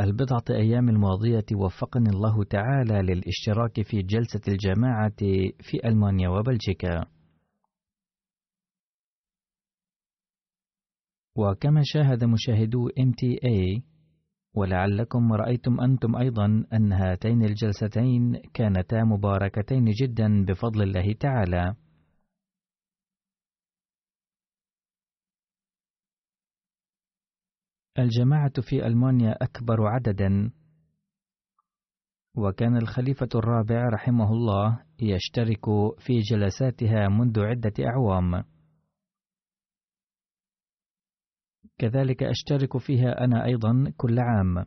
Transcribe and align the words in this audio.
البضعة 0.00 0.44
أيام 0.50 0.88
الماضية 0.88 1.44
وفقني 1.54 2.08
الله 2.10 2.44
تعالى 2.44 3.02
للاشتراك 3.02 3.82
في 3.82 4.02
جلسة 4.02 4.40
الجماعة 4.48 5.16
في 5.60 5.84
ألمانيا 5.84 6.28
وبلجيكا. 6.28 7.04
وكما 11.36 11.80
شاهد 11.84 12.24
مشاهدو 12.24 12.88
MTA 12.88 13.93
ولعلكم 14.54 15.32
رأيتم 15.32 15.80
أنتم 15.80 16.16
أيضا 16.16 16.66
أن 16.72 16.92
هاتين 16.92 17.42
الجلستين 17.44 18.42
كانتا 18.54 19.04
مباركتين 19.04 19.84
جدا 19.84 20.44
بفضل 20.44 20.82
الله 20.82 21.12
تعالى. 21.20 21.74
الجماعة 27.98 28.52
في 28.62 28.86
ألمانيا 28.86 29.32
أكبر 29.42 29.86
عددا. 29.86 30.50
وكان 32.36 32.76
الخليفة 32.76 33.28
الرابع 33.34 33.88
رحمه 33.88 34.32
الله 34.32 34.82
يشترك 35.00 35.64
في 35.98 36.18
جلساتها 36.18 37.08
منذ 37.08 37.40
عدة 37.40 37.72
أعوام. 37.86 38.53
كذلك 41.78 42.22
أشترك 42.22 42.78
فيها 42.78 43.24
أنا 43.24 43.44
أيضا 43.44 43.92
كل 43.96 44.18
عام. 44.18 44.66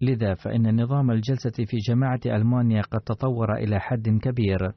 لذا 0.00 0.34
فإن 0.34 0.82
نظام 0.82 1.10
الجلسة 1.10 1.64
في 1.64 1.76
جماعة 1.76 2.20
ألمانيا 2.26 2.82
قد 2.82 3.00
تطور 3.00 3.54
إلى 3.54 3.80
حد 3.80 4.08
كبير. 4.08 4.72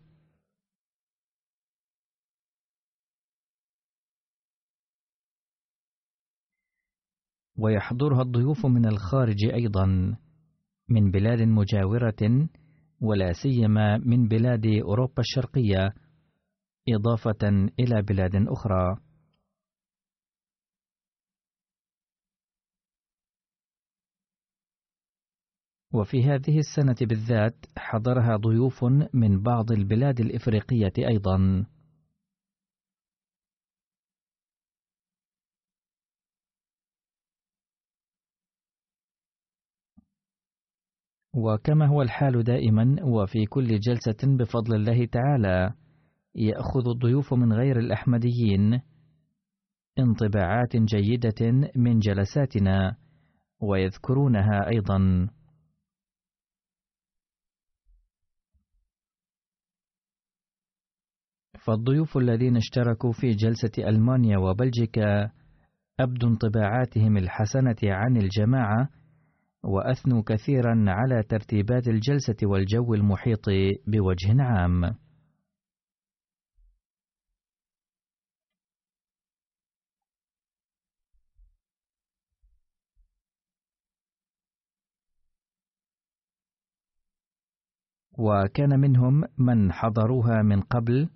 ويحضرها 7.57 8.21
الضيوف 8.21 8.65
من 8.65 8.85
الخارج 8.85 9.45
أيضا 9.53 9.85
من 10.89 11.11
بلاد 11.11 11.41
مجاورة 11.41 12.49
ولا 13.01 13.33
سيما 13.33 13.97
من 13.97 14.27
بلاد 14.27 14.65
أوروبا 14.65 15.19
الشرقية 15.19 15.93
إضافة 16.89 17.69
إلى 17.79 18.01
بلاد 18.01 18.35
أخرى. 18.35 19.06
وفي 25.93 26.23
هذه 26.23 26.59
السنة 26.59 26.95
بالذات 27.01 27.65
حضرها 27.77 28.35
ضيوف 28.35 28.83
من 29.13 29.41
بعض 29.41 29.71
البلاد 29.71 30.19
الإفريقية 30.19 30.93
أيضا. 30.97 31.65
وكما 41.35 41.87
هو 41.87 42.01
الحال 42.01 42.43
دائما 42.43 42.95
وفي 43.03 43.45
كل 43.45 43.79
جلسة 43.79 44.37
بفضل 44.37 44.75
الله 44.75 45.05
تعالى 45.05 45.73
يأخذ 46.35 46.89
الضيوف 46.95 47.33
من 47.33 47.53
غير 47.53 47.79
الأحمديين 47.79 48.81
انطباعات 49.99 50.75
جيدة 50.75 51.69
من 51.75 51.99
جلساتنا 51.99 52.95
ويذكرونها 53.61 54.67
أيضا. 54.67 55.29
فالضيوف 61.67 62.17
الذين 62.17 62.57
اشتركوا 62.57 63.11
في 63.11 63.31
جلسة 63.31 63.71
ألمانيا 63.89 64.37
وبلجيكا 64.37 65.31
أبدوا 65.99 66.29
انطباعاتهم 66.29 67.17
الحسنة 67.17 67.75
عن 67.83 68.17
الجماعة 68.17 68.89
وأثنوا 69.63 70.23
كثيرا 70.25 70.85
على 70.87 71.23
ترتيبات 71.23 71.87
الجلسة 71.87 72.35
والجو 72.43 72.93
المحيط 72.93 73.45
بوجه 73.87 74.43
عام. 74.43 74.95
وكان 88.19 88.79
منهم 88.79 89.23
من 89.37 89.71
حضروها 89.71 90.41
من 90.41 90.61
قبل 90.61 91.09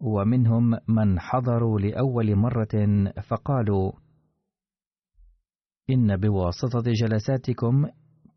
ومنهم 0.00 0.78
من 0.88 1.20
حضروا 1.20 1.80
لأول 1.80 2.36
مرة 2.36 3.12
فقالوا: 3.28 3.92
إن 5.90 6.16
بواسطة 6.16 6.92
جلساتكم 6.92 7.86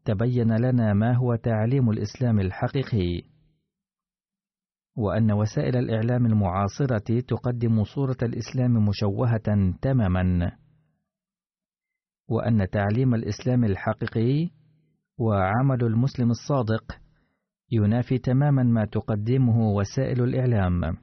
تبين 0.06 0.56
لنا 0.58 0.94
ما 0.94 1.16
هو 1.16 1.36
تعليم 1.36 1.90
الإسلام 1.90 2.40
الحقيقي، 2.40 3.22
وأن 4.96 5.32
وسائل 5.32 5.78
الإعلام 5.78 6.26
المعاصرة 6.26 7.20
تقدم 7.28 7.84
صورة 7.84 8.18
الإسلام 8.24 8.88
مشوهة 8.88 9.74
تماما، 9.82 10.52
وأن 12.28 12.70
تعليم 12.70 13.16
الإسلام 13.16 13.64
الحقيقي 13.64 14.50
وعمل 15.18 15.84
المسلم 15.84 16.32
الصادق 16.32 16.98
ينافي 17.72 18.18
تماما 18.18 18.64
ما 18.64 18.86
تقدمه 18.86 19.60
وسائل 19.60 20.24
الإعلام. 20.24 20.98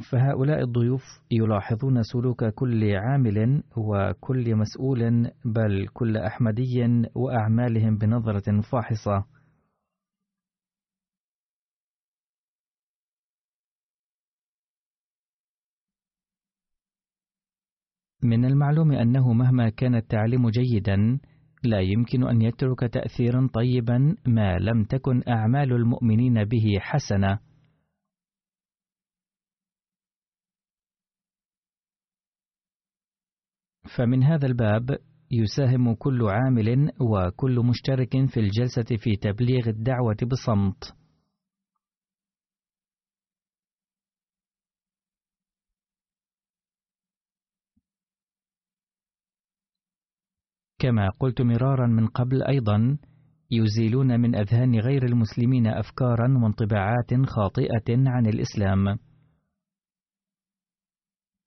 فهؤلاء 0.00 0.62
الضيوف 0.62 1.02
يلاحظون 1.30 2.02
سلوك 2.02 2.44
كل 2.44 2.96
عامل 2.96 3.62
وكل 3.76 4.56
مسؤول 4.56 5.30
بل 5.44 5.88
كل 5.92 6.16
أحمدي 6.16 7.02
وأعمالهم 7.14 7.98
بنظرة 7.98 8.60
فاحصة. 8.60 9.24
من 18.22 18.44
المعلوم 18.44 18.92
أنه 18.92 19.32
مهما 19.32 19.68
كان 19.68 19.94
التعليم 19.94 20.50
جيدا 20.50 21.18
لا 21.64 21.80
يمكن 21.80 22.28
أن 22.28 22.42
يترك 22.42 22.80
تأثيرا 22.80 23.48
طيبا 23.54 24.16
ما 24.26 24.58
لم 24.58 24.84
تكن 24.84 25.22
أعمال 25.28 25.72
المؤمنين 25.72 26.44
به 26.44 26.78
حسنة 26.80 27.38
فمن 33.96 34.22
هذا 34.22 34.46
الباب 34.46 34.98
يساهم 35.30 35.94
كل 35.94 36.28
عامل 36.28 36.90
وكل 37.00 37.60
مشترك 37.60 38.26
في 38.26 38.40
الجلسة 38.40 38.96
في 38.96 39.16
تبليغ 39.16 39.68
الدعوة 39.68 40.16
بصمت 40.22 40.94
كما 50.78 51.10
قلت 51.20 51.42
مرارا 51.42 51.86
من 51.86 52.06
قبل 52.06 52.42
أيضا 52.42 52.98
يزيلون 53.50 54.20
من 54.20 54.34
أذهان 54.34 54.80
غير 54.80 55.04
المسلمين 55.04 55.66
أفكارا 55.66 56.38
وانطباعات 56.42 57.14
خاطئة 57.26 57.88
عن 57.88 58.26
الإسلام. 58.26 58.98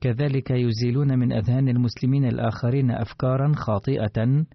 كذلك 0.02 0.52
يزيلون 0.52 1.20
من 1.20 1.34
أذهان 1.34 1.68
المسلمين 1.70 2.26
الآخرين 2.26 2.92
أفكارا 2.92 3.52
خاطئة 3.56 4.46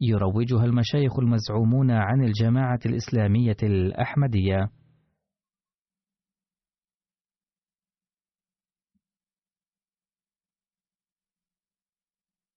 يروجها 0.00 0.64
المشايخ 0.64 1.18
المزعومون 1.18 1.90
عن 1.90 2.24
الجماعة 2.24 2.80
الإسلامية 2.86 3.56
الأحمدية. 3.62 4.70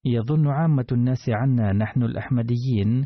يظن 0.05 0.47
عامة 0.47 0.85
الناس 0.91 1.29
عنا 1.29 1.73
نحن 1.73 2.03
الأحمديين 2.03 3.05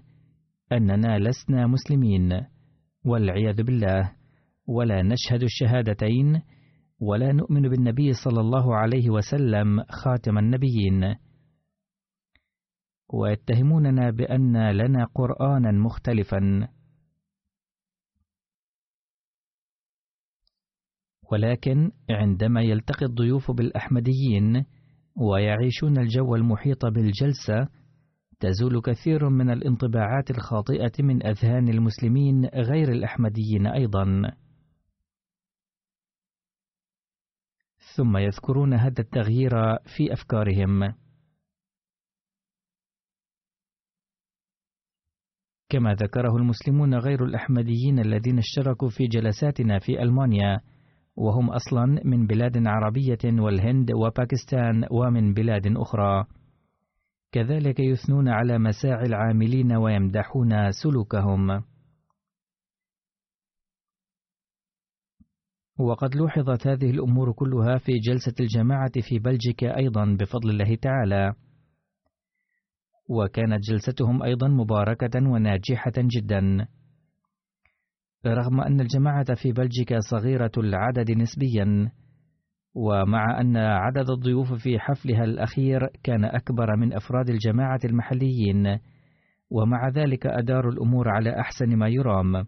أننا 0.71 1.19
لسنا 1.19 1.67
مسلمين 1.67 2.41
والعياذ 3.05 3.63
بالله 3.63 4.11
ولا 4.67 5.01
نشهد 5.01 5.43
الشهادتين 5.43 6.41
ولا 7.07 7.31
نؤمن 7.31 7.69
بالنبي 7.69 8.13
صلى 8.13 8.41
الله 8.41 8.75
عليه 8.75 9.09
وسلم 9.09 9.83
خاتم 9.83 10.37
النبيين. 10.37 11.15
ويتهموننا 13.13 14.09
بأن 14.09 14.71
لنا 14.71 15.05
قرآنا 15.05 15.71
مختلفا. 15.71 16.67
ولكن 21.31 21.91
عندما 22.09 22.61
يلتقي 22.61 23.05
الضيوف 23.05 23.51
بالأحمديين 23.51 24.65
ويعيشون 25.15 25.97
الجو 25.97 26.35
المحيط 26.35 26.85
بالجلسة 26.85 27.67
تزول 28.39 28.81
كثير 28.81 29.29
من 29.29 29.49
الانطباعات 29.49 30.31
الخاطئة 30.31 30.91
من 30.99 31.25
أذهان 31.25 31.69
المسلمين 31.69 32.45
غير 32.45 32.91
الأحمديين 32.91 33.67
أيضا. 33.67 34.31
ثم 37.95 38.17
يذكرون 38.17 38.73
هذا 38.73 39.01
التغيير 39.01 39.51
في 39.97 40.13
أفكارهم. 40.13 40.93
كما 45.69 45.93
ذكره 45.93 46.35
المسلمون 46.35 46.95
غير 46.95 47.25
الأحمديين 47.25 47.99
الذين 47.99 48.37
اشتركوا 48.37 48.89
في 48.89 49.07
جلساتنا 49.07 49.79
في 49.79 50.01
ألمانيا 50.01 50.59
وهم 51.15 51.49
أصلا 51.49 51.85
من 52.05 52.27
بلاد 52.27 52.67
عربية 52.67 53.41
والهند 53.41 53.91
وباكستان 53.91 54.85
ومن 54.91 55.33
بلاد 55.33 55.77
أخرى. 55.77 56.25
كذلك 57.31 57.79
يثنون 57.79 58.27
على 58.27 58.59
مساعي 58.59 59.05
العاملين 59.05 59.75
ويمدحون 59.75 60.71
سلوكهم. 60.71 61.72
وقد 65.79 66.15
لوحظت 66.15 66.67
هذه 66.67 66.89
الأمور 66.89 67.31
كلها 67.31 67.77
في 67.77 67.91
جلسة 67.99 68.33
الجماعة 68.39 68.91
في 69.09 69.19
بلجيكا 69.19 69.77
أيضا 69.77 70.17
بفضل 70.19 70.49
الله 70.49 70.75
تعالى. 70.75 71.33
وكانت 73.09 73.59
جلستهم 73.69 74.23
أيضا 74.23 74.47
مباركة 74.47 75.29
وناجحة 75.29 75.93
جدا. 75.97 76.67
رغم 78.25 78.61
أن 78.61 78.81
الجماعة 78.81 79.35
في 79.35 79.51
بلجيكا 79.51 79.99
صغيرة 79.99 80.51
العدد 80.57 81.11
نسبيا 81.11 81.91
ومع 82.75 83.41
أن 83.41 83.57
عدد 83.57 84.09
الضيوف 84.09 84.53
في 84.53 84.79
حفلها 84.79 85.23
الأخير 85.23 85.87
كان 86.03 86.25
أكبر 86.25 86.75
من 86.75 86.93
أفراد 86.93 87.29
الجماعة 87.29 87.79
المحليين 87.85 88.79
ومع 89.49 89.89
ذلك 89.89 90.27
أداروا 90.27 90.71
الأمور 90.71 91.09
على 91.09 91.39
أحسن 91.39 91.75
ما 91.75 91.87
يرام. 91.87 92.45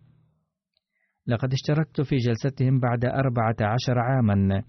لقد 1.27 1.53
اشتركت 1.53 2.01
في 2.01 2.17
جلستهم 2.17 2.79
بعد 2.79 3.05
أربعة 3.05 3.55
عشر 3.61 3.99
عاما 3.99 4.63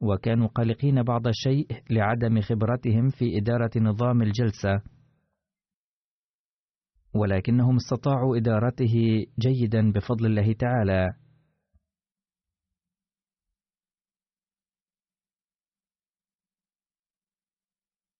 وكانوا 0.00 0.48
قلقين 0.48 1.02
بعض 1.02 1.26
الشيء 1.26 1.66
لعدم 1.90 2.40
خبرتهم 2.40 3.08
في 3.08 3.38
إدارة 3.38 3.70
نظام 3.76 4.22
الجلسة. 4.22 4.82
ولكنهم 7.14 7.76
استطاعوا 7.76 8.36
إدارته 8.36 9.26
جيدا 9.38 9.92
بفضل 9.92 10.26
الله 10.26 10.52
تعالى. 10.52 11.14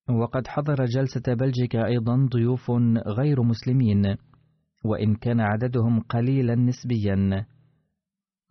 وقد 0.09 0.47
حضر 0.47 0.85
جلسة 0.85 1.35
بلجيكا 1.35 1.87
أيضا 1.87 2.29
ضيوف 2.33 2.71
غير 3.07 3.43
مسلمين 3.43 4.17
وإن 4.85 5.15
كان 5.15 5.41
عددهم 5.41 6.01
قليلا 6.01 6.55
نسبيا. 6.55 7.47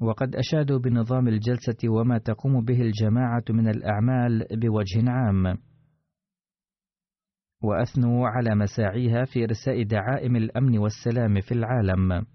وقد 0.02 0.36
أشادوا 0.36 0.80
بنظام 0.80 1.28
الجلسة 1.28 1.90
وما 1.90 2.18
تقوم 2.18 2.66
به 2.66 2.82
الجماعة 2.82 3.44
من 3.50 3.68
الأعمال 3.68 4.48
بوجه 4.52 5.12
عام 5.12 5.58
وأثنوا 7.64 8.28
على 8.28 8.56
مساعيها 8.56 9.26
في 9.26 9.44
إرساء 9.44 9.84
دعائم 9.84 10.36
الأمن 10.36 10.78
والسلام 10.78 11.42
في 11.42 11.52
العالم. 11.52 12.26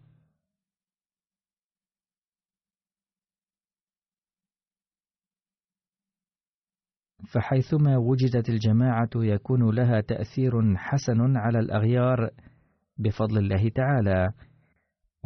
فحيثما 7.35 7.97
وجدت 7.97 8.49
الجماعة 8.49 9.11
يكون 9.17 9.75
لها 9.75 10.01
تأثير 10.01 10.77
حسن 10.77 11.37
على 11.37 11.59
الأغيار 11.59 12.31
بفضل 12.99 13.39
الله 13.39 13.69
تعالى، 13.69 14.33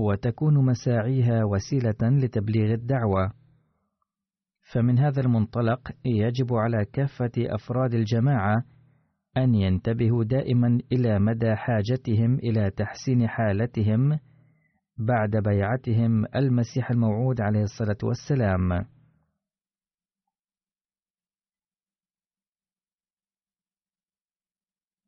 وتكون 0.00 0.64
مساعيها 0.64 1.44
وسيلة 1.44 2.02
لتبليغ 2.02 2.72
الدعوة. 2.74 3.32
فمن 4.72 4.98
هذا 4.98 5.20
المنطلق 5.20 5.92
يجب 6.04 6.54
على 6.54 6.84
كافة 6.84 7.32
أفراد 7.38 7.94
الجماعة 7.94 8.64
أن 9.36 9.54
ينتبهوا 9.54 10.24
دائما 10.24 10.78
إلى 10.92 11.18
مدى 11.18 11.54
حاجتهم 11.56 12.34
إلى 12.34 12.70
تحسين 12.70 13.28
حالتهم 13.28 14.18
بعد 14.98 15.30
بيعتهم 15.36 16.26
المسيح 16.36 16.90
الموعود 16.90 17.40
عليه 17.40 17.62
الصلاة 17.62 17.98
والسلام. 18.02 18.86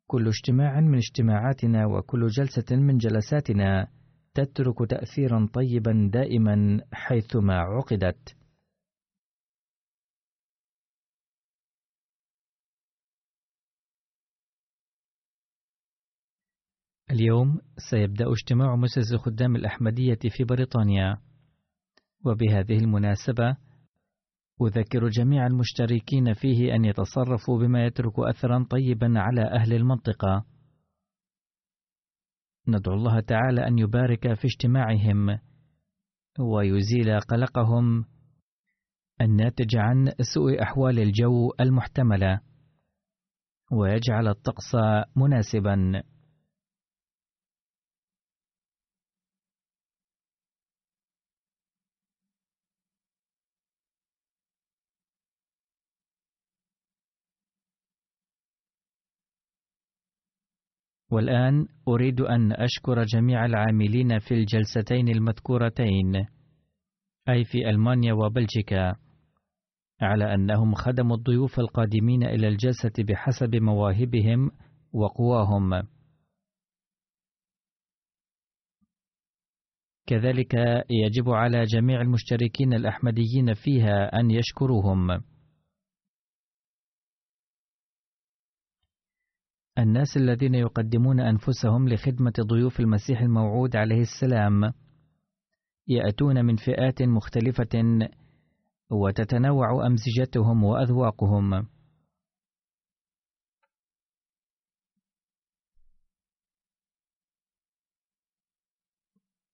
كل 0.07 0.27
اجتماع 0.27 0.79
من 0.79 0.97
اجتماعاتنا 0.97 1.85
وكل 1.85 2.27
جلسة 2.27 2.75
من 2.75 2.97
جلساتنا 2.97 3.87
تترك 4.33 4.89
تأثيرا 4.89 5.49
طيبا 5.53 6.09
دائما 6.13 6.81
حيثما 6.93 7.53
عقدت. 7.59 8.35
اليوم 17.11 17.59
سيبدأ 17.89 18.31
اجتماع 18.31 18.75
مسز 18.75 19.15
خدام 19.15 19.55
الأحمدية 19.55 20.19
في 20.29 20.43
بريطانيا 20.43 21.17
وبهذه 22.25 22.77
المناسبة 22.77 23.57
أذكر 24.61 25.07
جميع 25.07 25.47
المشتركين 25.47 26.33
فيه 26.33 26.75
أن 26.75 26.85
يتصرفوا 26.85 27.59
بما 27.59 27.85
يترك 27.85 28.13
أثرا 28.19 28.65
طيبا 28.69 29.19
على 29.19 29.41
أهل 29.41 29.73
المنطقة 29.73 30.45
ندعو 32.67 32.95
الله 32.95 33.19
تعالى 33.19 33.67
أن 33.67 33.79
يبارك 33.79 34.33
في 34.33 34.47
اجتماعهم 34.47 35.39
ويزيل 36.39 37.19
قلقهم 37.19 38.05
الناتج 39.21 39.77
عن 39.77 40.11
سوء 40.33 40.61
أحوال 40.61 40.99
الجو 40.99 41.51
المحتملة 41.59 42.39
ويجعل 43.71 44.27
الطقس 44.27 44.75
مناسبا. 45.15 46.03
والآن 61.13 61.67
أريد 61.87 62.21
أن 62.21 62.51
أشكر 62.51 63.03
جميع 63.03 63.45
العاملين 63.45 64.19
في 64.19 64.33
الجلستين 64.33 65.07
المذكورتين 65.07 66.15
أي 67.29 67.43
في 67.43 67.69
ألمانيا 67.69 68.13
وبلجيكا 68.13 68.95
على 70.01 70.33
أنهم 70.33 70.75
خدموا 70.75 71.15
الضيوف 71.15 71.59
القادمين 71.59 72.23
إلى 72.23 72.47
الجلسة 72.47 73.03
بحسب 73.03 73.55
مواهبهم 73.55 74.51
وقواهم. 74.93 75.83
كذلك 80.07 80.53
يجب 80.89 81.29
على 81.29 81.63
جميع 81.63 82.01
المشتركين 82.01 82.73
الأحمديين 82.73 83.53
فيها 83.53 84.19
أن 84.19 84.31
يشكروهم. 84.31 85.32
الناس 89.77 90.17
الذين 90.17 90.55
يقدمون 90.55 91.19
أنفسهم 91.19 91.89
لخدمة 91.89 92.33
ضيوف 92.41 92.79
المسيح 92.79 93.21
الموعود 93.21 93.75
عليه 93.75 94.01
السلام 94.01 94.73
يأتون 95.87 96.45
من 96.45 96.55
فئات 96.55 97.01
مختلفة 97.01 97.69
وتتنوع 98.91 99.87
أمزجتهم 99.87 100.63
وأذواقهم. 100.63 101.67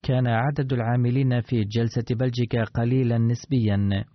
كان 0.03 0.27
عدد 0.27 0.73
العاملين 0.73 1.41
في 1.41 1.63
جلسة 1.63 2.15
بلجيكا 2.15 2.63
قليلا 2.63 3.17
نسبيا، 3.17 4.05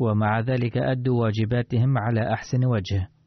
ومع 0.00 0.40
ذلك 0.40 0.76
أدوا 0.76 1.22
واجباتهم 1.22 1.98
على 1.98 2.32
أحسن 2.32 2.64
وجه. 2.64 3.19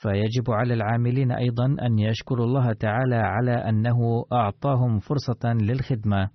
فيجب 0.00 0.50
على 0.50 0.74
العاملين 0.74 1.32
أيضا 1.32 1.66
أن 1.66 1.98
يشكروا 1.98 2.46
الله 2.46 2.72
تعالى 2.72 3.16
على 3.16 3.52
أنه 3.52 4.24
أعطاهم 4.32 4.98
فرصة 4.98 5.52
للخدمة. 5.52 6.30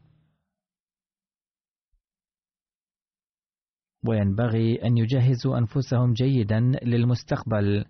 وينبغي 4.07 4.85
أن 4.85 4.97
يجهزوا 4.97 5.57
أنفسهم 5.57 6.13
جيدا 6.13 6.59
للمستقبل، 6.83 7.85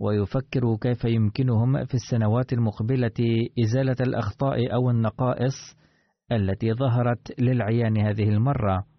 ويفكروا 0.00 0.78
كيف 0.80 1.04
يمكنهم 1.04 1.84
في 1.84 1.94
السنوات 1.94 2.52
المقبلة 2.52 3.48
إزالة 3.64 3.96
الأخطاء 4.00 4.74
أو 4.74 4.90
النقائص 4.90 5.76
التي 6.32 6.72
ظهرت 6.74 7.40
للعيان 7.40 7.98
هذه 8.00 8.28
المرة. 8.28 8.95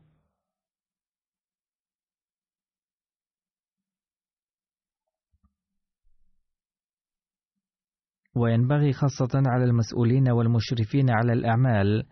وينبغي 8.38 8.94
خاصة 8.94 9.30
على 9.46 9.64
المسؤولين 9.64 10.30
والمشرفين 10.30 11.10
على 11.10 11.34
الأعمال 11.34 12.04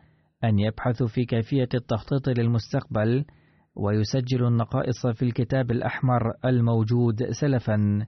أن 0.43 0.59
يبحثوا 0.59 1.07
في 1.07 1.25
كيفية 1.25 1.69
التخطيط 1.73 2.29
للمستقبل 2.29 3.25
ويسجلوا 3.75 4.49
النقائص 4.49 5.07
في 5.07 5.25
الكتاب 5.25 5.71
الأحمر 5.71 6.33
الموجود 6.45 7.23
سلفا 7.31 8.05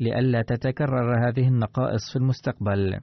لئلا 0.00 0.42
تتكرر 0.42 1.28
هذه 1.28 1.48
النقائص 1.48 2.12
في 2.12 2.16
المستقبل. 2.18 3.00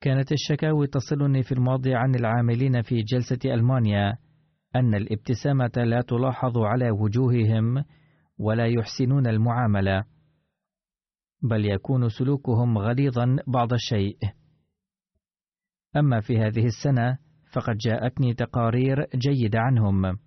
كانت 0.00 0.32
الشكاوي 0.32 0.86
تصلني 0.86 1.42
في 1.42 1.52
الماضي 1.52 1.94
عن 1.94 2.14
العاملين 2.14 2.82
في 2.82 3.02
جلسة 3.02 3.54
ألمانيا 3.54 4.16
أن 4.76 4.94
الابتسامة 4.94 5.72
لا 5.76 6.00
تلاحظ 6.00 6.58
على 6.58 6.90
وجوههم 6.90 7.84
ولا 8.38 8.66
يحسنون 8.66 9.26
المعاملة. 9.26 10.04
بل 11.42 11.64
يكون 11.64 12.08
سلوكهم 12.08 12.78
غليظا 12.78 13.36
بعض 13.46 13.72
الشيء. 13.72 14.18
أما 15.96 16.20
في 16.20 16.38
هذه 16.38 16.66
السنة 16.66 17.18
فقد 17.52 17.76
جاءتني 17.76 18.34
تقارير 18.34 19.06
جيدة 19.14 19.60
عنهم 19.60 20.18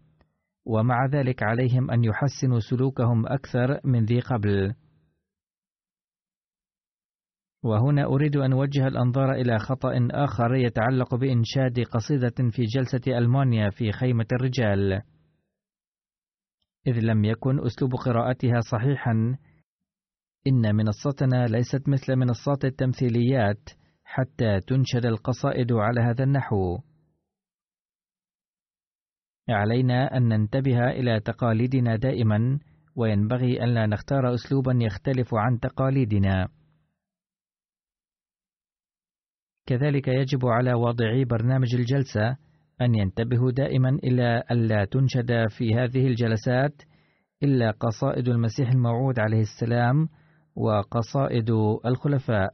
ومع 0.65 1.05
ذلك 1.05 1.43
عليهم 1.43 1.91
أن 1.91 2.03
يحسنوا 2.03 2.59
سلوكهم 2.59 3.27
أكثر 3.27 3.79
من 3.83 4.05
ذي 4.05 4.19
قبل. 4.19 4.73
وهنا 7.63 8.05
أريد 8.05 8.35
أن 8.35 8.53
أوجه 8.53 8.87
الأنظار 8.87 9.31
إلى 9.31 9.59
خطأ 9.59 10.07
آخر 10.11 10.55
يتعلق 10.55 11.15
بإنشاد 11.15 11.79
قصيدة 11.79 12.51
في 12.51 12.63
جلسة 12.63 13.17
ألمانيا 13.17 13.69
في 13.69 13.91
خيمة 13.91 14.25
الرجال. 14.33 15.01
إذ 16.87 16.99
لم 16.99 17.25
يكن 17.25 17.65
أسلوب 17.65 17.95
قراءتها 17.95 18.59
صحيحا 18.71 19.37
إن 20.47 20.75
منصتنا 20.75 21.45
ليست 21.47 21.89
مثل 21.89 22.15
منصات 22.15 22.65
التمثيليات 22.65 23.69
حتى 24.03 24.59
تنشد 24.67 25.05
القصائد 25.05 25.73
على 25.73 26.01
هذا 26.01 26.23
النحو. 26.23 26.79
علينا 29.49 30.17
أن 30.17 30.27
ننتبه 30.27 30.89
إلى 30.89 31.19
تقاليدنا 31.19 31.95
دائما، 31.95 32.59
وينبغي 32.95 33.63
أن 33.63 33.73
لا 33.73 33.85
نختار 33.85 34.33
أسلوبا 34.33 34.79
يختلف 34.81 35.33
عن 35.33 35.59
تقاليدنا. 35.59 36.47
كذلك 39.65 40.07
يجب 40.07 40.45
على 40.45 40.73
واضعي 40.73 41.25
برنامج 41.25 41.75
الجلسة 41.75 42.37
أن 42.81 42.95
ينتبهوا 42.95 43.51
دائما 43.51 43.89
إلى 43.89 44.43
ألا 44.51 44.85
تنشد 44.85 45.47
في 45.57 45.75
هذه 45.75 46.07
الجلسات 46.07 46.81
إلا 47.43 47.71
قصائد 47.71 48.27
المسيح 48.27 48.69
الموعود 48.69 49.19
عليه 49.19 49.41
السلام 49.41 50.09
وقصائد 50.55 51.49
الخلفاء. 51.85 52.53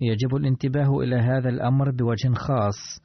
يجب 0.00 0.36
الانتباه 0.36 1.00
إلى 1.00 1.16
هذا 1.16 1.48
الأمر 1.48 1.90
بوجه 1.90 2.34
خاص 2.34 3.02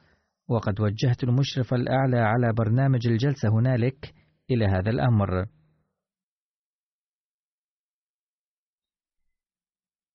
وقد 0.48 0.80
وجهت 0.80 1.24
المشرف 1.24 1.74
الأعلى 1.74 2.18
على 2.18 2.52
برنامج 2.52 3.06
الجلسة 3.06 3.48
هنالك 3.48 4.14
إلى 4.50 4.66
هذا 4.66 4.90
الأمر. 4.90 5.46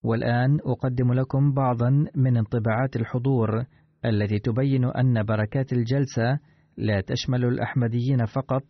والآن 0.04 0.58
أقدم 0.60 1.12
لكم 1.12 1.52
بعضا 1.54 2.06
من 2.14 2.36
انطباعات 2.36 2.96
الحضور 2.96 3.64
التي 4.04 4.38
تبين 4.38 4.84
أن 4.84 5.22
بركات 5.22 5.72
الجلسة 5.72 6.38
لا 6.76 7.00
تشمل 7.00 7.44
الأحمديين 7.44 8.26
فقط 8.26 8.62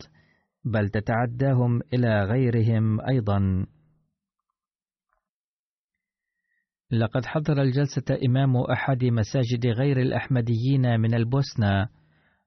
بل 0.65 0.89
تتعداهم 0.89 1.81
إلى 1.93 2.25
غيرهم 2.25 3.01
أيضا. 3.01 3.67
لقد 6.91 7.25
حضر 7.25 7.63
الجلسة 7.63 8.19
إمام 8.27 8.57
أحد 8.57 9.05
مساجد 9.05 9.67
غير 9.67 10.01
الأحمديين 10.01 11.01
من 11.01 11.15
البوسنة، 11.15 11.89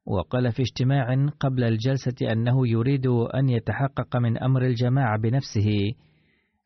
وقال 0.05 0.51
في 0.51 0.61
اجتماع 0.61 1.27
قبل 1.39 1.63
الجلسة 1.63 2.31
أنه 2.31 2.67
يريد 2.67 3.07
أن 3.07 3.49
يتحقق 3.49 4.17
من 4.17 4.37
أمر 4.37 4.65
الجماعة 4.65 5.17
بنفسه، 5.19 5.69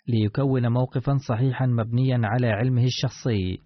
ليكون 0.07 0.67
موقفا 0.67 1.17
صحيحا 1.29 1.65
مبنيا 1.65 2.19
على 2.23 2.47
علمه 2.47 2.83
الشخصي. 2.83 3.61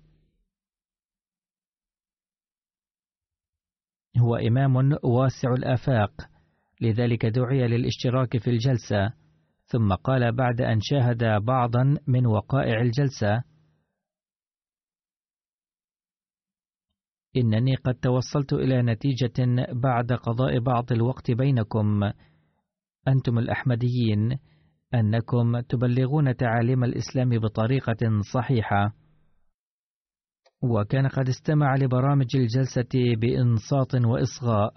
هو 4.18 4.36
إمام 4.36 4.75
واسع 5.04 5.54
الآفاق، 5.54 6.12
لذلك 6.82 7.25
دعي 7.25 7.67
للاشتراك 7.67 8.38
في 8.38 8.50
الجلسة 8.50 9.13
ثم 9.65 9.94
قال 9.94 10.36
بعد 10.36 10.62
أن 10.62 10.79
شاهد 10.82 11.24
بعضا 11.44 11.98
من 12.08 12.25
وقائع 12.25 12.82
الجلسة 12.82 13.44
إنني 17.38 17.75
قد 17.75 17.94
توصلت 17.94 18.53
إلى 18.53 18.82
نتيجة 18.82 19.65
بعد 19.74 20.12
قضاء 20.13 20.60
بعض 20.60 20.91
الوقت 20.91 21.32
بينكم. 21.32 22.03
أنتم 23.08 23.39
الأحمديين 23.39 24.38
أنكم 24.94 25.60
تبلغون 25.60 26.36
تعاليم 26.36 26.84
الإسلام 26.84 27.39
بطريقة 27.39 28.22
صحيحة. 28.34 28.94
وكان 30.63 31.08
قد 31.08 31.29
استمع 31.29 31.75
لبرامج 31.75 32.36
الجلسة 32.36 33.15
بإنصات 33.22 33.96
وإصغاء. 33.96 34.74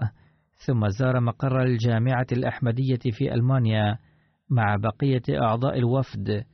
ثم 0.67 0.88
زار 0.88 1.21
مقر 1.21 1.62
الجامعة 1.62 2.27
الأحمدية 2.33 2.99
في 3.11 3.35
ألمانيا 3.35 3.99
مع 4.50 4.77
بقية 4.77 5.23
أعضاء 5.43 5.79
الوفد 5.79 6.45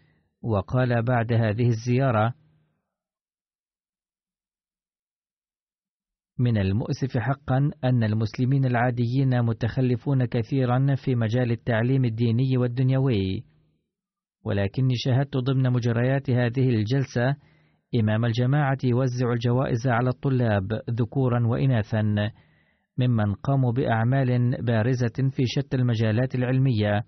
وقال 0.42 1.02
بعد 1.02 1.32
هذه 1.32 1.68
الزيارة 1.68 2.34
من 6.38 6.58
المؤسف 6.58 7.18
حقا 7.18 7.70
أن 7.84 8.04
المسلمين 8.04 8.64
العاديين 8.64 9.42
متخلفون 9.42 10.24
كثيرا 10.24 10.94
في 11.04 11.14
مجال 11.14 11.50
التعليم 11.52 12.04
الديني 12.04 12.56
والدنيوي 12.56 13.44
ولكني 14.44 14.94
شاهدت 14.96 15.36
ضمن 15.36 15.72
مجريات 15.72 16.30
هذه 16.30 16.68
الجلسة 16.68 17.36
إمام 18.00 18.24
الجماعة 18.24 18.78
يوزع 18.84 19.32
الجوائز 19.32 19.86
على 19.86 20.08
الطلاب 20.08 20.72
ذكورا 20.90 21.46
وإناثا 21.46 22.32
ممن 22.98 23.34
قاموا 23.34 23.72
بأعمال 23.72 24.62
بارزة 24.62 25.30
في 25.30 25.42
شتى 25.46 25.76
المجالات 25.76 26.34
العلمية. 26.34 27.02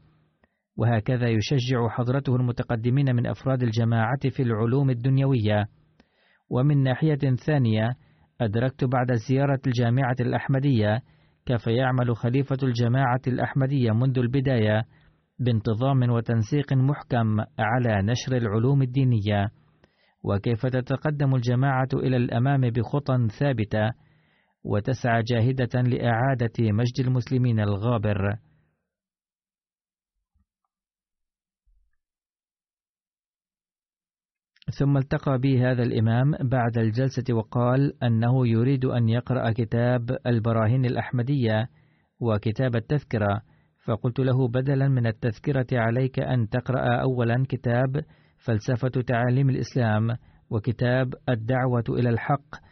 وهكذا 0.76 1.28
يشجع 1.28 1.88
حضرته 1.88 2.36
المتقدمين 2.36 3.16
من 3.16 3.26
أفراد 3.26 3.62
الجماعة 3.62 4.30
في 4.30 4.42
العلوم 4.42 4.90
الدنيوية. 4.90 5.66
ومن 6.50 6.82
ناحية 6.82 7.36
ثانية 7.46 7.90
أدركت 8.40 8.84
بعد 8.84 9.12
زيارة 9.28 9.60
الجامعة 9.66 10.16
الأحمدية 10.20 11.00
كيف 11.46 11.66
يعمل 11.66 12.16
خليفة 12.16 12.58
الجماعة 12.62 13.20
الأحمدية 13.26 13.92
منذ 13.92 14.18
البداية 14.18 14.82
بانتظام 15.38 16.10
وتنسيق 16.10 16.72
محكم 16.72 17.40
على 17.58 18.02
نشر 18.02 18.36
العلوم 18.36 18.82
الدينية. 18.82 19.48
وكيف 20.24 20.66
تتقدم 20.66 21.34
الجماعة 21.34 21.88
إلى 21.94 22.16
الأمام 22.16 22.70
بخطى 22.70 23.28
ثابتة 23.40 24.05
وتسعى 24.66 25.22
جاهدة 25.22 25.80
لإعادة 25.80 26.52
مجد 26.60 27.00
المسلمين 27.06 27.60
الغابر. 27.60 28.38
ثم 34.78 34.96
التقى 34.96 35.38
بي 35.38 35.60
هذا 35.60 35.82
الإمام 35.82 36.32
بعد 36.40 36.78
الجلسة 36.78 37.34
وقال 37.34 38.04
أنه 38.04 38.48
يريد 38.48 38.84
أن 38.84 39.08
يقرأ 39.08 39.52
كتاب 39.52 40.18
البراهين 40.26 40.84
الأحمدية 40.84 41.68
وكتاب 42.20 42.76
التذكرة 42.76 43.42
فقلت 43.84 44.18
له 44.18 44.48
بدلا 44.48 44.88
من 44.88 45.06
التذكرة 45.06 45.66
عليك 45.72 46.18
أن 46.18 46.48
تقرأ 46.48 47.02
أولا 47.02 47.44
كتاب 47.48 48.04
فلسفة 48.38 49.02
تعاليم 49.06 49.50
الإسلام 49.50 50.16
وكتاب 50.50 51.14
الدعوة 51.28 51.84
إلى 51.88 52.08
الحق 52.08 52.65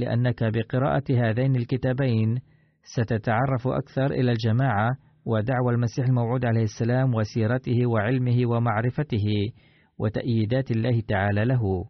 لأنك 0.00 0.44
بقراءة 0.44 1.04
هذين 1.10 1.56
الكتابين 1.56 2.40
ستتعرف 2.82 3.68
أكثر 3.68 4.06
إلى 4.06 4.32
الجماعة 4.32 4.90
ودعوى 5.26 5.74
المسيح 5.74 6.06
الموعود 6.06 6.44
عليه 6.44 6.62
السلام 6.62 7.14
وسيرته 7.14 7.86
وعلمه 7.86 8.46
ومعرفته 8.46 9.52
وتأييدات 9.98 10.70
الله 10.70 11.00
تعالى 11.00 11.44
له. 11.44 11.84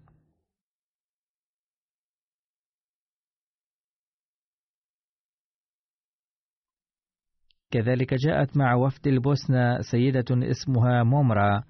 كذلك 7.71 8.15
جاءت 8.15 8.57
مع 8.57 8.75
وفد 8.75 9.07
البوسنة 9.07 9.79
سيدة 9.81 10.25
اسمها 10.31 11.03
مومرا 11.03 11.63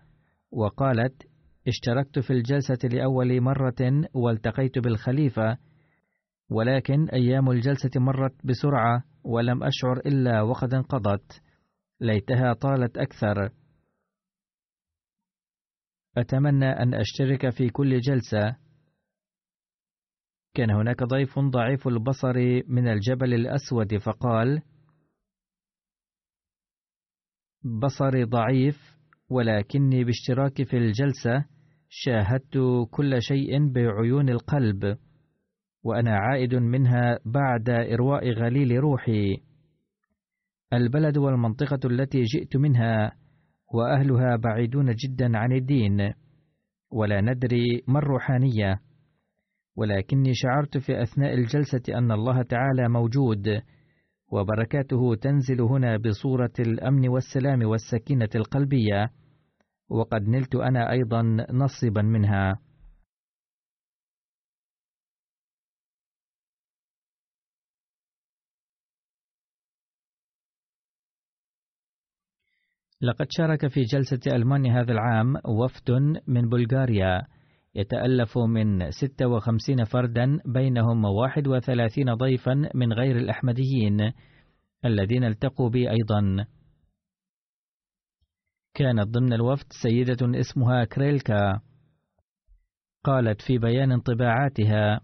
وقالت 0.52 1.22
اشتركت 1.68 2.18
في 2.18 2.30
الجلسة 2.32 2.88
لأول 2.88 3.40
مرة 3.40 4.08
والتقيت 4.14 4.78
بالخليفة 4.78 5.56
ولكن 6.50 7.08
أيام 7.08 7.50
الجلسة 7.50 7.90
مرت 7.96 8.46
بسرعة 8.46 9.04
ولم 9.24 9.62
أشعر 9.64 9.98
إلا 10.06 10.42
وقد 10.42 10.74
انقضت 10.74 11.42
ليتها 12.00 12.52
طالت 12.52 12.98
أكثر. 12.98 13.50
أتمنى 16.16 16.66
أن 16.66 16.94
أشترك 16.94 17.50
في 17.50 17.68
كل 17.70 18.00
جلسة. 18.00 18.56
كان 20.54 20.70
هناك 20.70 21.02
ضيف 21.02 21.38
ضعيف 21.38 21.88
البصر 21.88 22.34
من 22.68 22.88
الجبل 22.88 23.34
الأسود 23.34 23.96
فقال 23.96 24.62
بصري 27.82 28.24
ضعيف 28.24 28.96
ولكني 29.28 30.04
باشتراكي 30.04 30.64
في 30.64 30.76
الجلسة. 30.76 31.44
شاهدت 31.88 32.58
كل 32.90 33.22
شيء 33.22 33.72
بعيون 33.72 34.28
القلب. 34.28 34.98
وأنا 35.84 36.16
عائد 36.18 36.54
منها 36.54 37.18
بعد 37.24 37.70
إرواء 37.70 38.30
غليل 38.30 38.80
روحي. 38.80 39.36
البلد 40.72 41.18
والمنطقة 41.18 41.80
التي 41.84 42.22
جئت 42.22 42.56
منها 42.56 43.12
وأهلها 43.74 44.36
بعيدون 44.36 44.94
جدا 44.94 45.38
عن 45.38 45.52
الدين 45.52 46.12
ولا 46.90 47.20
ندري 47.20 47.82
ما 47.88 47.98
الروحانية. 47.98 48.80
ولكني 49.76 50.34
شعرت 50.34 50.78
في 50.78 51.02
أثناء 51.02 51.34
الجلسة 51.34 51.82
أن 51.98 52.12
الله 52.12 52.42
تعالى 52.42 52.88
موجود 52.88 53.62
وبركاته 54.32 55.14
تنزل 55.14 55.60
هنا 55.60 55.96
بصورة 55.96 56.52
الأمن 56.58 57.08
والسلام 57.08 57.62
والسكينة 57.62 58.28
القلبية 58.34 59.10
وقد 59.88 60.28
نلت 60.28 60.54
أنا 60.54 60.90
أيضا 60.92 61.22
نصيبا 61.52 62.02
منها. 62.02 62.58
لقد 73.02 73.26
شارك 73.30 73.66
في 73.66 73.82
جلسة 73.82 74.20
ألمانيا 74.26 74.80
هذا 74.80 74.92
العام 74.92 75.36
وفد 75.44 75.90
من 76.26 76.48
بلغاريا. 76.48 77.22
يتألف 77.74 78.38
من 78.38 78.90
56 78.90 79.84
فردا 79.84 80.38
بينهم 80.46 81.04
31 81.04 82.14
ضيفا 82.14 82.70
من 82.74 82.92
غير 82.92 83.16
الأحمديين 83.16 84.12
الذين 84.84 85.24
التقوا 85.24 85.70
بي 85.70 85.90
أيضا. 85.90 86.46
كانت 88.74 89.08
ضمن 89.08 89.32
الوفد 89.32 89.66
سيدة 89.82 90.40
اسمها 90.40 90.84
كريلكا. 90.84 91.60
قالت 93.04 93.42
في 93.42 93.58
بيان 93.58 93.92
انطباعاتها 93.92 95.00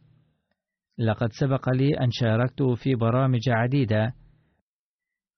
لقد 0.98 1.28
سبق 1.40 1.68
لي 1.70 2.00
أن 2.00 2.08
شاركت 2.10 2.62
في 2.62 2.94
برامج 2.94 3.48
عديدة 3.48 4.14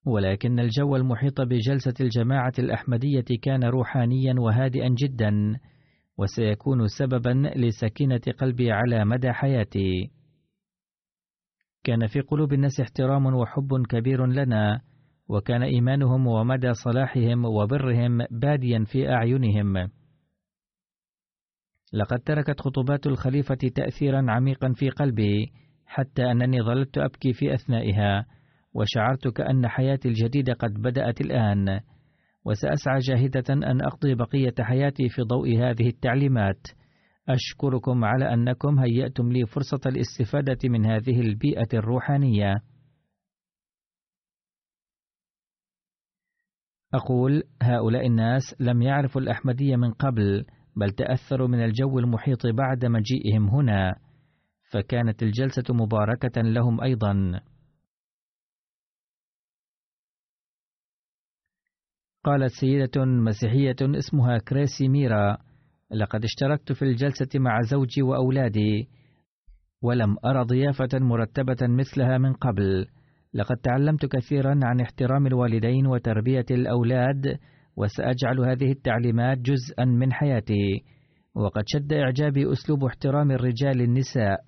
ولكن 0.09 0.61
الجو 0.61 0.97
المحيط 0.97 1.41
بجلسة 1.41 1.95
الجماعة 2.01 2.53
الأحمدية 2.59 3.25
كان 3.43 3.65
روحانيا 3.65 4.35
وهادئا 4.39 4.89
جدا 4.89 5.59
وسيكون 6.19 6.87
سببا 6.87 7.53
لسكينة 7.57 8.21
قلبي 8.39 8.73
على 8.73 9.05
مدى 9.05 9.33
حياتي. 9.33 10.11
كان 11.85 12.07
في 12.07 12.21
قلوب 12.21 12.53
الناس 12.53 12.81
احترام 12.81 13.27
وحب 13.27 13.87
كبير 13.89 14.27
لنا 14.27 14.81
وكان 15.29 15.63
إيمانهم 15.63 16.27
ومدى 16.27 16.73
صلاحهم 16.73 17.45
وبرهم 17.45 18.27
باديا 18.31 18.85
في 18.85 19.09
أعينهم. 19.13 19.89
لقد 21.93 22.19
تركت 22.19 22.61
خطبات 22.61 23.07
الخليفة 23.07 23.59
تأثيرا 23.75 24.25
عميقا 24.29 24.73
في 24.73 24.91
قلبي 24.91 25.53
حتى 25.87 26.31
أنني 26.31 26.63
ظللت 26.63 26.99
أبكي 26.99 27.33
في 27.33 27.55
أثنائها 27.55 28.27
وشعرت 28.79 29.29
كأن 29.29 29.69
حياتي 29.69 30.09
الجديدة 30.09 30.53
قد 30.53 30.73
بدأت 30.73 31.21
الآن 31.21 31.81
وسأسعى 32.45 32.99
جاهدة 32.99 33.45
أن 33.51 33.83
أقضي 33.83 34.15
بقية 34.15 34.55
حياتي 34.61 35.09
في 35.09 35.23
ضوء 35.23 35.57
هذه 35.59 35.89
التعليمات. 35.89 36.61
أشكركم 37.29 38.05
على 38.05 38.35
أنكم 38.35 38.79
هيأتم 38.79 39.33
لي 39.33 39.47
فرصة 39.47 39.81
الاستفادة 39.87 40.59
من 40.65 40.87
هذه 40.87 41.21
البيئة 41.21 41.69
الروحانية. 41.75 42.55
أقول 46.95 47.43
هؤلاء 47.63 48.07
الناس 48.07 48.43
لم 48.61 48.83
يعرفوا 48.83 49.21
الأحمدية 49.21 49.77
من 49.77 49.93
قبل 49.93 50.45
بل 50.77 50.91
تأثروا 50.91 51.49
من 51.49 51.65
الجو 51.65 51.99
المحيط 51.99 52.47
بعد 52.47 52.85
مجيئهم 52.85 53.49
هنا 53.49 53.97
فكانت 54.71 55.23
الجلسة 55.23 55.75
مباركة 55.75 56.43
لهم 56.43 56.81
أيضا. 56.81 57.41
قالت 62.29 62.53
سيدة 62.61 63.05
مسيحية 63.05 63.77
اسمها 63.83 64.39
كريسي 64.39 64.89
ميرا 64.89 65.39
لقد 65.91 66.25
اشتركت 66.25 66.73
في 66.73 66.83
الجلسة 66.83 67.29
مع 67.35 67.61
زوجي 67.61 68.03
وأولادي 68.03 68.89
ولم 69.83 70.17
أرى 70.25 70.45
ضيافة 70.45 70.89
مرتبة 70.99 71.57
مثلها 71.63 72.19
من 72.19 72.33
قبل. 72.33 72.87
لقد 73.35 73.57
تعلمت 73.57 74.07
كثيرا 74.07 74.61
عن 74.63 74.81
احترام 74.81 75.27
الوالدين 75.27 75.87
وتربية 75.87 76.45
الأولاد 76.51 77.39
وسأجعل 77.77 78.41
هذه 78.41 78.71
التعليمات 78.71 79.39
جزءا 79.39 79.85
من 79.85 80.13
حياتي. 80.13 80.85
وقد 81.35 81.63
شد 81.67 81.93
إعجابي 81.93 82.53
أسلوب 82.53 82.85
احترام 82.85 83.31
الرجال 83.31 83.81
النساء 83.81 84.41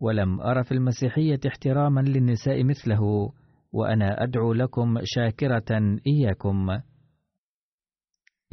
ولم 0.00 0.40
أرى 0.40 0.64
في 0.64 0.72
المسيحية 0.72 1.40
احتراما 1.46 2.00
للنساء 2.00 2.64
مثله. 2.64 3.32
وأنا 3.72 4.22
أدعو 4.22 4.52
لكم 4.52 4.98
شاكرة 5.04 5.98
إياكم 6.06 6.68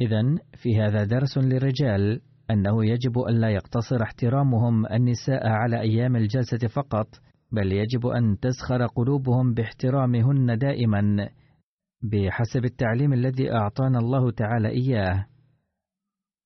إذا 0.00 0.22
في 0.62 0.80
هذا 0.80 1.04
درس 1.04 1.38
للرجال 1.38 2.20
أنه 2.50 2.84
يجب 2.84 3.18
ألا 3.28 3.48
يقتصر 3.48 4.02
احترامهم 4.02 4.86
النساء 4.86 5.48
على 5.48 5.80
أيام 5.80 6.16
الجلسة 6.16 6.68
فقط، 6.68 7.06
بل 7.52 7.72
يجب 7.72 8.06
أن 8.06 8.38
تزخر 8.40 8.86
قلوبهم 8.86 9.54
باحترامهن 9.54 10.58
دائما 10.58 11.28
بحسب 12.02 12.64
التعليم 12.64 13.12
الذي 13.12 13.52
أعطانا 13.52 13.98
الله 13.98 14.30
تعالى 14.30 14.68
إياه. 14.68 15.26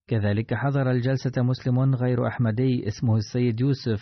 كذلك 0.08 0.54
حضر 0.54 0.90
الجلسة 0.90 1.42
مسلم 1.42 1.94
غير 1.94 2.26
أحمدي 2.26 2.88
اسمه 2.88 3.16
السيد 3.16 3.60
يوسف، 3.60 4.00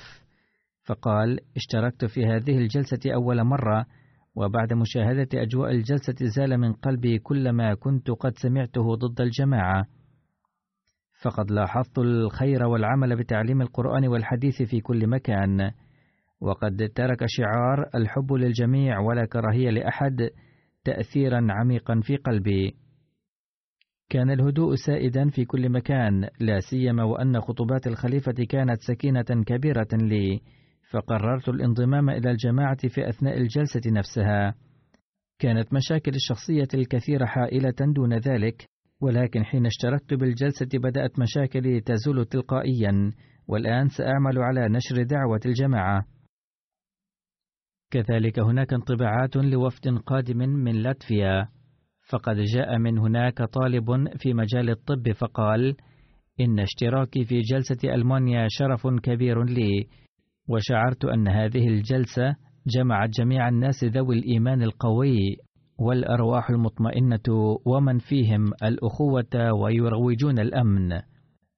فقال: 0.84 1.40
اشتركت 1.56 2.04
في 2.04 2.26
هذه 2.26 2.58
الجلسة 2.58 3.14
أول 3.14 3.44
مرة، 3.44 3.86
وبعد 4.36 4.72
مشاهدة 4.72 5.28
أجواء 5.34 5.70
الجلسة 5.70 6.14
زال 6.36 6.58
من 6.58 6.72
قلبي 6.72 7.18
كل 7.18 7.50
ما 7.50 7.74
كنت 7.74 8.10
قد 8.10 8.32
سمعته 8.38 8.94
ضد 8.94 9.20
الجماعة. 9.20 9.86
فقد 11.22 11.50
لاحظت 11.50 11.98
الخير 11.98 12.64
والعمل 12.64 13.16
بتعليم 13.16 13.62
القرآن 13.62 14.08
والحديث 14.08 14.62
في 14.62 14.80
كل 14.80 15.06
مكان، 15.06 15.70
وقد 16.40 16.90
ترك 16.94 17.24
شعار 17.26 17.90
الحب 17.94 18.32
للجميع 18.32 18.98
ولا 18.98 19.26
كراهية 19.26 19.70
لأحد 19.70 20.30
تأثيرا 20.84 21.46
عميقا 21.50 22.00
في 22.02 22.16
قلبي. 22.16 22.74
كان 24.08 24.30
الهدوء 24.30 24.74
سائدا 24.74 25.28
في 25.28 25.44
كل 25.44 25.68
مكان، 25.68 26.28
لا 26.40 26.60
سيما 26.70 27.04
وأن 27.04 27.40
خطبات 27.40 27.86
الخليفة 27.86 28.44
كانت 28.48 28.80
سكينة 28.80 29.44
كبيرة 29.46 29.88
لي، 29.92 30.40
فقررت 30.90 31.48
الانضمام 31.48 32.10
إلى 32.10 32.30
الجماعة 32.30 32.88
في 32.88 33.08
أثناء 33.08 33.38
الجلسة 33.38 33.80
نفسها. 33.86 34.54
كانت 35.38 35.72
مشاكل 35.72 36.12
الشخصية 36.14 36.68
الكثيرة 36.74 37.26
حائلة 37.26 37.74
دون 37.94 38.14
ذلك، 38.14 38.66
ولكن 39.00 39.44
حين 39.44 39.66
اشتركت 39.66 40.14
بالجلسة 40.14 40.68
بدأت 40.74 41.18
مشاكلي 41.18 41.80
تزول 41.80 42.24
تلقائيا، 42.24 43.12
والآن 43.48 43.88
سأعمل 43.88 44.38
على 44.38 44.68
نشر 44.68 45.02
دعوة 45.02 45.40
الجماعة. 45.46 46.04
كذلك 47.90 48.38
هناك 48.38 48.72
انطباعات 48.72 49.36
لوفد 49.36 49.88
قادم 49.88 50.38
من 50.38 50.82
لاتفيا، 50.82 51.48
فقد 52.08 52.36
جاء 52.36 52.78
من 52.78 52.98
هناك 52.98 53.42
طالب 53.42 54.08
في 54.18 54.34
مجال 54.34 54.70
الطب 54.70 55.12
فقال: 55.12 55.76
إن 56.40 56.60
اشتراكي 56.60 57.24
في 57.24 57.40
جلسة 57.40 57.94
ألمانيا 57.94 58.46
شرف 58.50 58.86
كبير 58.86 59.44
لي، 59.44 59.88
وشعرت 60.48 61.04
أن 61.04 61.28
هذه 61.28 61.68
الجلسة 61.68 62.36
جمعت 62.66 63.10
جميع 63.10 63.48
الناس 63.48 63.84
ذوي 63.84 64.18
الإيمان 64.18 64.62
القوي 64.62 65.36
والأرواح 65.78 66.50
المطمئنة 66.50 67.58
ومن 67.66 67.98
فيهم 67.98 68.44
الأخوة 68.62 69.52
ويروجون 69.52 70.38
الأمن. 70.38 70.92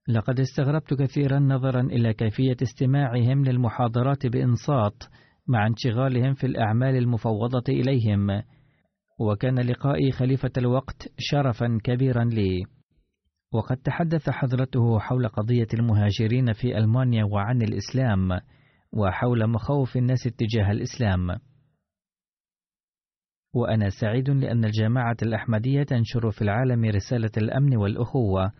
لقد 0.09 0.41
استغربت 0.41 0.95
كثيرا 0.95 1.39
نظرا 1.39 1.81
إلى 1.81 2.15
كيفية 2.15 2.57
استماعهم 2.63 3.45
للمحاضرات 3.45 4.27
بإنصات 4.27 5.05
مع 5.49 5.67
انشغالهم 5.67 6.35
في 6.35 6.47
الأعمال 6.47 6.97
المفوضة 6.97 7.65
إليهم، 7.69 8.43
وكان 9.21 9.59
لقائي 9.59 10.13
خليفة 10.13 10.51
الوقت 10.59 11.09
شرفا 11.19 11.79
كبيرا 11.85 12.25
لي. 12.25 12.63
وقد 13.53 13.77
تحدث 13.77 14.31
حضرته 14.31 14.99
حول 14.99 15.29
قضية 15.29 15.67
المهاجرين 15.75 16.53
في 16.53 16.79
ألمانيا 16.79 17.25
وعن 17.25 17.63
الإسلام، 17.63 18.29
وحول 18.93 19.47
مخاوف 19.47 19.97
الناس 19.97 20.27
اتجاه 20.27 20.71
الإسلام. 20.71 21.39
وأنا 23.55 23.91
سعيد 24.01 24.31
لأن 24.31 24.65
الجماعة 24.65 25.17
الأحمدية 25.23 25.83
تنشر 25.83 26.31
في 26.31 26.43
العالم 26.43 26.85
رسالة 26.85 27.31
الأمن 27.37 27.77
والأخوة، 27.77 28.53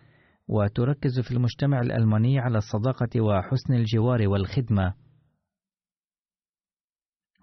وتركز 0.47 1.19
في 1.19 1.31
المجتمع 1.31 1.81
الألماني 1.81 2.39
على 2.39 2.57
الصداقة 2.57 3.21
وحسن 3.21 3.73
الجوار 3.73 4.27
والخدمة. 4.27 4.93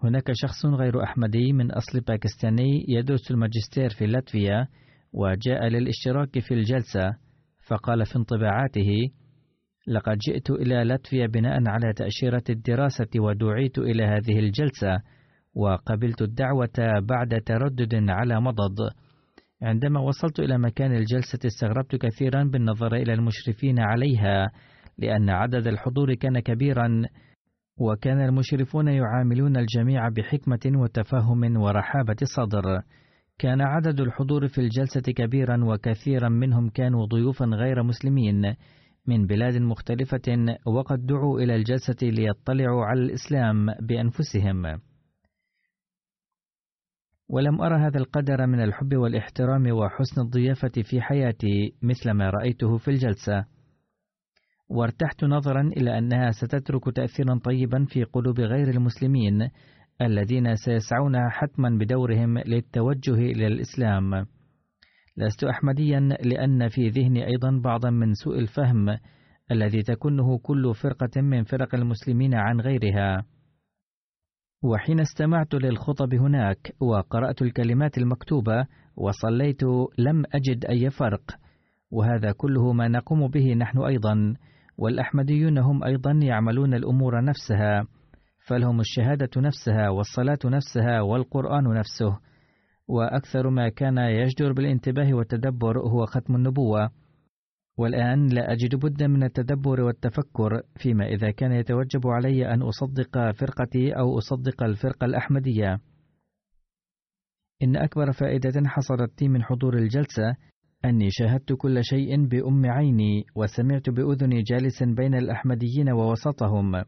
هناك 0.03 0.31
شخص 0.33 0.65
غير 0.65 1.03
أحمدي 1.03 1.53
من 1.53 1.71
أصل 1.71 1.99
باكستاني 1.99 2.85
يدرس 2.87 3.31
الماجستير 3.31 3.89
في 3.89 4.07
لاتفيا، 4.07 4.67
وجاء 5.13 5.67
للاشتراك 5.67 6.39
في 6.39 6.53
الجلسة، 6.53 7.17
فقال 7.67 8.05
في 8.05 8.15
انطباعاته: 8.15 9.09
لقد 9.87 10.17
جئت 10.17 10.49
إلى 10.49 10.83
لاتفيا 10.83 11.27
بناء 11.27 11.67
على 11.67 11.93
تأشيرة 11.93 12.43
الدراسة 12.49 13.07
ودعيت 13.19 13.77
إلى 13.77 14.03
هذه 14.03 14.39
الجلسة، 14.39 15.01
وقبلت 15.55 16.21
الدعوة 16.21 16.99
بعد 17.01 17.41
تردد 17.45 18.09
على 18.09 18.41
مضض. 18.41 18.89
عندما 19.61 19.99
وصلت 19.99 20.39
إلى 20.39 20.57
مكان 20.57 20.91
الجلسة 20.91 21.39
استغربت 21.45 21.95
كثيرا 21.95 22.43
بالنظر 22.43 22.95
إلى 22.95 23.13
المشرفين 23.13 23.79
عليها، 23.79 24.47
لأن 24.97 25.29
عدد 25.29 25.67
الحضور 25.67 26.13
كان 26.13 26.39
كبيرا، 26.39 27.03
وكان 27.77 28.21
المشرفون 28.21 28.87
يعاملون 28.87 29.57
الجميع 29.57 30.09
بحكمة 30.09 30.71
وتفهم 30.75 31.57
ورحابة 31.57 32.17
صدر. 32.35 32.81
كان 33.39 33.61
عدد 33.61 33.99
الحضور 33.99 34.47
في 34.47 34.61
الجلسة 34.61 35.13
كبيرا 35.15 35.65
وكثيرا 35.65 36.29
منهم 36.29 36.69
كانوا 36.69 37.05
ضيوفا 37.05 37.45
غير 37.45 37.83
مسلمين 37.83 38.55
من 39.07 39.27
بلاد 39.27 39.61
مختلفة 39.61 40.57
وقد 40.65 41.05
دعوا 41.05 41.39
إلى 41.39 41.55
الجلسة 41.55 41.97
ليطلعوا 42.01 42.85
على 42.85 43.01
الإسلام 43.01 43.65
بأنفسهم. 43.81 44.79
ولم 47.29 47.61
أرى 47.61 47.75
هذا 47.75 47.97
القدر 47.97 48.47
من 48.47 48.63
الحب 48.63 48.95
والإحترام 48.95 49.71
وحسن 49.71 50.21
الضيافة 50.21 50.71
في 50.83 51.01
حياتي 51.01 51.73
مثل 51.81 52.11
ما 52.11 52.29
رأيته 52.29 52.77
في 52.77 52.87
الجلسة. 52.87 53.45
وارتحت 54.69 55.23
نظرا 55.23 55.61
إلى 55.61 55.97
أنها 55.97 56.31
ستترك 56.31 56.95
تأثيرا 56.95 57.39
طيبا 57.43 57.85
في 57.85 58.03
قلوب 58.03 58.39
غير 58.39 58.69
المسلمين 58.69 59.49
الذين 60.01 60.55
سيسعون 60.55 61.29
حتما 61.29 61.69
بدورهم 61.69 62.37
للتوجه 62.37 63.13
إلى 63.15 63.47
الإسلام. 63.47 64.36
لست 65.17 65.43
أحمديا 65.43 65.99
لأن 65.99 66.67
في 66.67 66.89
ذهني 66.89 67.27
أيضا 67.27 67.61
بعضا 67.63 67.89
من 67.89 68.13
سوء 68.13 68.39
الفهم 68.39 68.97
الذي 69.51 69.81
تكنه 69.81 70.37
كل 70.37 70.73
فرقة 70.73 71.21
من 71.21 71.43
فرق 71.43 71.75
المسلمين 71.75 72.35
عن 72.35 72.61
غيرها. 72.61 73.25
وحين 74.63 74.99
استمعت 74.99 75.53
للخطب 75.53 76.13
هناك 76.13 76.73
وقرأت 76.79 77.41
الكلمات 77.41 77.97
المكتوبة 77.97 78.65
وصليت 78.95 79.63
لم 79.97 80.23
أجد 80.33 80.65
أي 80.65 80.89
فرق، 80.89 81.21
وهذا 81.91 82.31
كله 82.31 82.73
ما 82.73 82.87
نقوم 82.87 83.27
به 83.27 83.53
نحن 83.53 83.79
أيضا، 83.79 84.33
والأحمديون 84.77 85.57
هم 85.57 85.83
أيضا 85.83 86.11
يعملون 86.11 86.73
الأمور 86.73 87.23
نفسها، 87.23 87.83
فلهم 88.47 88.79
الشهادة 88.79 89.29
نفسها 89.41 89.89
والصلاة 89.89 90.39
نفسها 90.45 91.01
والقرآن 91.01 91.63
نفسه، 91.63 92.17
وأكثر 92.87 93.49
ما 93.49 93.69
كان 93.69 93.97
يجدر 93.97 94.53
بالانتباه 94.53 95.13
والتدبر 95.13 95.79
هو 95.79 96.05
ختم 96.05 96.35
النبوة. 96.35 96.89
والآن 97.77 98.27
لا 98.27 98.51
أجد 98.51 98.75
بدا 98.75 99.07
من 99.07 99.23
التدبر 99.23 99.81
والتفكر 99.81 100.61
فيما 100.75 101.07
إذا 101.07 101.31
كان 101.31 101.51
يتوجب 101.51 102.07
علي 102.07 102.53
أن 102.53 102.61
أصدق 102.61 103.31
فرقتي 103.31 103.91
أو 103.91 104.17
أصدق 104.17 104.63
الفرقة 104.63 105.05
الأحمدية. 105.05 105.79
إن 107.63 107.75
أكبر 107.75 108.11
فائدة 108.11 108.69
حصلت 108.69 109.21
لي 109.21 109.27
من 109.27 109.43
حضور 109.43 109.77
الجلسة 109.77 110.35
أني 110.85 111.07
شاهدت 111.11 111.53
كل 111.53 111.83
شيء 111.83 112.27
بأم 112.27 112.65
عيني 112.65 113.25
وسمعت 113.35 113.89
بأذني 113.89 114.41
جالسا 114.41 114.85
بين 114.85 115.15
الأحمديين 115.15 115.89
ووسطهم. 115.89 116.83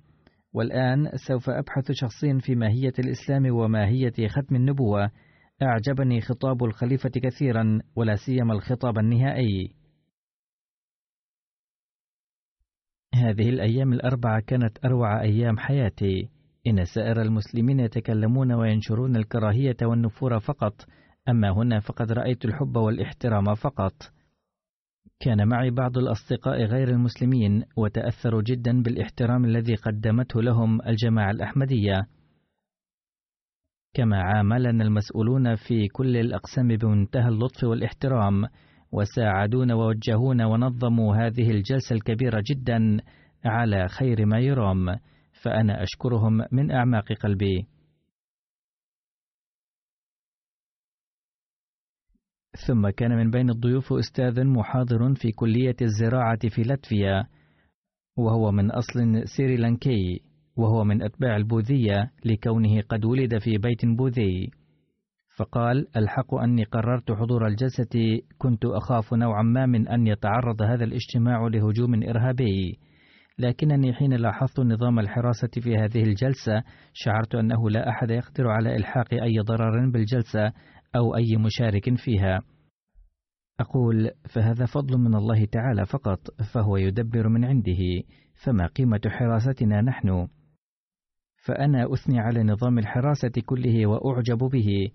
والآن 0.54 1.10
سوف 1.28 1.50
أبحث 1.50 1.92
شخصيا 1.92 2.38
في 2.42 2.56
ماهية 2.56 2.94
الإسلام 3.00 3.56
وماهية 3.56 4.28
ختم 4.28 4.56
النبوة. 4.56 5.12
أعجبني 5.62 6.22
خطاب 6.22 6.64
الخليفة 6.64 7.10
كثيرا 7.10 7.80
ولا 7.96 8.16
سيما 8.16 8.54
الخطاب 8.54 8.98
النهائي. 8.98 9.76
هذه 13.16 13.50
الأيام 13.50 13.94
الأربعة 13.94 14.40
كانت 14.48 14.86
أروع 14.86 15.22
أيام 15.22 15.58
حياتي. 15.58 16.30
إن 16.68 16.86
سائر 16.86 17.22
المسلمين 17.22 17.80
يتكلمون 17.80 18.52
وينشرون 18.52 19.16
الكراهية 19.16 19.78
والنفور 19.82 20.40
فقط، 20.40 20.74
أما 21.30 21.50
هنا 21.50 21.80
فقد 21.80 22.12
رأيت 22.12 22.46
الحب 22.46 22.76
والاحترام 22.76 23.56
فقط. 23.56 23.94
كان 25.20 25.48
معي 25.48 25.70
بعض 25.70 25.98
الأصدقاء 25.98 26.64
غير 26.64 26.90
المسلمين، 26.90 27.64
وتأثروا 27.78 28.42
جدا 28.42 28.82
بالإحترام 28.82 29.46
الذي 29.46 29.76
قدمته 29.76 30.42
لهم 30.42 30.82
الجماعة 30.82 31.32
الأحمدية. 31.32 32.08
كما 33.94 34.22
عاملنا 34.22 34.84
المسؤولون 34.84 35.56
في 35.56 35.88
كل 35.88 36.18
الأقسام 36.18 36.68
بمنتهى 36.68 37.28
اللطف 37.28 37.64
والإحترام، 37.64 38.46
وساعدونا 38.92 39.76
ووجهونا 39.76 40.46
ونظموا 40.46 41.16
هذه 41.16 41.52
الجلسة 41.52 41.96
الكبيرة 41.96 42.44
جدا 42.52 42.98
على 43.46 43.88
خير 43.88 44.26
ما 44.26 44.40
يرام. 44.40 45.00
فأنا 45.42 45.84
أشكرهم 45.84 46.46
من 46.52 46.72
أعماق 46.72 47.14
قلبي. 47.14 47.68
ثم 52.68 52.90
كان 52.90 53.12
من 53.18 53.32
بين 53.32 53.50
الضيوف 53.50 53.94
أستاذ 53.94 54.44
محاضر 54.44 55.14
في 55.16 55.32
كلية 55.32 55.76
الزراعة 55.82 56.50
في 56.50 56.62
لاتفيا 56.62 57.28
وهو 58.18 58.52
من 58.52 58.72
أصل 58.72 59.28
سريلانكي 59.38 60.22
وهو 60.60 60.84
من 60.84 61.02
أتباع 61.02 61.36
البوذية 61.36 62.12
لكونه 62.26 62.82
قد 62.82 63.06
ولد 63.06 63.38
في 63.38 63.58
بيت 63.58 63.86
بوذي. 63.86 64.52
فقال 65.38 65.88
الحق 65.98 66.36
أني 66.36 66.64
قررت 66.64 67.12
حضور 67.12 67.48
الجلسة 67.48 68.22
كنت 68.38 68.66
أخاف 68.66 69.14
نوعا 69.14 69.44
ما 69.44 69.66
من 69.66 69.88
أن 69.88 70.08
يتعرض 70.08 70.62
هذا 70.62 70.84
الاجتماع 70.84 71.48
لهجوم 71.48 72.04
إرهابي. 72.04 72.80
لكنني 73.40 73.94
حين 73.94 74.14
لاحظت 74.14 74.60
نظام 74.60 75.00
الحراسة 75.00 75.50
في 75.62 75.78
هذه 75.78 76.04
الجلسة 76.04 76.64
شعرت 76.94 77.36
أنه 77.36 77.70
لا 77.70 77.90
أحد 77.90 78.10
يقدر 78.10 78.48
على 78.48 78.76
إلحاق 78.76 79.14
أي 79.14 79.40
ضرر 79.40 79.90
بالجلسة 79.90 80.52
أو 80.96 81.16
أي 81.16 81.38
مشارك 81.38 81.96
فيها. 81.96 82.42
أقول 83.60 84.12
فهذا 84.36 84.66
فضل 84.66 84.98
من 84.98 85.16
الله 85.16 85.46
تعالى 85.46 85.86
فقط 85.86 86.20
فهو 86.54 86.78
يدبر 86.78 87.30
من 87.30 87.46
عنده. 87.46 88.04
فما 88.44 88.68
قيمة 88.68 89.02
حراستنا 89.08 89.82
نحن؟ 89.82 90.28
فأنا 91.50 91.94
أثني 91.94 92.20
على 92.20 92.44
نظام 92.44 92.80
الحراسة 92.80 93.32
كله 93.46 93.88
وأعجب 93.88 94.38
به 94.38 94.90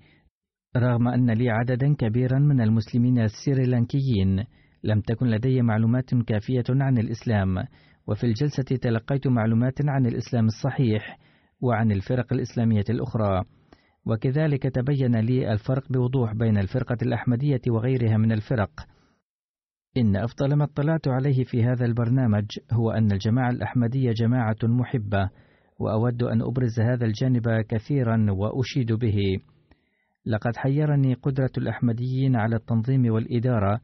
رغم 0.76 1.08
أن 1.08 1.30
لي 1.30 1.50
عددا 1.50 1.94
كبيرا 1.94 2.38
من 2.38 2.60
المسلمين 2.60 3.18
السريلانكيين. 3.18 4.44
لم 4.84 5.00
تكن 5.00 5.26
لدي 5.26 5.62
معلومات 5.62 6.14
كافية 6.14 6.64
عن 6.70 6.98
الإسلام 6.98 7.64
وفي 8.06 8.24
الجلسة 8.24 8.76
تلقيت 8.82 9.26
معلومات 9.26 9.74
عن 9.88 10.06
الإسلام 10.06 10.46
الصحيح 10.46 11.18
وعن 11.60 11.92
الفرق 11.92 12.32
الإسلامية 12.32 12.84
الأخرى. 12.90 13.44
وكذلك 14.06 14.62
تبين 14.62 15.16
لي 15.16 15.52
الفرق 15.52 15.92
بوضوح 15.92 16.34
بين 16.34 16.58
الفرقة 16.58 16.98
الأحمدية 17.02 17.60
وغيرها 17.68 18.16
من 18.16 18.32
الفرق. 18.32 18.70
إن 19.96 20.16
أفضل 20.16 20.54
ما 20.54 20.64
اطلعت 20.64 21.08
عليه 21.08 21.44
في 21.44 21.64
هذا 21.64 21.84
البرنامج 21.84 22.46
هو 22.72 22.90
أن 22.90 23.12
الجماعة 23.12 23.50
الأحمدية 23.50 24.12
جماعة 24.12 24.56
محبة. 24.62 25.30
وأود 25.80 26.22
أن 26.22 26.42
أبرز 26.42 26.80
هذا 26.80 27.06
الجانب 27.06 27.60
كثيرا 27.68 28.26
وأشيد 28.30 28.92
به. 28.92 29.18
لقد 30.26 30.56
حيرني 30.56 31.14
قدرة 31.14 31.50
الأحمديين 31.58 32.37
على 32.37 32.56
التنظيم 32.56 33.12
والإدارة 33.12 33.80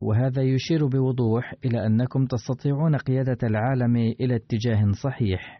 وهذا 0.00 0.42
يشير 0.42 0.86
بوضوح 0.86 1.54
إلى 1.64 1.86
أنكم 1.86 2.26
تستطيعون 2.26 2.96
قيادة 2.96 3.38
العالم 3.42 3.96
إلى 3.96 4.36
اتجاه 4.36 4.92
صحيح. 5.02 5.58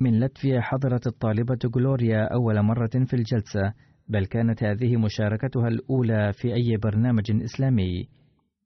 من 0.00 0.20
لاتفيا 0.20 0.60
حضرت 0.60 1.06
الطالبة 1.06 1.58
جلوريا 1.74 2.34
أول 2.34 2.62
مرة 2.62 2.90
في 3.06 3.14
الجلسة. 3.16 3.74
بل 4.08 4.26
كانت 4.26 4.64
هذه 4.64 4.96
مشاركتها 4.96 5.68
الأولى 5.68 6.32
في 6.32 6.54
أي 6.54 6.76
برنامج 6.76 7.30
إسلامي. 7.44 8.08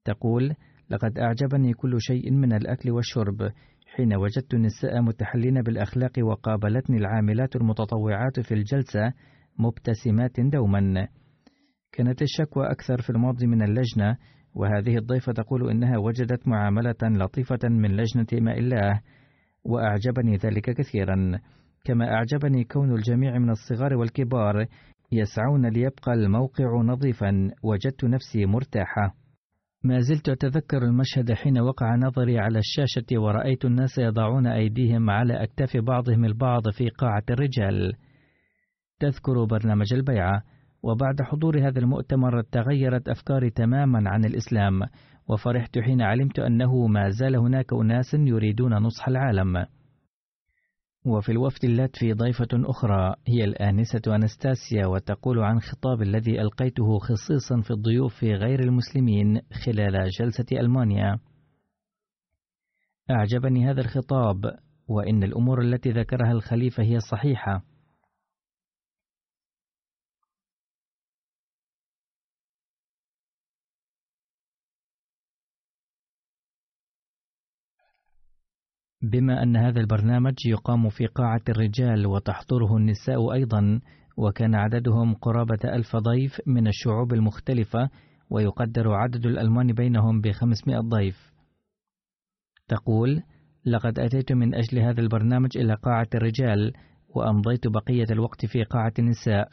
تقول 0.05 0.53
لقد 0.89 1.17
أعجبني 1.19 1.73
كل 1.73 2.01
شيء 2.01 2.31
من 2.31 2.53
الأكل 2.53 2.91
والشرب 2.91 3.51
حين 3.95 4.15
وجدت 4.15 4.53
النساء 4.53 5.01
متحلين 5.01 5.61
بالأخلاق 5.61 6.11
وقابلتني 6.21 6.97
العاملات 6.97 7.55
المتطوعات 7.55 8.39
في 8.39 8.53
الجلسة 8.53 9.13
مبتسمات 9.59 10.39
دوما. 10.39 11.07
كانت 11.91 12.21
الشكوى 12.21 12.71
أكثر 12.71 13.01
في 13.01 13.09
الماضي 13.09 13.47
من 13.47 13.61
اللجنة 13.61 14.17
وهذه 14.55 14.97
الضيفة 14.97 15.31
تقول 15.31 15.69
إنها 15.69 15.97
وجدت 15.97 16.47
معاملة 16.47 16.95
لطيفة 17.03 17.69
من 17.69 17.91
لجنة 17.91 18.41
ماء 18.41 18.59
الله 18.59 19.01
وأعجبني 19.63 20.37
ذلك 20.37 20.69
كثيرا. 20.77 21.39
كما 21.85 22.13
أعجبني 22.13 22.63
كون 22.63 22.95
الجميع 22.95 23.37
من 23.37 23.49
الصغار 23.49 23.95
والكبار 23.95 24.65
يسعون 25.11 25.65
ليبقى 25.65 26.13
الموقع 26.13 26.81
نظيفا 26.81 27.51
وجدت 27.63 28.05
نفسي 28.05 28.45
مرتاحة. 28.45 29.15
ما 29.83 29.99
زلت 29.99 30.29
أتذكر 30.29 30.83
المشهد 30.83 31.33
حين 31.33 31.59
وقع 31.59 31.95
نظري 31.95 32.39
على 32.39 32.59
الشاشة 32.59 33.21
ورأيت 33.21 33.65
الناس 33.65 33.97
يضعون 33.97 34.47
أيديهم 34.47 35.09
على 35.09 35.43
أكتاف 35.43 35.77
بعضهم 35.77 36.25
البعض 36.25 36.69
في 36.69 36.89
قاعة 36.89 37.23
الرجال. 37.29 37.93
تذكر 38.99 39.45
برنامج 39.45 39.93
البيعة. 39.93 40.43
وبعد 40.83 41.21
حضور 41.21 41.67
هذا 41.67 41.79
المؤتمر 41.79 42.41
تغيرت 42.41 43.09
أفكاري 43.09 43.49
تماما 43.49 44.09
عن 44.09 44.25
الإسلام 44.25 44.81
وفرحت 45.29 45.79
حين 45.79 46.01
علمت 46.01 46.39
أنه 46.39 46.87
ما 46.87 47.09
زال 47.09 47.35
هناك 47.35 47.73
أناس 47.73 48.13
يريدون 48.13 48.73
نصح 48.73 49.07
العالم. 49.07 49.65
وفي 51.05 51.31
الوفد 51.31 51.65
اللاتفي 51.65 52.13
ضيفة 52.13 52.47
أخرى 52.53 53.15
هي 53.27 53.43
الآنسة 53.43 54.15
أنستاسيا 54.15 54.85
وتقول 54.85 55.39
عن 55.39 55.59
خطاب 55.59 56.01
الذي 56.01 56.41
ألقيته 56.41 56.99
خصيصا 56.99 57.61
في 57.61 57.71
الضيوف 57.71 58.23
غير 58.23 58.59
المسلمين 58.59 59.41
خلال 59.65 60.09
جلسة 60.19 60.45
ألمانيا. 60.51 61.19
أعجبني 63.11 63.69
هذا 63.69 63.81
الخطاب 63.81 64.35
وإن 64.87 65.23
الأمور 65.23 65.61
التي 65.61 65.89
ذكرها 65.89 66.31
الخليفة 66.31 66.83
هي 66.83 66.99
صحيحة. 66.99 67.68
بما 79.01 79.43
أن 79.43 79.57
هذا 79.57 79.79
البرنامج 79.79 80.33
يقام 80.45 80.89
في 80.89 81.05
قاعة 81.05 81.41
الرجال 81.49 82.07
وتحضره 82.07 82.77
النساء 82.77 83.33
أيضا 83.33 83.81
وكان 84.17 84.55
عددهم 84.55 85.13
قرابة 85.13 85.59
ألف 85.63 85.95
ضيف 85.95 86.41
من 86.47 86.67
الشعوب 86.67 87.13
المختلفة 87.13 87.89
ويقدر 88.29 88.93
عدد 88.93 89.25
الألمان 89.25 89.73
بينهم 89.73 90.21
بخمسمائة 90.21 90.79
ضيف. 90.79 91.31
تقول 92.67 93.23
لقد 93.65 93.99
أتيت 93.99 94.31
من 94.31 94.55
أجل 94.55 94.79
هذا 94.79 95.01
البرنامج 95.01 95.57
إلى 95.57 95.73
قاعة 95.73 96.07
الرجال 96.15 96.73
وأمضيت 97.15 97.67
بقية 97.67 98.05
الوقت 98.11 98.45
في 98.45 98.63
قاعة 98.63 98.93
النساء 98.99 99.49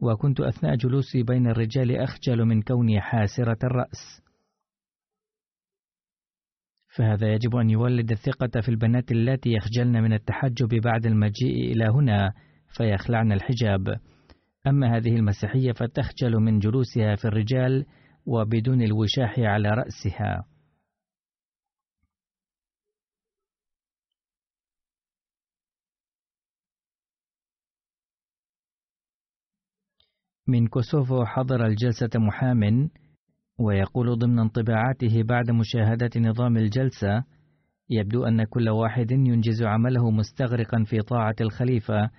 وكنت 0.00 0.40
أثناء 0.40 0.76
جلوسي 0.76 1.22
بين 1.22 1.46
الرجال 1.46 1.96
أخجل 1.96 2.44
من 2.44 2.62
كوني 2.62 3.00
حاسرة 3.00 3.58
الرأس. 3.64 4.22
فهذا 6.96 7.32
يجب 7.32 7.56
أن 7.56 7.70
يولد 7.70 8.10
الثقة 8.10 8.60
في 8.60 8.68
البنات 8.68 9.12
اللاتي 9.12 9.50
يخجلن 9.52 10.02
من 10.02 10.12
التحجب 10.12 10.68
بعد 10.68 11.06
المجيء 11.06 11.72
إلى 11.72 11.84
هنا 11.84 12.32
فيخلعن 12.76 13.32
الحجاب. 13.32 14.00
أما 14.66 14.96
هذه 14.96 15.16
المسيحية 15.16 15.72
فتخجل 15.72 16.32
من 16.32 16.58
جلوسها 16.58 17.16
في 17.16 17.24
الرجال 17.24 17.86
وبدون 18.26 18.82
الوشاح 18.82 19.38
على 19.38 19.68
رأسها. 19.68 20.44
من 30.46 30.66
كوسوفو 30.66 31.24
حضر 31.24 31.66
الجلسة 31.66 32.10
محام 32.14 32.90
ويقول 33.58 34.18
ضمن 34.18 34.38
انطباعاته 34.38 35.22
بعد 35.22 35.50
مشاهدة 35.50 36.10
نظام 36.16 36.56
الجلسة 36.56 37.24
يبدو 37.90 38.24
أن 38.24 38.44
كل 38.44 38.68
واحد 38.68 39.10
ينجز 39.10 39.62
عمله 39.62 40.10
مستغرقا 40.10 40.84
في 40.84 40.98
طاعة 40.98 41.34
الخليفة 41.40 42.10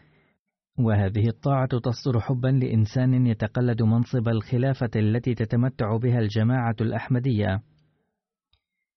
وهذه 0.80 1.28
الطاعة 1.28 1.80
تصدر 1.84 2.20
حبا 2.20 2.48
لإنسان 2.48 3.28
يتقلد 3.28 3.82
منصب 3.82 4.28
الخلافة 4.28 4.90
التي 4.96 5.34
تتمتع 5.36 5.98
بها 5.98 6.20
الجماعة 6.20 6.76
الأحمدية. 6.82 7.62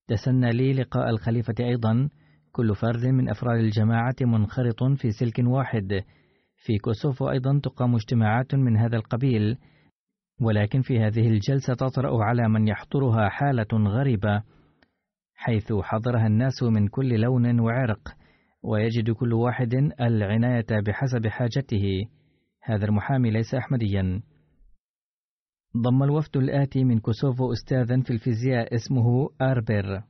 تسنى 0.09 0.53
لي 0.53 0.73
لقاء 0.73 1.11
الخليفة 1.11 1.55
أيضا 1.61 2.09
كل 2.53 2.75
فرد 2.75 3.07
من 3.07 3.29
أفراد 3.29 3.59
الجماعة 3.61 4.17
منخرط 4.21 4.85
في 4.85 5.11
سلك 5.11 5.39
واحد. 5.39 6.03
في 6.57 6.79
كوسوفو 6.79 7.31
أيضا 7.31 7.61
تقام 7.63 7.95
اجتماعات 7.95 8.55
من 8.55 8.77
هذا 8.77 8.97
القبيل 8.97 9.57
ولكن 10.41 10.83
في 10.83 11.01
هذه 11.01 11.29
الجلسة 11.29 11.75
تطرأ 11.75 12.25
على 12.25 12.49
من 12.49 12.69
يحضرها 12.69 13.29
حالة 13.29 13.69
غريبة 13.73 14.43
حيث 15.35 15.73
حضرها 15.73 16.27
الناس 16.27 16.63
من 16.63 16.89
كل 16.89 17.21
لون 17.21 17.61
وعرق 17.61 18.17
ويجد 18.63 19.11
كل 19.11 19.33
واحد 19.33 19.75
العناية 20.01 20.81
بحسب 20.87 21.27
حاجته. 21.27 22.07
هذا 22.63 22.85
المحامي 22.85 23.31
ليس 23.31 23.55
أحمديا. 23.55 24.23
ضم 25.77 26.03
الوفد 26.03 26.37
الآتي 26.37 26.85
من 26.85 26.99
كوسوفو 26.99 27.53
أستاذا 27.53 28.01
في 28.03 28.11
الفيزياء 28.11 28.75
اسمه 28.75 29.29
آربر 29.41 30.03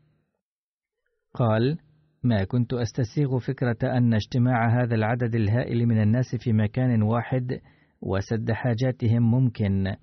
قال 1.34 1.78
ما 2.22 2.44
كنت 2.44 2.72
أستسيغ 2.72 3.38
فكرة 3.38 3.96
أن 3.96 4.14
اجتماع 4.14 4.82
هذا 4.82 4.94
العدد 4.94 5.34
الهائل 5.34 5.86
من 5.86 6.02
الناس 6.02 6.36
في 6.36 6.52
مكان 6.52 7.02
واحد 7.02 7.60
وسد 8.00 8.52
حاجاتهم 8.52 9.30
ممكن. 9.30 9.96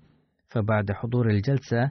فبعد 0.54 0.92
حضور 0.92 1.30
الجلسة 1.30 1.90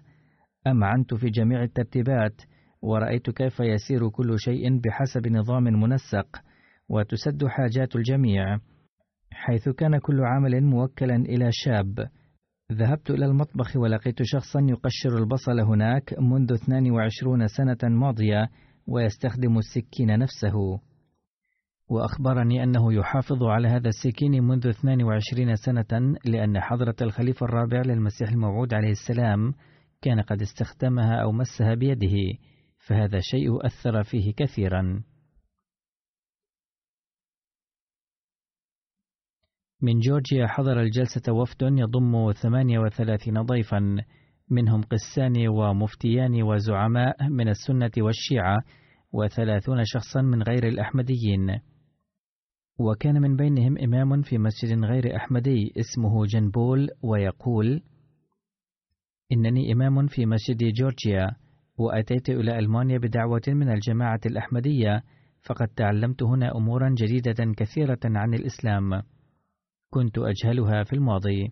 أمعنت 0.67 1.13
في 1.13 1.29
جميع 1.29 1.63
الترتيبات 1.63 2.41
ورأيت 2.81 3.29
كيف 3.29 3.59
يسير 3.59 4.09
كل 4.09 4.39
شيء 4.39 4.79
بحسب 4.79 5.27
نظام 5.27 5.63
منسق 5.63 6.27
وتسد 6.89 7.45
حاجات 7.45 7.95
الجميع 7.95 8.59
حيث 9.31 9.69
كان 9.69 9.97
كل 9.97 10.21
عمل 10.25 10.63
موكلا 10.63 11.15
إلى 11.15 11.49
شاب. 11.51 12.07
ذهبت 12.71 13.11
إلى 13.11 13.25
المطبخ 13.25 13.75
ولقيت 13.75 14.23
شخصا 14.23 14.59
يقشر 14.69 15.17
البصل 15.17 15.59
هناك 15.59 16.15
منذ 16.19 16.53
22 16.53 17.47
سنة 17.47 17.89
ماضية 17.89 18.49
ويستخدم 18.87 19.57
السكين 19.57 20.19
نفسه. 20.19 20.79
وأخبرني 21.89 22.63
أنه 22.63 22.93
يحافظ 22.93 23.43
على 23.43 23.67
هذا 23.67 23.87
السكين 23.89 24.43
منذ 24.43 24.67
22 24.67 25.55
سنة 25.55 26.15
لأن 26.25 26.59
حضرة 26.59 26.95
الخليفة 27.01 27.45
الرابع 27.45 27.81
للمسيح 27.81 28.29
الموعود 28.29 28.73
عليه 28.73 28.91
السلام 28.91 29.53
كان 30.01 30.21
قد 30.21 30.41
استخدمها 30.41 31.15
أو 31.15 31.31
مسها 31.31 31.73
بيده 31.73 32.39
فهذا 32.87 33.19
شيء 33.21 33.65
أثر 33.65 34.03
فيه 34.03 34.33
كثيرا. 34.33 35.03
من 39.81 39.99
جورجيا 39.99 40.47
حضر 40.47 40.81
الجلسة 40.81 41.33
وفد 41.33 41.61
يضم 41.61 42.31
38 42.31 43.41
ضيفا 43.41 43.97
منهم 44.49 44.81
قسان 44.81 45.47
ومفتيان 45.47 46.43
وزعماء 46.43 47.29
من 47.29 47.49
السنة 47.49 47.91
والشيعة 47.97 48.57
وثلاثون 49.13 49.81
شخصا 49.85 50.21
من 50.21 50.43
غير 50.43 50.67
الأحمديين. 50.67 51.59
وكان 52.79 53.21
من 53.21 53.35
بينهم 53.35 53.77
إمام 53.77 54.21
في 54.21 54.37
مسجد 54.37 54.83
غير 54.83 55.15
أحمدي 55.15 55.73
اسمه 55.79 56.25
جنبول 56.25 56.89
ويقول 57.03 57.81
إنني 59.31 59.73
إمام 59.73 60.07
في 60.07 60.25
مسجد 60.25 60.73
جورجيا 60.73 61.35
وأتيت 61.77 62.29
إلى 62.29 62.59
ألمانيا 62.59 62.97
بدعوة 62.97 63.41
من 63.47 63.69
الجماعة 63.71 64.19
الأحمدية 64.25 65.03
فقد 65.43 65.67
تعلمت 65.67 66.23
هنا 66.23 66.55
أمورا 66.55 66.95
جديدة 66.97 67.53
كثيرة 67.57 67.99
عن 68.05 68.33
الإسلام. 68.33 69.01
كنت 69.89 70.17
أجهلها 70.17 70.83
في 70.83 70.93
الماضي. 70.93 71.51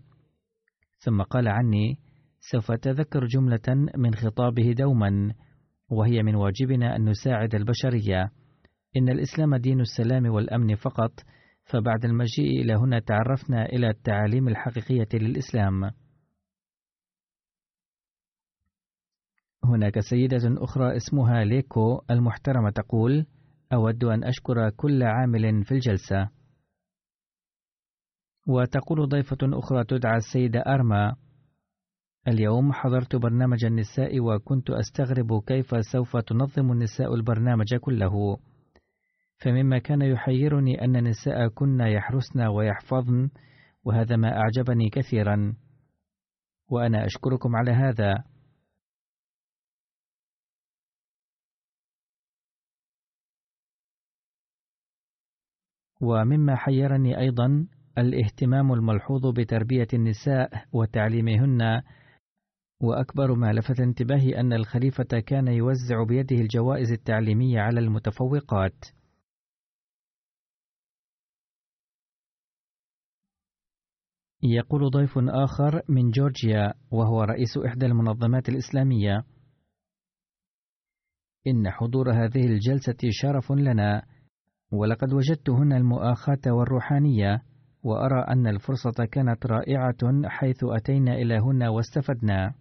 ثم 0.99 1.21
قال 1.21 1.47
عني 1.47 1.99
سوف 2.39 2.71
أتذكر 2.71 3.25
جملة 3.25 3.89
من 3.97 4.13
خطابه 4.13 4.71
دوما 4.71 5.33
وهي 5.89 6.23
من 6.23 6.35
واجبنا 6.35 6.95
أن 6.95 7.09
نساعد 7.09 7.55
البشرية. 7.55 8.31
إن 8.97 9.09
الإسلام 9.09 9.55
دين 9.55 9.81
السلام 9.81 10.25
والأمن 10.25 10.75
فقط 10.75 11.11
فبعد 11.63 12.05
المجيء 12.05 12.61
إلى 12.61 12.73
هنا 12.73 12.99
تعرفنا 12.99 13.65
إلى 13.65 13.89
التعاليم 13.89 14.47
الحقيقية 14.47 15.07
للإسلام. 15.13 15.91
هناك 19.63 19.99
سيدة 19.99 20.63
أخرى 20.63 20.97
اسمها 20.97 21.43
ليكو 21.43 22.01
المحترمة 22.09 22.69
تقول 22.69 23.25
أود 23.73 24.03
أن 24.03 24.23
أشكر 24.23 24.69
كل 24.69 25.03
عامل 25.03 25.63
في 25.63 25.71
الجلسة. 25.71 26.29
وتقول 28.47 29.09
ضيفة 29.09 29.37
أخرى 29.43 29.83
تدعى 29.83 30.17
السيدة 30.17 30.59
أرما 30.59 31.15
اليوم 32.27 32.73
حضرت 32.73 33.15
برنامج 33.15 33.65
النساء 33.65 34.19
وكنت 34.19 34.69
أستغرب 34.69 35.43
كيف 35.43 35.85
سوف 35.91 36.17
تنظم 36.17 36.71
النساء 36.71 37.15
البرنامج 37.15 37.75
كله. 37.75 38.37
فمما 39.41 39.79
كان 39.79 40.01
يحيرني 40.01 40.81
أن 40.81 40.95
النساء 40.95 41.47
كن 41.47 41.79
يحرسن 41.79 42.41
ويحفظن 42.41 43.29
وهذا 43.83 44.15
ما 44.15 44.37
أعجبني 44.37 44.89
كثيرا. 44.89 45.55
وأنا 46.69 47.05
أشكركم 47.05 47.55
على 47.55 47.71
هذا. 47.71 48.23
ومما 56.01 56.55
حيرني 56.55 57.19
أيضا 57.19 57.67
الاهتمام 57.97 58.73
الملحوظ 58.73 59.27
بتربية 59.27 59.87
النساء 59.93 60.65
وتعليمهن. 60.73 61.81
وأكبر 62.81 63.35
ما 63.35 63.53
لفت 63.53 63.79
انتباهي 63.79 64.39
أن 64.39 64.53
الخليفة 64.53 65.19
كان 65.27 65.47
يوزع 65.47 66.03
بيده 66.03 66.35
الجوائز 66.35 66.91
التعليمية 66.91 67.59
على 67.59 67.79
المتفوقات. 67.79 69.00
يقول 74.43 74.89
ضيف 74.89 75.11
آخر 75.17 75.81
من 75.89 76.11
جورجيا 76.11 76.73
وهو 76.91 77.23
رئيس 77.23 77.57
إحدى 77.57 77.85
المنظمات 77.85 78.49
الإسلامية. 78.49 79.23
إن 81.47 81.69
حضور 81.69 82.11
هذه 82.11 82.45
الجلسة 82.45 82.97
شرف 83.09 83.51
لنا 83.51 84.03
ولقد 84.71 85.13
وجدت 85.13 85.49
هنا 85.49 85.77
المؤاخاة 85.77 86.41
والروحانية 86.47 87.41
وأرى 87.83 88.21
أن 88.27 88.47
الفرصة 88.47 89.05
كانت 89.11 89.45
رائعة 89.45 90.21
حيث 90.25 90.63
أتينا 90.63 91.13
إلى 91.13 91.37
هنا 91.39 91.69
واستفدنا. 91.69 92.53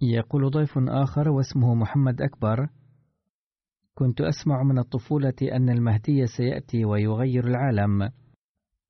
يقول 0.00 0.50
ضيف 0.50 0.78
آخر 0.78 1.28
واسمه 1.28 1.74
محمد 1.74 2.22
أكبر 2.22 2.68
كنت 3.94 4.20
أسمع 4.20 4.62
من 4.62 4.78
الطفولة 4.78 5.34
أن 5.42 5.70
المهدي 5.70 6.26
سيأتي 6.26 6.84
ويغير 6.84 7.46
العالم 7.46 8.10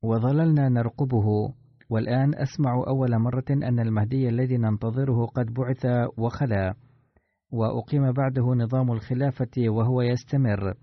وظللنا 0.02 0.68
نرقبه 0.68 1.54
والآن 1.90 2.34
أسمع 2.34 2.84
أول 2.86 3.18
مرة 3.18 3.44
أن 3.50 3.80
المهدي 3.80 4.28
الذي 4.28 4.56
ننتظره 4.56 5.26
قد 5.26 5.46
بعث 5.54 5.86
وخلا 6.18 6.74
وأقيم 7.52 8.12
بعده 8.12 8.42
نظام 8.42 8.92
الخلافة 8.92 9.68
وهو 9.68 10.02
يستمر. 10.02 10.74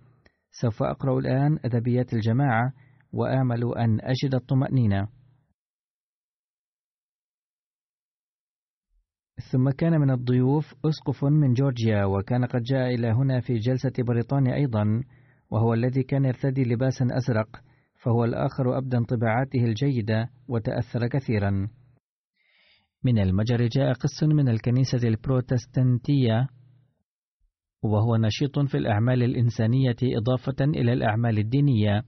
سوف 0.52 0.84
أقرأ 0.84 1.20
الآن 1.20 1.60
أدبيات 1.66 2.14
الجماعة 2.14 2.74
وآمل 3.14 3.78
أن 3.78 4.00
أجد 4.02 4.36
الطمأنينة. 4.36 5.08
ثم 9.52 9.70
كان 9.70 10.02
من 10.02 10.12
الضيوف 10.12 10.76
أسقف 10.86 11.24
من 11.24 11.54
جورجيا 11.54 12.06
وكان 12.06 12.46
قد 12.46 12.62
جاء 12.62 12.94
إلى 12.94 13.08
هنا 13.08 13.40
في 13.40 13.54
جلسة 13.54 13.92
بريطانيا 14.08 14.56
أيضا 14.56 15.04
وهو 15.52 15.74
الذي 15.74 16.04
كان 16.04 16.26
يرتدي 16.26 16.64
لباسا 16.64 17.08
أزرق 17.12 17.48
فهو 18.04 18.26
الآخر 18.26 18.78
أبدى 18.78 18.98
انطباعاته 18.98 19.66
الجيدة 19.66 20.30
وتأثر 20.48 21.08
كثيرا. 21.08 21.68
من 23.04 23.20
المجر 23.20 23.68
جاء 23.68 23.94
قس 23.94 24.24
من 24.24 24.50
الكنيسة 24.50 25.08
البروتستانتية 25.08 26.48
وهو 27.84 28.16
نشيط 28.16 28.60
في 28.60 28.78
الأعمال 28.78 29.24
الإنسانية 29.24 29.96
إضافة 30.04 30.66
إلى 30.66 30.94
الأعمال 30.94 31.40
الدينية. 31.40 32.04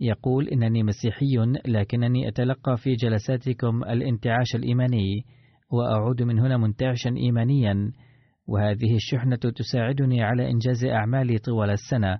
يقول 0.00 0.48
إنني 0.48 0.82
مسيحي 0.82 1.36
لكنني 1.66 2.28
أتلقى 2.28 2.76
في 2.76 2.94
جلساتكم 2.94 3.84
الانتعاش 3.84 4.54
الإيماني. 4.54 5.24
وأعود 5.72 6.22
من 6.22 6.38
هنا 6.38 6.56
منتعشا 6.56 7.10
إيمانيا 7.16 7.92
وهذه 8.46 8.94
الشحنة 8.94 9.36
تساعدني 9.36 10.22
على 10.22 10.50
إنجاز 10.50 10.84
أعمالي 10.84 11.38
طوال 11.38 11.70
السنة. 11.70 12.18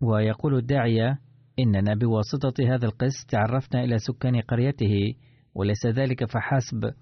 ويقول 0.00 0.54
الداعية 0.54 1.18
إننا 1.58 1.94
بواسطة 1.94 2.74
هذا 2.74 2.86
القس 2.86 3.26
تعرفنا 3.28 3.84
إلى 3.84 3.98
سكان 3.98 4.40
قريته 4.40 5.14
وليس 5.54 5.86
ذلك 5.86 6.24
فحسب 6.24 6.94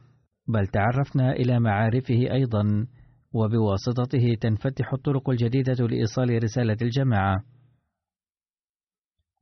بل 0.49 0.67
تعرفنا 0.67 1.33
إلى 1.33 1.61
معارفه 1.61 2.33
أيضا 2.33 2.87
وبواسطته 3.33 4.35
تنفتح 4.41 4.93
الطرق 4.93 5.31
الجديدة 5.31 5.87
لإيصال 5.87 6.43
رسالة 6.43 6.77
الجماعة. 6.83 7.56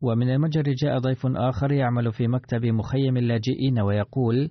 ومن 0.04 0.30
المجر 0.30 0.62
جاء 0.62 0.98
ضيف 0.98 1.26
آخر 1.26 1.72
يعمل 1.72 2.12
في 2.12 2.28
مكتب 2.28 2.64
مخيم 2.66 3.16
اللاجئين 3.16 3.80
ويقول 3.80 4.50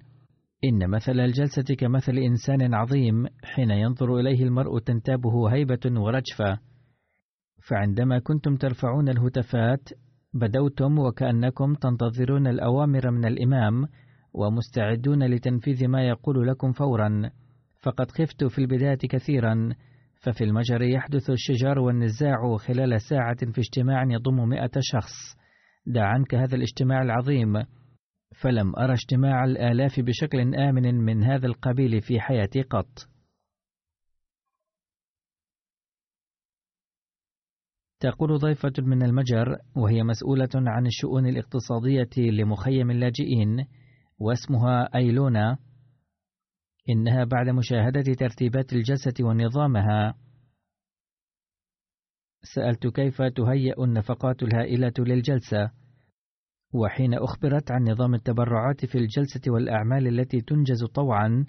إن 0.64 0.90
مثل 0.90 1.20
الجلسة 1.20 1.76
كمثل 1.78 2.18
إنسان 2.18 2.74
عظيم 2.74 3.26
حين 3.44 3.72
ينظر 3.72 4.20
إليه 4.20 4.44
المرء 4.44 4.80
تنتابه 4.80 5.54
هيبة 5.54 5.80
ورجفة. 5.86 6.60
فعندما 7.70 8.20
كنتم 8.20 8.56
ترفعون 8.56 9.10
الهتافات 9.10 9.90
بدوتم 10.34 11.00
وكأنكم 11.00 11.74
تنتظرون 11.74 12.48
الأوامر 12.48 13.12
من 13.12 13.26
الإمام 13.26 13.88
ومستعدون 14.34 15.24
لتنفيذ 15.24 15.88
ما 15.88 16.08
يقول 16.08 16.48
لكم 16.48 16.72
فورا. 16.72 17.30
فقد 17.82 18.12
خفت 18.12 18.44
في 18.44 18.60
البداية 18.60 18.98
كثيرا 19.10 19.70
ففي 20.22 20.44
المجر 20.44 20.82
يحدث 20.82 21.30
الشجار 21.30 21.80
والنزاع 21.80 22.58
خلال 22.58 23.02
ساعة 23.02 23.52
في 23.52 23.62
اجتماع 23.62 24.04
يضم 24.04 24.50
مئة 24.50 24.72
شخص. 24.80 25.43
دع 25.86 26.06
عنك 26.06 26.36
هذا 26.36 26.56
الاجتماع 26.56 27.02
العظيم. 27.02 27.54
فلم 28.42 28.76
أرى 28.76 28.94
اجتماع 28.94 29.44
الآلاف 29.44 30.00
بشكل 30.00 30.56
آمن 30.56 30.96
من 30.96 31.24
هذا 31.24 31.48
القبيل 31.48 32.02
في 32.02 32.20
حياتي 32.20 32.62
قط. 32.62 33.08
تقول 38.00 38.38
ضيفة 38.40 38.74
من 38.78 39.04
المجر 39.04 39.58
وهي 39.76 40.04
مسؤولة 40.04 40.50
عن 40.56 40.86
الشؤون 40.86 41.28
الاقتصادية 41.28 42.32
لمخيم 42.32 42.92
اللاجئين 42.92 43.66
واسمها 44.20 44.96
أيلونا. 44.96 45.58
إنها 46.90 47.24
بعد 47.24 47.50
مشاهدة 47.50 48.14
ترتيبات 48.14 48.74
الجلسة 48.74 49.14
ونظامها. 49.22 50.23
سألت 52.44 52.88
كيف 52.88 53.22
تهيأ 53.22 53.84
النفقات 53.84 54.44
الهائلة 54.44 54.94
للجلسة؟ 55.00 55.72
وحين 56.74 57.14
أخبرت 57.14 57.72
عن 57.72 57.84
نظام 57.84 58.14
التبرعات 58.14 58.86
في 58.86 58.98
الجلسة 58.98 59.42
والأعمال 59.52 60.08
التي 60.08 60.42
تنجز 60.42 60.86
طوعا 60.86 61.46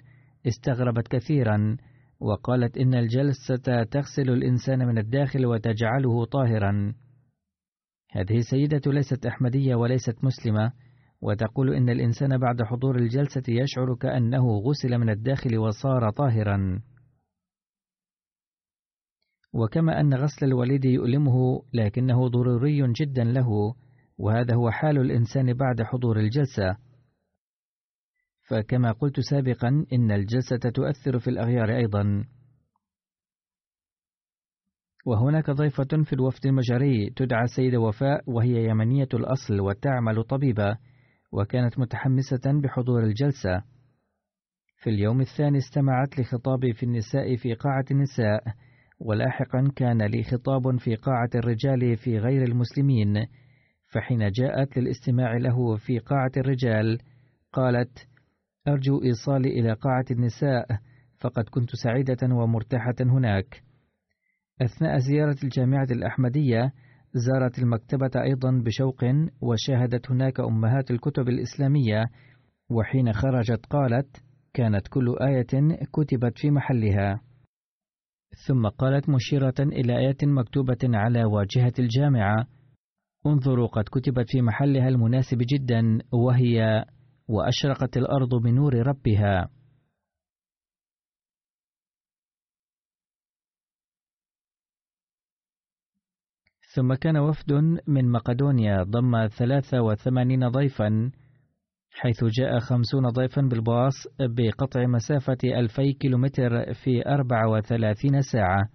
استغربت 0.47 1.07
كثيرا 1.07 1.77
وقالت 2.19 2.77
إن 2.77 2.93
الجلسة 2.93 3.83
تغسل 3.83 4.29
الإنسان 4.29 4.87
من 4.87 4.97
الداخل 4.97 5.45
وتجعله 5.45 6.25
طاهرا. 6.25 6.93
هذه 8.11 8.37
السيدة 8.37 8.91
ليست 8.91 9.25
أحمدية 9.25 9.75
وليست 9.75 10.23
مسلمة 10.23 10.71
وتقول 11.21 11.73
إن 11.73 11.89
الإنسان 11.89 12.37
بعد 12.37 12.63
حضور 12.63 12.95
الجلسة 12.95 13.43
يشعر 13.47 13.95
كأنه 13.95 14.57
غسل 14.57 14.97
من 14.97 15.09
الداخل 15.09 15.57
وصار 15.57 16.09
طاهرا. 16.09 16.81
وكما 19.55 19.99
أن 19.99 20.13
غسل 20.13 20.45
الوليد 20.45 20.85
يؤلمه 20.85 21.61
لكنه 21.73 22.27
ضروري 22.27 22.93
جدا 22.93 23.23
له 23.23 23.49
وهذا 24.17 24.55
هو 24.55 24.71
حال 24.71 24.97
الإنسان 24.97 25.53
بعد 25.53 25.81
حضور 25.81 26.19
الجلسة. 26.19 26.77
فكما 28.49 28.91
قلت 28.91 29.19
سابقا 29.19 29.85
إن 29.93 30.11
الجلسة 30.11 30.57
تؤثر 30.57 31.19
في 31.19 31.29
الأغيار 31.29 31.75
أيضا. 31.75 32.25
وهناك 35.05 35.49
ضيفة 35.49 36.03
في 36.03 36.13
الوفد 36.13 36.45
المجري 36.45 37.09
تدعى 37.09 37.43
السيدة 37.43 37.77
وفاء 37.77 38.23
وهي 38.27 38.65
يمنية 38.69 39.09
الأصل 39.13 39.59
وتعمل 39.59 40.23
طبيبة 40.23 40.77
وكانت 41.31 41.79
متحمسة 41.79 42.61
بحضور 42.61 43.03
الجلسة. 43.03 43.63
في 44.77 44.89
اليوم 44.89 45.21
الثاني 45.21 45.57
استمعت 45.57 46.19
لخطابي 46.19 46.73
في 46.73 46.83
النساء 46.83 47.35
في 47.35 47.53
قاعة 47.53 47.85
النساء 47.91 48.43
ولاحقا 48.99 49.71
كان 49.75 50.01
لي 50.01 50.23
خطاب 50.23 50.77
في 50.77 50.95
قاعة 50.95 51.29
الرجال 51.35 51.97
في 51.97 52.17
غير 52.17 52.43
المسلمين 52.43 53.25
فحين 53.91 54.31
جاءت 54.31 54.77
للاستماع 54.77 55.37
له 55.37 55.75
في 55.75 55.99
قاعة 55.99 56.31
الرجال 56.37 56.99
قالت 57.53 58.07
أرجو 58.67 59.03
إيصالي 59.03 59.49
إلى 59.59 59.73
قاعة 59.73 60.05
النساء 60.11 60.67
فقد 61.19 61.43
كنت 61.43 61.75
سعيدة 61.75 62.35
ومرتاحة 62.35 62.95
هناك. 62.99 63.61
أثناء 64.61 64.97
زيارة 64.97 65.37
الجامعة 65.43 65.87
الأحمدية 65.91 66.73
زارت 67.13 67.59
المكتبة 67.59 68.11
أيضا 68.23 68.51
بشوق 68.51 69.03
وشاهدت 69.41 70.11
هناك 70.11 70.39
أمهات 70.39 70.91
الكتب 70.91 71.29
الإسلامية 71.29 72.05
وحين 72.69 73.13
خرجت 73.13 73.65
قالت 73.65 74.23
كانت 74.53 74.87
كل 74.87 75.15
آية 75.21 75.77
كتبت 75.93 76.37
في 76.37 76.51
محلها. 76.51 77.21
ثم 78.47 78.67
قالت 78.67 79.09
مشيرة 79.09 79.53
إلى 79.59 79.97
آية 79.97 80.17
مكتوبة 80.23 80.77
على 80.83 81.25
واجهة 81.25 81.73
الجامعة 81.79 82.47
انظروا 83.25 83.67
قد 83.67 83.83
كتبت 83.83 84.25
في 84.29 84.41
محلها 84.41 84.87
المناسب 84.87 85.37
جدا 85.37 85.99
وهي 86.11 86.85
وأشرقت 87.27 87.97
الأرض 87.97 88.35
بنور 88.35 88.73
ربها. 88.73 89.49
ثم 96.75 96.93
كان 96.93 97.17
وفد 97.17 97.53
من 97.87 98.11
مقدونيا 98.11 98.83
ضم 98.83 99.27
ثلاثة 99.27 99.81
وثمانين 99.81 100.47
ضيفا 100.47 101.11
حيث 101.97 102.23
جاء 102.23 102.59
خمسون 102.59 103.09
ضيفا 103.09 103.41
بالباص 103.41 103.93
بقطع 104.19 104.85
مسافة 104.85 105.37
ألفي 105.43 105.93
كيلومتر 105.93 106.73
في 106.73 107.07
أربع 107.07 107.45
وثلاثين 107.45 108.21
ساعة. 108.21 108.69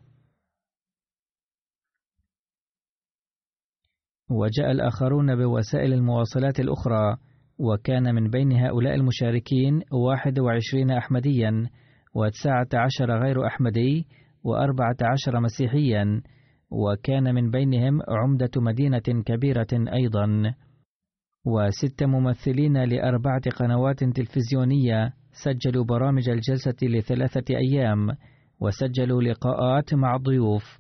وجاء 4.31 4.71
الآخرون 4.71 5.37
بوسائل 5.37 5.93
المواصلات 5.93 6.61
الأخرى 6.61 7.17
وكان 7.59 8.15
من 8.15 8.31
بين 8.31 8.53
هؤلاء 8.53 8.95
المشاركين 8.95 9.83
واحد 9.93 10.39
وعشرين 10.39 10.91
أحمديا 10.91 11.67
وتسعة 12.15 12.69
عشر 12.75 13.23
غير 13.23 13.47
أحمدي 13.47 14.07
وأربعة 14.45 14.97
عشر 15.03 15.41
مسيحيا 15.41 16.23
وكان 16.71 17.35
من 17.35 17.51
بينهم 17.51 18.01
عمدة 18.09 18.51
مدينة 18.57 19.23
كبيرة 19.27 19.93
أيضا. 19.93 20.55
وست 21.45 22.03
ممثلين 22.03 22.85
لأربعة 22.85 23.43
قنوات 23.57 24.05
تلفزيونية 24.05 25.13
سجلوا 25.33 25.85
برامج 25.85 26.29
الجلسة 26.29 26.77
لثلاثة 26.83 27.57
أيام 27.57 28.09
وسجلوا 28.61 29.23
لقاءات 29.23 29.95
مع 29.95 30.17
الضيوف 30.17 30.79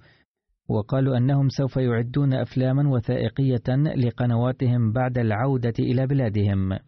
وقالوا 0.68 1.16
أنهم 1.16 1.48
سوف 1.48 1.76
يعدون 1.76 2.34
أفلاما 2.34 2.90
وثائقية 2.90 3.76
لقنواتهم 3.96 4.92
بعد 4.92 5.18
العودة 5.18 5.74
إلى 5.78 6.06
بلادهم. 6.06 6.78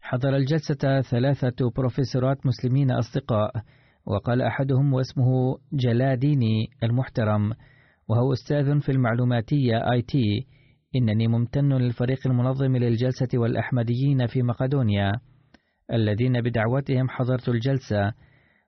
حضر 0.00 0.36
الجلسة 0.36 1.00
ثلاثة 1.00 1.70
بروفيسورات 1.76 2.46
مسلمين 2.46 2.90
أصدقاء 2.90 3.52
وقال 4.06 4.42
أحدهم 4.42 4.92
واسمه 4.92 5.58
جلاديني 5.72 6.68
المحترم 6.82 7.52
وهو 8.08 8.32
أستاذ 8.32 8.80
في 8.80 8.92
المعلوماتية 8.92 9.92
آي 9.92 10.02
تي. 10.02 10.46
إنني 10.96 11.28
ممتن 11.28 11.72
للفريق 11.72 12.26
المنظم 12.26 12.76
للجلسة 12.76 13.28
والأحمديين 13.34 14.26
في 14.26 14.42
مقدونيا 14.42 15.12
الذين 15.92 16.40
بدعوتهم 16.40 17.08
حضرت 17.08 17.48
الجلسة 17.48 18.12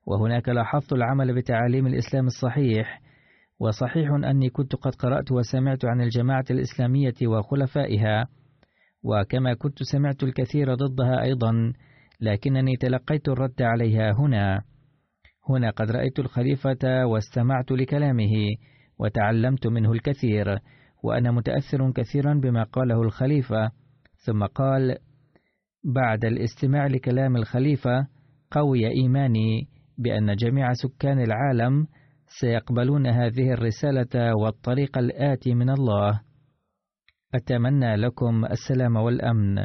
وهناك 0.06 0.48
لاحظت 0.48 0.92
العمل 0.92 1.34
بتعاليم 1.34 1.86
الإسلام 1.86 2.26
الصحيح 2.26 3.00
وصحيح 3.60 4.10
أني 4.10 4.50
كنت 4.50 4.76
قد 4.76 4.94
قرأت 4.94 5.32
وسمعت 5.32 5.84
عن 5.84 6.00
الجماعة 6.00 6.44
الإسلامية 6.50 7.14
وخلفائها 7.26 8.26
وكما 9.02 9.54
كنت 9.54 9.82
سمعت 9.82 10.22
الكثير 10.22 10.74
ضدها 10.74 11.22
أيضا 11.22 11.72
لكنني 12.20 12.76
تلقيت 12.76 13.28
الرد 13.28 13.62
عليها 13.62 14.12
هنا. 14.12 14.62
هنا 15.48 15.70
قد 15.70 15.90
رأيت 15.90 16.18
الخليفة 16.18 17.06
واستمعت 17.06 17.70
لكلامه 17.70 18.32
وتعلمت 18.98 19.66
منه 19.66 19.92
الكثير. 19.92 20.58
وأنا 21.02 21.30
متأثر 21.30 21.90
كثيرا 21.92 22.34
بما 22.34 22.62
قاله 22.62 23.02
الخليفة. 23.02 23.70
ثم 24.26 24.44
قال 24.46 24.98
بعد 25.84 26.24
الاستماع 26.24 26.86
لكلام 26.86 27.36
الخليفة 27.36 28.06
قوي 28.50 28.86
إيماني 28.86 29.68
بأن 29.98 30.36
جميع 30.36 30.72
سكان 30.72 31.20
العالم 31.20 31.86
سيقبلون 32.40 33.06
هذه 33.06 33.52
الرسالة 33.52 34.34
والطريق 34.36 34.98
الآتي 34.98 35.54
من 35.54 35.70
الله. 35.70 36.20
أتمنى 37.34 37.96
لكم 37.96 38.44
السلام 38.44 38.96
والأمن. 38.96 39.58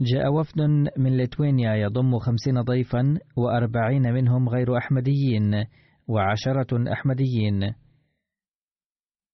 جاء 0.00 0.32
وفد 0.32 0.60
من 0.96 1.16
ليتوينيا 1.16 1.74
يضم 1.74 2.18
خمسين 2.18 2.60
ضيفا 2.60 3.18
وأربعين 3.36 4.02
منهم 4.02 4.48
غير 4.48 4.78
أحمديين 4.78 5.64
وعشرة 6.08 6.92
أحمديين. 6.92 7.74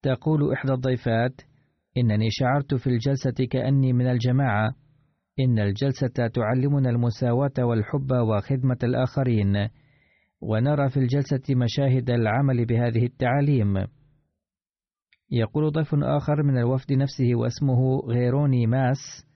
تقول 0.03 0.53
إحدى 0.53 0.73
الضيفات 0.73 1.41
إنني 1.97 2.29
شعرت 2.31 2.75
في 2.75 2.87
الجلسة 2.87 3.47
كأني 3.51 3.93
من 3.93 4.07
الجماعة. 4.11 4.75
إن 5.41 5.59
الجلسة 5.59 6.29
تعلمنا 6.35 6.91
المساواة 6.91 7.53
والحب 7.59 8.13
وخدمة 8.13 8.79
الآخرين 8.83 9.69
ونرى 10.41 10.91
في 10.91 10.97
الجلسة 10.97 11.55
مشاهد 11.55 12.11
العمل 12.11 12.67
بهذه 12.67 13.05
التعاليم. 13.05 13.87
يقول 15.31 15.73
ضيف 15.73 15.95
آخر 15.95 16.43
من 16.43 16.59
الوفد 16.59 16.93
نفسه 16.93 17.35
واسمه 17.35 18.01
غيروني 18.07 18.67
ماس 18.67 19.32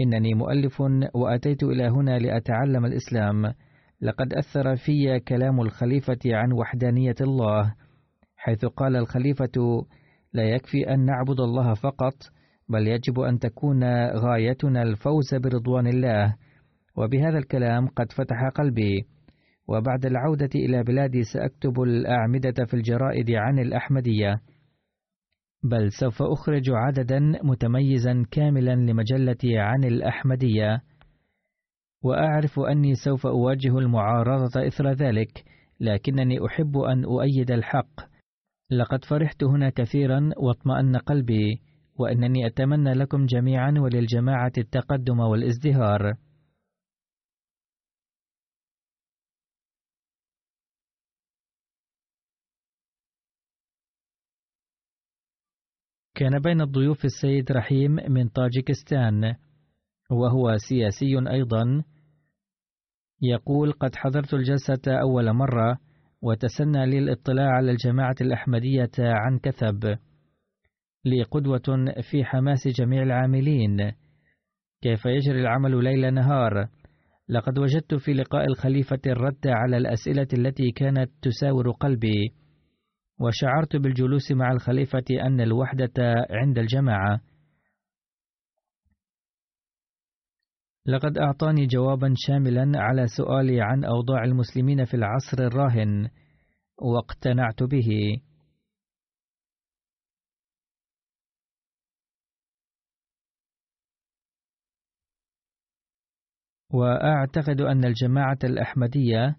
إنني 0.00 0.34
مؤلف 0.34 0.82
وأتيت 1.14 1.62
إلى 1.62 1.88
هنا 1.88 2.18
لأتعلم 2.18 2.84
الإسلام. 2.84 3.54
لقد 4.02 4.34
أثر 4.34 4.76
في 4.76 5.20
كلام 5.20 5.60
الخليفة 5.60 6.18
عن 6.26 6.52
وحدانية 6.52 7.14
الله 7.20 7.74
حيث 8.36 8.64
قال 8.64 8.96
الخليفة 8.96 9.86
لا 10.32 10.42
يكفي 10.42 10.94
أن 10.94 11.04
نعبد 11.04 11.40
الله 11.40 11.74
فقط 11.74 12.14
بل 12.68 12.88
يجب 12.88 13.20
أن 13.20 13.38
تكون 13.38 13.84
غايتنا 14.16 14.82
الفوز 14.82 15.34
برضوان 15.34 15.86
الله. 15.86 16.36
وبهذا 16.96 17.38
الكلام 17.38 17.86
قد 17.86 18.12
فتح 18.12 18.48
قلبي. 18.54 19.04
وبعد 19.68 20.06
العودة 20.06 20.50
إلى 20.54 20.82
بلادي 20.82 21.22
سأكتب 21.22 21.80
الأعمدة 21.80 22.64
في 22.66 22.74
الجرائد 22.74 23.30
عن 23.30 23.58
الأحمدية. 23.58 24.40
بل 25.62 25.92
سوف 25.92 26.22
أخرج 26.22 26.70
عددا 26.70 27.18
متميزا 27.42 28.24
كاملا 28.30 28.74
لمجلتي 28.74 29.58
عن 29.58 29.84
الأحمدية. 29.84 30.82
وأعرف 32.04 32.60
أني 32.60 32.94
سوف 32.94 33.26
أواجه 33.26 33.78
المعارضة 33.78 34.66
إثر 34.66 34.92
ذلك 34.92 35.44
لكنني 35.80 36.46
أحب 36.46 36.78
أن 36.78 37.04
أؤيد 37.04 37.50
الحق. 37.50 38.00
لقد 38.70 39.04
فرحت 39.04 39.44
هنا 39.44 39.70
كثيرا 39.70 40.30
واطمأن 40.36 40.96
قلبي 40.96 41.60
وأنني 41.98 42.46
أتمنى 42.46 42.92
لكم 42.92 43.26
جميعا 43.26 43.74
وللجماعة 43.78 44.52
التقدم 44.58 45.20
والازدهار. 45.20 46.14
كان 56.20 56.38
بين 56.38 56.60
الضيوف 56.60 57.04
السيد 57.04 57.52
رحيم 57.52 57.90
من 57.90 58.28
طاجكستان 58.28 59.34
وهو 60.10 60.56
سياسي 60.56 61.30
أيضا. 61.30 61.84
يقول 63.22 63.72
قد 63.72 63.96
حضرت 63.96 64.34
الجلسة 64.34 65.00
أول 65.00 65.32
مرة 65.32 65.78
وتسنى 66.22 66.86
لي 66.86 66.98
الاطلاع 66.98 67.48
على 67.48 67.70
الجماعة 67.70 68.14
الأحمدية 68.20 68.90
عن 68.98 69.38
كثب 69.38 69.96
لي 71.04 71.22
قدوة 71.22 71.92
في 72.10 72.24
حماس 72.24 72.68
جميع 72.68 73.02
العاملين. 73.02 73.92
كيف 74.82 75.06
يجري 75.06 75.40
العمل 75.40 75.84
ليل 75.84 76.14
نهار؟ 76.14 76.68
لقد 77.28 77.58
وجدت 77.58 77.94
في 77.94 78.12
لقاء 78.12 78.44
الخليفة 78.46 79.00
الرد 79.06 79.46
على 79.46 79.76
الأسئلة 79.76 80.28
التي 80.32 80.70
كانت 80.70 81.10
تساور 81.22 81.70
قلبي. 81.70 82.32
وشعرت 83.20 83.76
بالجلوس 83.76 84.32
مع 84.32 84.52
الخليفة 84.52 85.04
أن 85.26 85.40
الوحدة 85.40 85.92
عند 86.30 86.58
الجماعة. 86.58 87.20
لقد 90.86 91.18
أعطاني 91.18 91.66
جوابا 91.66 92.14
شاملا 92.16 92.72
على 92.74 93.06
سؤالي 93.06 93.60
عن 93.60 93.84
أوضاع 93.84 94.24
المسلمين 94.24 94.84
في 94.84 94.94
العصر 94.94 95.38
الراهن 95.38 96.08
واقتنعت 96.78 97.62
به. 97.62 98.20
وأعتقد 106.72 107.60
أن 107.60 107.84
الجماعة 107.84 108.38
الأحمدية 108.44 109.36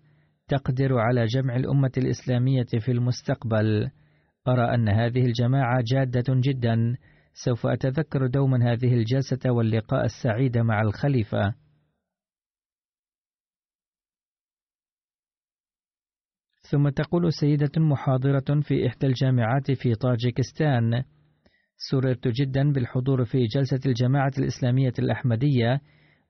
تقدر 0.52 0.98
على 1.00 1.26
جمع 1.26 1.56
الأمة 1.56 1.92
الإسلامية 1.98 2.66
في 2.86 2.92
المستقبل. 2.92 3.90
أرى 4.48 4.74
أن 4.74 4.90
هذه 4.90 5.26
الجماعة 5.26 5.84
جادة 5.94 6.24
جدا. 6.30 6.98
سوف 7.34 7.68
أتذكر 7.68 8.28
دوما 8.28 8.72
هذه 8.72 8.94
الجلسة 8.94 9.52
واللقاء 9.52 10.06
السعيد 10.06 10.58
مع 10.58 10.82
الخليفة. 10.82 11.54
ثم 16.72 16.90
تقول 16.90 17.34
سيدة 17.34 17.72
محاضرة 17.78 18.62
في 18.62 18.88
إحدى 18.88 19.08
الجامعات 19.08 19.72
في 19.72 19.94
طاجكستان. 19.94 21.04
سررت 21.78 22.28
جدا 22.28 22.72
بالحضور 22.72 23.26
في 23.26 23.46
جلسة 23.46 23.80
الجماعة 23.86 24.32
الإسلامية 24.38 24.94
الأحمدية 25.00 25.82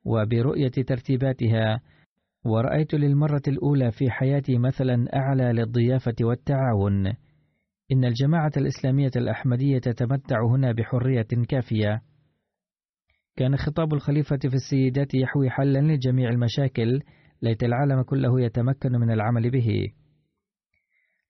وبرؤية 0.05 0.71
ترتيباتها. 0.87 1.81
ورأيت 2.45 2.93
للمرة 2.93 3.41
الأولى 3.47 3.91
في 3.91 4.11
حياتي 4.11 4.57
مثلا 4.57 5.15
أعلى 5.15 5.53
للضيافة 5.53 6.15
والتعاون. 6.21 7.07
إن 7.91 8.05
الجماعة 8.05 8.51
الإسلامية 8.57 9.11
الأحمدية 9.15 9.79
تتمتع 9.79 10.45
هنا 10.45 10.71
بحرية 10.71 11.27
كافية. 11.49 12.01
كان 13.35 13.57
خطاب 13.57 13.93
الخليفة 13.93 14.37
في 14.37 14.55
السيدات 14.55 15.13
يحوي 15.13 15.49
حلا 15.49 15.79
لجميع 15.79 16.29
المشاكل 16.29 16.99
ليت 17.41 17.63
العالم 17.63 18.01
كله 18.01 18.41
يتمكن 18.41 18.91
من 18.91 19.11
العمل 19.11 19.51
به. 19.51 19.87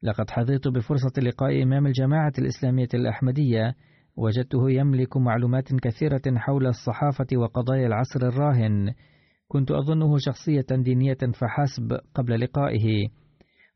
لقد 0.04 0.30
حظيت 0.30 0.68
بفرصة 0.68 1.22
لقاء 1.22 1.64
إمام 1.64 1.88
الجماعة 1.88 2.34
الإسلامية 2.40 2.90
الأحمدية. 2.94 3.76
وجدته 4.16 4.72
يملك 4.72 5.18
معلومات 5.18 5.76
كثيرة 5.76 6.22
حول 6.38 6.68
الصحافة 6.68 7.28
وقضايا 7.38 7.88
العصر 7.88 8.28
الراهن. 8.28 8.94
كنت 9.52 9.72
أظنه 9.72 10.18
شخصية 10.18 10.66
دينية 10.72 11.18
فحسب 11.40 12.00
قبل 12.16 12.40
لقائه 12.40 13.08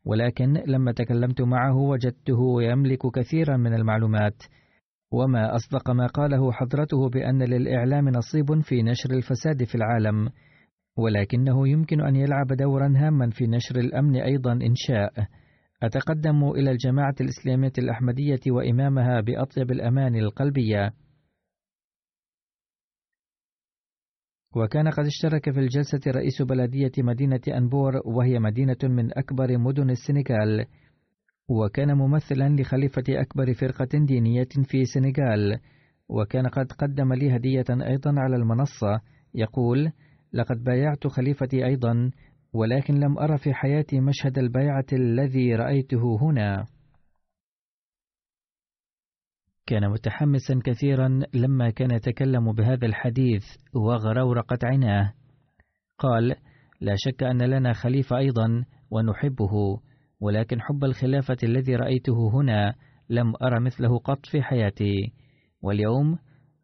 ولكن 0.04 0.52
لما 0.66 0.92
تكلمت 0.92 1.42
معه 1.42 1.76
وجدته 1.76 2.62
يملك 2.62 3.06
كثيرا 3.14 3.56
من 3.56 3.74
المعلومات 3.74 4.42
وما 5.12 5.54
أصدق 5.54 5.90
ما 5.90 6.06
قاله 6.06 6.52
حضرته 6.52 7.08
بأن 7.08 7.42
للإعلام 7.42 8.08
نصيب 8.08 8.60
في 8.60 8.82
نشر 8.82 9.10
الفساد 9.10 9.64
في 9.64 9.74
العالم 9.74 10.28
ولكنه 10.96 11.68
يمكن 11.68 12.00
أن 12.00 12.16
يلعب 12.16 12.46
دورا 12.46 12.92
هاما 12.96 13.30
في 13.30 13.46
نشر 13.46 13.76
الأمن 13.76 14.16
أيضا 14.16 14.52
إن 14.52 14.74
شاء. 14.74 15.12
أتقدم 15.82 16.44
إلى 16.50 16.70
الجماعة 16.70 17.14
الإسلامية 17.20 17.72
الأحمدية 17.78 18.40
وإمامها 18.48 19.20
بأطيب 19.20 19.70
الأمان 19.70 20.16
القلبية. 20.16 20.92
وكان 24.56 24.88
قد 24.88 25.06
اشترك 25.06 25.50
في 25.50 25.60
الجلسة 25.60 26.00
رئيس 26.06 26.42
بلدية 26.42 26.92
مدينة 26.98 27.40
أنبور 27.48 27.92
وهي 28.04 28.38
مدينة 28.38 28.76
من 28.82 29.18
أكبر 29.18 29.58
مدن 29.58 29.90
السنغال. 29.90 30.64
وكان 31.48 31.96
ممثلا 31.96 32.48
لخليفة 32.48 33.04
أكبر 33.08 33.54
فرقة 33.54 33.88
دينية 34.06 34.48
في 34.64 34.84
سنغال. 34.84 35.58
وكان 36.08 36.46
قد 36.46 36.72
قدم 36.72 37.12
لي 37.12 37.36
هدية 37.36 37.64
أيضا 37.70 38.14
على 38.20 38.36
المنصة. 38.36 39.00
يقول 39.34 39.90
لقد 40.32 40.64
بايعت 40.64 41.06
خليفتي 41.06 41.66
أيضا 41.66 42.10
ولكن 42.52 42.94
لم 42.94 43.18
أرى 43.18 43.38
في 43.38 43.54
حياتي 43.54 44.00
مشهد 44.00 44.38
البيعة 44.38 44.86
الذي 44.92 45.54
رأيته 45.54 46.18
هنا. 46.22 46.66
كان 49.66 49.90
متحمسا 49.90 50.60
كثيرا 50.64 51.20
لما 51.34 51.70
كان 51.70 51.90
يتكلم 51.90 52.52
بهذا 52.52 52.86
الحديث 52.86 53.44
وغرورقت 53.74 54.64
عيناه. 54.64 55.12
قال 55.98 56.34
لا 56.80 56.94
شك 56.96 57.22
أن 57.22 57.42
لنا 57.42 57.72
خليفة 57.72 58.18
أيضا 58.18 58.64
ونحبه 58.90 59.80
ولكن 60.20 60.60
حب 60.60 60.84
الخلافة 60.84 61.36
الذي 61.42 61.76
رأيته 61.76 62.30
هنا 62.34 62.74
لم 63.10 63.32
أرى 63.42 63.60
مثله 63.60 63.98
قط 63.98 64.26
في 64.26 64.42
حياتي. 64.42 65.12
واليوم 65.62 66.18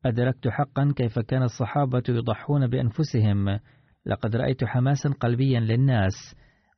أدركت 0.07 0.49
حقا 0.49 0.93
كيف 0.97 1.19
كان 1.19 1.43
الصحابة 1.43 2.03
يضحون 2.09 2.67
بأنفسهم. 2.67 3.59
لقد 4.07 4.37
رأيت 4.37 4.65
حماسا 4.65 5.09
قلبيا 5.21 5.61
للناس 5.61 6.13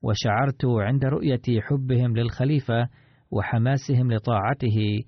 وشعرت 0.02 0.64
عند 0.64 1.04
رؤية 1.04 1.60
حبهم 1.60 2.16
للخليفة 2.16 2.88
وحماسهم 3.30 4.12
لطاعته 4.12 5.04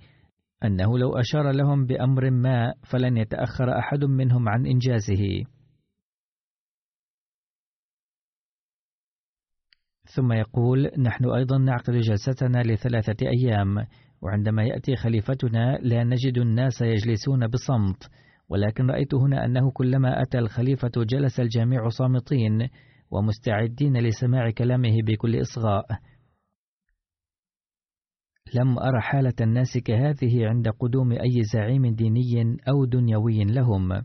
أنه 0.67 0.99
لو 0.99 1.19
أشار 1.19 1.51
لهم 1.51 1.87
بأمر 1.87 2.31
ما 2.31 2.75
فلن 2.91 3.17
يتأخر 3.17 3.79
أحد 3.79 4.05
منهم 4.05 4.49
عن 4.49 4.67
إنجازه. 4.67 5.45
ثم 10.15 10.33
يقول: 10.33 10.91
نحن 10.99 11.31
أيضا 11.31 11.59
نعقد 11.59 11.93
جلستنا 11.93 12.63
لثلاثة 12.63 13.27
أيام، 13.27 13.87
وعندما 14.23 14.65
يأتي 14.65 14.97
خليفتنا 14.97 15.79
لا 15.83 16.05
نجد 16.05 16.39
الناس 16.39 16.83
يجلسون 16.83 17.47
بصمت، 17.47 18.11
ولكن 18.49 18.91
رأيت 18.91 19.15
هنا 19.15 19.45
أنه 19.45 19.71
كلما 19.71 20.23
أتى 20.23 20.39
الخليفة 20.39 20.91
جلس 20.97 21.41
الجميع 21.41 21.89
صامتين 21.89 22.69
ومستعدين 23.11 23.97
لسماع 23.97 24.51
كلامه 24.51 24.97
بكل 25.07 25.41
إصغاء. 25.41 25.87
لم 28.55 28.79
أر 28.79 29.01
حالة 29.01 29.35
الناس 29.41 29.79
كهذه 29.85 30.47
عند 30.47 30.69
قدوم 30.69 31.13
أي 31.13 31.43
زعيم 31.55 31.87
ديني 31.95 32.57
أو 32.69 32.85
دنيوي 32.85 33.45
لهم. 33.45 34.03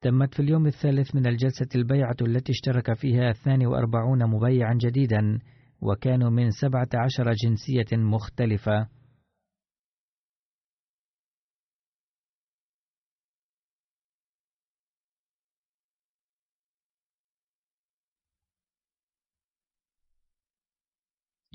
تمت 0.00 0.34
في 0.34 0.40
اليوم 0.40 0.66
الثالث 0.66 1.14
من 1.14 1.26
الجلسة 1.26 1.68
البيعة 1.74 2.16
التي 2.20 2.52
اشترك 2.52 2.94
فيها 2.94 3.30
42 3.30 4.26
مبيعا 4.26 4.74
جديدا 4.74 5.38
وكانوا 5.80 6.30
من 6.30 6.50
17 6.50 7.32
جنسية 7.44 7.96
مختلفة. 7.96 8.95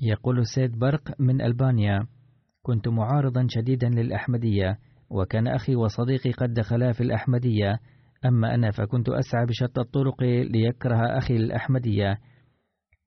يقول 0.02 0.46
سيد 0.46 0.78
برق 0.78 1.20
من 1.20 1.40
ألبانيا 1.40 2.06
كنت 2.62 2.88
معارضا 2.88 3.46
شديدا 3.48 3.88
للأحمدية 3.88 4.78
وكان 5.10 5.46
أخي 5.48 5.76
وصديقي 5.76 6.32
قد 6.32 6.52
دخلا 6.52 6.92
في 6.92 7.00
الأحمدية 7.00 7.78
أما 8.24 8.54
أنا 8.54 8.70
فكنت 8.70 9.08
أسعى 9.08 9.46
بشتى 9.46 9.80
الطرق 9.80 10.22
ليكره 10.22 11.18
أخي 11.18 11.36
الأحمدية. 11.36 12.18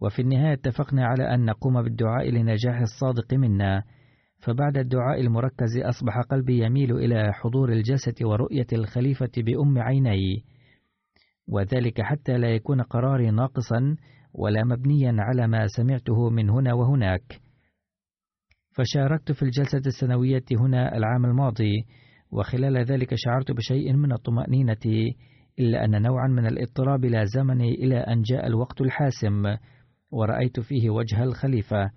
وفي 0.02 0.22
النهاية 0.22 0.54
اتفقنا 0.54 1.06
على 1.06 1.34
أن 1.34 1.46
نقوم 1.46 1.82
بالدعاء 1.82 2.30
لنجاح 2.30 2.80
الصادق 2.80 3.34
منا. 3.34 3.84
فبعد 4.40 4.78
الدعاء 4.78 5.22
المركز 5.22 5.78
أصبح 5.78 6.22
قلبي 6.22 6.66
يميل 6.66 6.92
إلى 6.92 7.34
حضور 7.34 7.72
الجسد 7.72 8.24
ورؤية 8.24 8.68
الخليفة 8.74 9.32
بأم 9.38 9.80
عيني. 9.80 10.44
وذلك 11.48 12.02
حتى 12.02 12.38
لا 12.38 12.50
يكون 12.50 12.82
قراري 12.82 13.32
ناقصا 13.32 13.96
ولا 14.38 14.64
مبنيا 14.64 15.16
على 15.20 15.48
ما 15.48 15.68
سمعته 15.68 16.30
من 16.30 16.50
هنا 16.50 16.74
وهناك. 16.74 17.40
فشاركت 18.78 19.32
في 19.32 19.44
الجلسة 19.44 19.82
السنوية 19.88 20.44
هنا 20.52 20.98
العام 20.98 21.26
الماضي 21.26 21.86
وخلال 22.32 22.78
ذلك 22.78 23.16
شعرت 23.16 23.52
بشيء 23.52 23.94
من 23.94 24.12
الطمأنينة 24.12 25.14
إلا 25.60 25.86
أن 25.86 26.02
نوعا 26.02 26.28
من 26.28 26.46
الاضطراب 26.46 27.06
لازمني 27.06 27.74
إلى 27.74 27.98
أن 27.98 28.22
جاء 28.22 28.48
الوقت 28.48 28.82
الحاسم 28.82 29.44
ورأيت 30.12 30.60
فيه 30.60 30.90
وجه 30.90 31.24
الخليفة. 31.24 31.92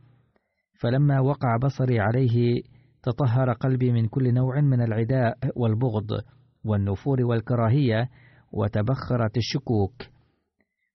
فلما 0.81 1.21
وقع 1.21 1.57
بصري 1.57 2.01
عليه 2.01 2.63
تطهر 3.03 3.53
قلبي 3.53 3.93
من 3.93 4.09
كل 4.09 4.35
نوع 4.35 4.61
من 4.61 4.81
العداء 4.83 5.39
والبغض 5.57 6.11
والنفور 6.65 7.23
والكراهية 7.23 8.09
وتبخرت 8.53 9.37
الشكوك. 9.37 10.18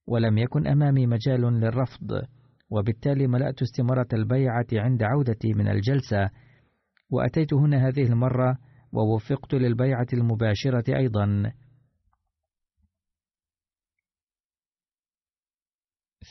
ولم 0.08 0.38
يكن 0.38 0.68
أمامي 0.68 1.08
مجال 1.08 1.42
للرفض 1.42 2.22
وبالتالي 2.70 3.28
ملأت 3.28 3.62
استمارة 3.62 4.08
البيعة 4.14 4.68
عند 4.74 5.04
عودتي 5.04 5.54
من 5.54 5.68
الجلسة 5.68 6.30
وأتيت 7.10 7.54
هنا 7.54 7.88
هذه 7.88 8.04
المرة 8.04 8.58
ووفقت 8.94 9.54
للبيعة 9.54 10.08
المباشرة 10.14 10.98
أيضا. 10.98 11.52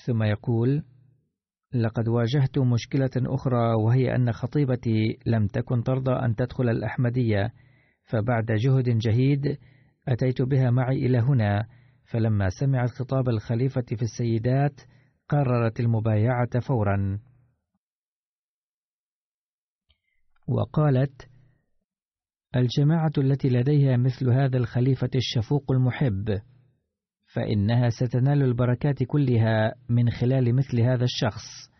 ثم 0.06 0.22
يقول 0.22 0.82
لقد 1.74 2.08
واجهت 2.08 2.58
مشكلة 2.58 3.10
أخرى 3.16 3.74
وهي 3.74 4.14
أن 4.14 4.32
خطيبتي 4.32 5.18
لم 5.26 5.46
تكن 5.46 5.82
ترضى 5.82 6.12
أن 6.12 6.34
تدخل 6.36 6.68
الأحمدية 6.68 7.52
فبعد 8.04 8.46
جهد 8.46 8.98
جهيد 8.98 9.58
أتيت 10.08 10.42
بها 10.42 10.70
معي 10.70 11.06
إلى 11.06 11.18
هنا 11.18 11.66
فلما 12.12 12.48
سمعت 12.48 12.90
خطاب 12.90 13.28
الخليفة 13.28 13.84
في 13.96 14.02
السيدات 14.02 14.80
قررت 15.28 15.80
المبايعة 15.80 16.60
فورا. 16.60 17.18
وقالت 20.48 21.28
الجماعة 22.56 23.12
التي 23.18 23.48
لديها 23.48 23.96
مثل 23.96 24.30
هذا 24.30 24.56
الخليفة 24.56 25.10
الشفوق 25.14 25.72
المحب 25.72 26.40
فإنها 27.34 27.88
ستنال 27.88 28.42
البركات 28.42 29.02
كلها 29.02 29.74
من 29.88 30.10
خلال 30.10 30.54
مثل 30.54 30.80
هذا 30.80 31.04
الشخص. 31.04 31.72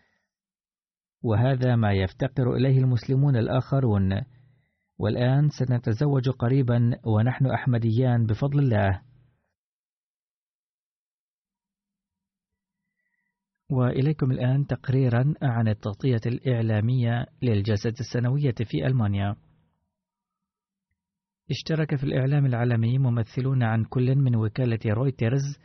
وهذا 1.21 1.75
ما 1.75 1.93
يفتقر 1.93 2.55
إليه 2.55 2.77
المسلمون 2.77 3.35
الآخرون. 3.35 4.21
والآن 4.97 5.49
سنتزوج 5.49 6.29
قريبا 6.29 6.97
ونحن 7.05 7.45
أحمديان 7.45 8.25
بفضل 8.25 8.59
الله. 8.59 9.12
وإليكم 13.73 14.31
الآن 14.31 14.67
تقريرا 14.67 15.33
عن 15.41 15.67
التغطية 15.67 16.21
الإعلامية 16.25 17.25
للجلسة 17.41 17.93
السنوية 17.99 18.55
في 18.65 18.87
ألمانيا. 18.87 19.35
اشترك 21.51 21.95
في 21.95 22.03
الإعلام 22.03 22.45
العالمي 22.45 22.97
ممثلون 22.97 23.63
عن 23.63 23.83
كل 23.83 24.15
من 24.15 24.35
وكالة 24.35 24.79
رويترز 24.85 25.59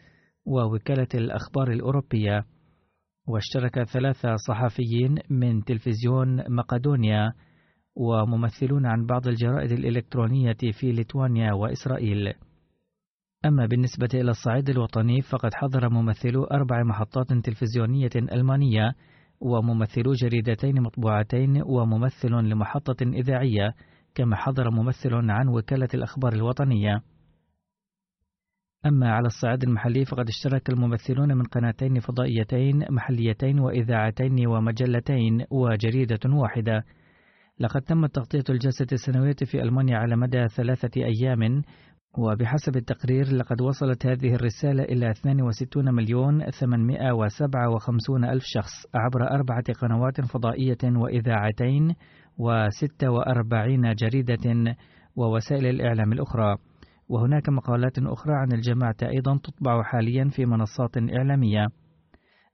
ووكالة 0.46 1.08
الأخبار 1.14 1.72
الأوروبية 1.72 2.44
واشترك 3.28 3.82
ثلاثة 3.82 4.36
صحفيين 4.48 5.18
من 5.30 5.64
تلفزيون 5.64 6.54
مقدونيا 6.54 7.32
وممثلون 7.96 8.86
عن 8.86 9.06
بعض 9.06 9.28
الجرائد 9.28 9.72
الإلكترونية 9.72 10.56
في 10.80 10.92
ليتوانيا 10.92 11.52
وإسرائيل. 11.52 12.34
أما 13.44 13.66
بالنسبة 13.66 14.08
إلى 14.14 14.30
الصعيد 14.30 14.70
الوطني 14.70 15.22
فقد 15.22 15.54
حضر 15.54 15.88
ممثلو 15.88 16.44
أربع 16.44 16.82
محطات 16.82 17.32
تلفزيونية 17.32 18.10
ألمانية 18.16 18.92
وممثلو 19.40 20.12
جريدتين 20.12 20.82
مطبوعتين 20.82 21.62
وممثل 21.66 22.30
لمحطة 22.30 22.96
إذاعية 23.02 23.74
كما 24.14 24.36
حضر 24.36 24.70
ممثل 24.70 25.14
عن 25.14 25.48
وكالة 25.48 25.88
الأخبار 25.94 26.32
الوطنية. 26.32 27.02
أما 28.86 29.10
على 29.10 29.26
الصعيد 29.26 29.62
المحلي 29.62 30.04
فقد 30.04 30.28
اشترك 30.28 30.70
الممثلون 30.70 31.36
من 31.36 31.44
قناتين 31.44 32.00
فضائيتين 32.00 32.84
محليتين 32.90 33.60
وإذاعتين 33.60 34.46
ومجلتين 34.46 35.44
وجريدة 35.50 36.20
واحدة. 36.26 36.84
لقد 37.60 37.82
تمت 37.82 38.14
تغطية 38.14 38.44
الجلسة 38.50 38.86
السنوية 38.92 39.36
في 39.44 39.62
ألمانيا 39.62 39.98
على 39.98 40.16
مدى 40.16 40.48
ثلاثة 40.48 41.02
أيام 41.04 41.62
وبحسب 42.18 42.76
التقرير 42.76 43.32
لقد 43.34 43.60
وصلت 43.60 44.06
هذه 44.06 44.34
الرسالة 44.34 44.82
إلى 44.82 45.10
62 45.10 45.94
مليون 45.94 46.50
857 46.50 48.24
ألف 48.24 48.42
شخص 48.46 48.72
عبر 48.94 49.30
أربعة 49.30 49.64
قنوات 49.80 50.20
فضائية 50.20 50.78
وإذاعتين 50.84 51.94
و46 52.38 53.94
جريدة 53.94 54.74
ووسائل 55.16 55.66
الإعلام 55.66 56.12
الأخرى. 56.12 56.56
وهناك 57.08 57.48
مقالات 57.48 57.98
أخرى 57.98 58.34
عن 58.34 58.52
الجماعة 58.52 58.96
أيضا 59.02 59.38
تطبع 59.38 59.82
حاليا 59.82 60.28
في 60.28 60.46
منصات 60.46 60.96
إعلامية. 60.96 61.66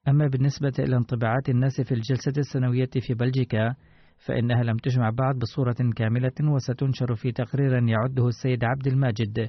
أما 0.09 0.27
بالنسبة 0.27 0.73
إلى 0.79 0.97
انطباعات 0.97 1.49
الناس 1.49 1.81
في 1.81 1.93
الجلسة 1.93 2.33
السنوية 2.39 2.91
في 3.01 3.15
بلجيكا 3.15 3.75
فإنها 4.27 4.62
لم 4.62 4.77
تجمع 4.77 5.11
بعد 5.11 5.39
بصورة 5.39 5.77
كاملة 5.97 6.53
وستنشر 6.55 7.15
في 7.15 7.33
تقرير 7.33 7.89
يعده 7.89 8.29
السيد 8.29 8.65
عبد 8.65 8.87
الماجد. 8.87 9.49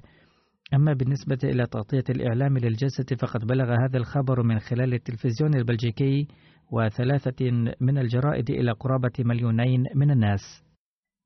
أما 0.74 0.94
بالنسبة 0.94 1.38
إلى 1.44 1.66
تغطية 1.66 2.04
الإعلام 2.10 2.58
للجلسة 2.58 3.16
فقد 3.22 3.46
بلغ 3.48 3.74
هذا 3.74 3.98
الخبر 3.98 4.44
من 4.44 4.60
خلال 4.60 4.94
التلفزيون 4.94 5.56
البلجيكي 5.56 6.28
وثلاثة 6.72 7.52
من 7.82 7.98
الجرائد 7.98 8.50
إلى 8.50 8.72
قرابة 8.72 9.14
مليونين 9.20 9.84
من 9.96 10.12
الناس. 10.12 10.66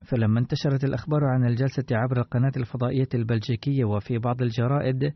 فلما 0.05 0.39
انتشرت 0.39 0.83
الأخبار 0.83 1.25
عن 1.25 1.45
الجلسة 1.45 1.85
عبر 1.91 2.17
القناة 2.17 2.51
الفضائية 2.57 3.07
البلجيكية 3.13 3.85
وفي 3.85 4.17
بعض 4.17 4.41
الجرائد 4.41 5.13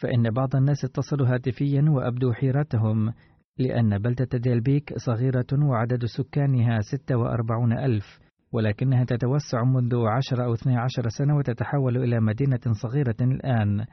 فإن 0.00 0.30
بعض 0.30 0.56
الناس 0.56 0.84
اتصلوا 0.84 1.34
هاتفيا 1.34 1.84
وأبدوا 1.88 2.32
حيرتهم 2.32 3.12
لأن 3.58 3.98
بلدة 3.98 4.38
ديلبيك 4.38 4.92
صغيرة 4.96 5.46
وعدد 5.52 6.04
سكانها 6.04 6.80
46 6.80 7.78
ألف 7.78 8.18
ولكنها 8.52 9.04
تتوسع 9.04 9.64
منذ 9.64 9.94
10 10.06 10.44
أو 10.44 10.54
12 10.54 11.08
سنة 11.08 11.36
وتتحول 11.36 11.96
إلى 11.96 12.20
مدينة 12.20 12.60
صغيرة 12.82 13.16
الآن. 13.20 13.84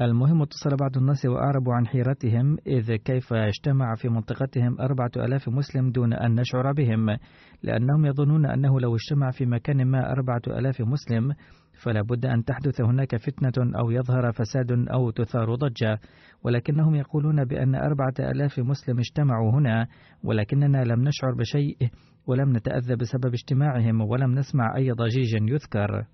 المهم 0.00 0.42
اتصل 0.42 0.76
بعض 0.76 0.96
الناس 0.96 1.26
وأعربوا 1.26 1.74
عن 1.74 1.86
حيرتهم 1.86 2.56
إذ 2.66 2.96
كيف 2.96 3.32
اجتمع 3.32 3.94
في 3.94 4.08
منطقتهم 4.08 4.80
أربعة 4.80 5.10
ألاف 5.16 5.48
مسلم 5.48 5.90
دون 5.90 6.12
أن 6.12 6.34
نشعر 6.34 6.72
بهم؟ 6.72 7.16
لأنهم 7.62 8.06
يظنون 8.06 8.46
أنه 8.46 8.80
لو 8.80 8.94
اجتمع 8.94 9.30
في 9.30 9.46
مكان 9.46 9.84
ما 9.84 10.12
أربعة 10.12 10.42
ألاف 10.46 10.80
مسلم 10.80 11.32
فلا 11.82 12.02
بد 12.02 12.26
أن 12.26 12.44
تحدث 12.44 12.80
هناك 12.80 13.16
فتنة 13.16 13.78
أو 13.78 13.90
يظهر 13.90 14.32
فساد 14.32 14.72
أو 14.72 15.10
تثار 15.10 15.54
ضجة. 15.54 16.00
ولكنهم 16.44 16.94
يقولون 16.94 17.44
بأن 17.44 17.74
أربعة 17.74 18.14
ألاف 18.20 18.58
مسلم 18.58 18.98
اجتمعوا 18.98 19.52
هنا 19.52 19.86
ولكننا 20.24 20.84
لم 20.84 21.00
نشعر 21.08 21.34
بشيء 21.34 21.76
ولم 22.26 22.56
نتأذى 22.56 22.96
بسبب 22.96 23.34
اجتماعهم 23.34 24.00
ولم 24.00 24.34
نسمع 24.34 24.76
أي 24.76 24.90
ضجيج 24.90 25.34
يذكر. 25.42 26.04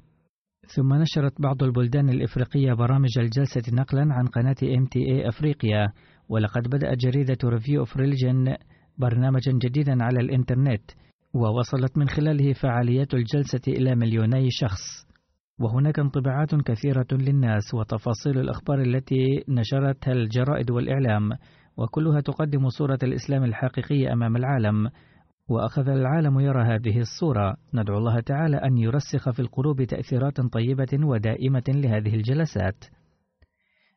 ثم 0.76 0.94
نشرت 0.94 1.40
بعض 1.40 1.62
البلدان 1.62 2.08
الإفريقية 2.08 2.72
برامج 2.72 3.18
الجلسة 3.18 3.62
نقلا 3.72 4.14
عن 4.14 4.26
قناة 4.26 4.56
MTA 4.62 5.28
أفريقيا. 5.28 5.92
ولقد 6.28 6.62
بدأت 6.62 6.98
جريدة 6.98 7.38
Review 7.44 7.80
of 7.80 7.96
Religions 7.96 8.56
برنامجا 8.98 9.52
جديدا 9.52 10.04
على 10.04 10.20
الإنترنت 10.20 10.90
ووصلت 11.34 11.98
من 11.98 12.08
خلاله 12.08 12.52
فعاليات 12.52 13.14
الجلسة 13.14 13.60
إلى 13.68 13.94
مليوني 13.94 14.48
شخص. 14.50 15.13
وهناك 15.60 15.98
انطباعات 15.98 16.54
كثيرة 16.54 17.06
للناس 17.12 17.74
وتفاصيل 17.74 18.38
الأخبار 18.38 18.80
التي 18.82 19.44
نشرتها 19.48 20.12
الجرائد 20.12 20.70
والإعلام 20.70 21.30
وكلها 21.76 22.20
تقدم 22.20 22.68
صورة 22.68 22.98
الإسلام 23.02 23.44
الحقيقية 23.44 24.12
أمام 24.12 24.36
العالم. 24.36 24.90
وأخذ 25.48 25.88
العالم 25.88 26.40
يرى 26.40 26.62
هذه 26.62 26.98
الصورة. 26.98 27.56
ندعو 27.74 27.98
الله 27.98 28.20
تعالى 28.20 28.56
أن 28.56 28.78
يرسخ 28.78 29.30
في 29.30 29.40
القلوب 29.40 29.82
تأثيرات 29.82 30.40
طيبة 30.40 31.06
ودائمة 31.06 31.64
لهذه 31.68 32.14
الجلسات. 32.14 32.84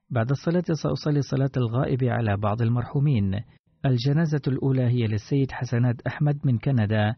بعد 0.09 0.29
الصلاة 0.29 0.63
سأصلي 0.83 1.21
صلاة 1.21 1.51
الغائب 1.57 2.03
على 2.03 2.37
بعض 2.37 2.61
المرحومين. 2.61 3.41
الجنازة 3.85 4.41
الأولى 4.47 4.83
هي 4.83 5.07
للسيد 5.07 5.51
حسنات 5.51 6.01
أحمد 6.07 6.39
من 6.43 6.57
كندا. 6.57 7.15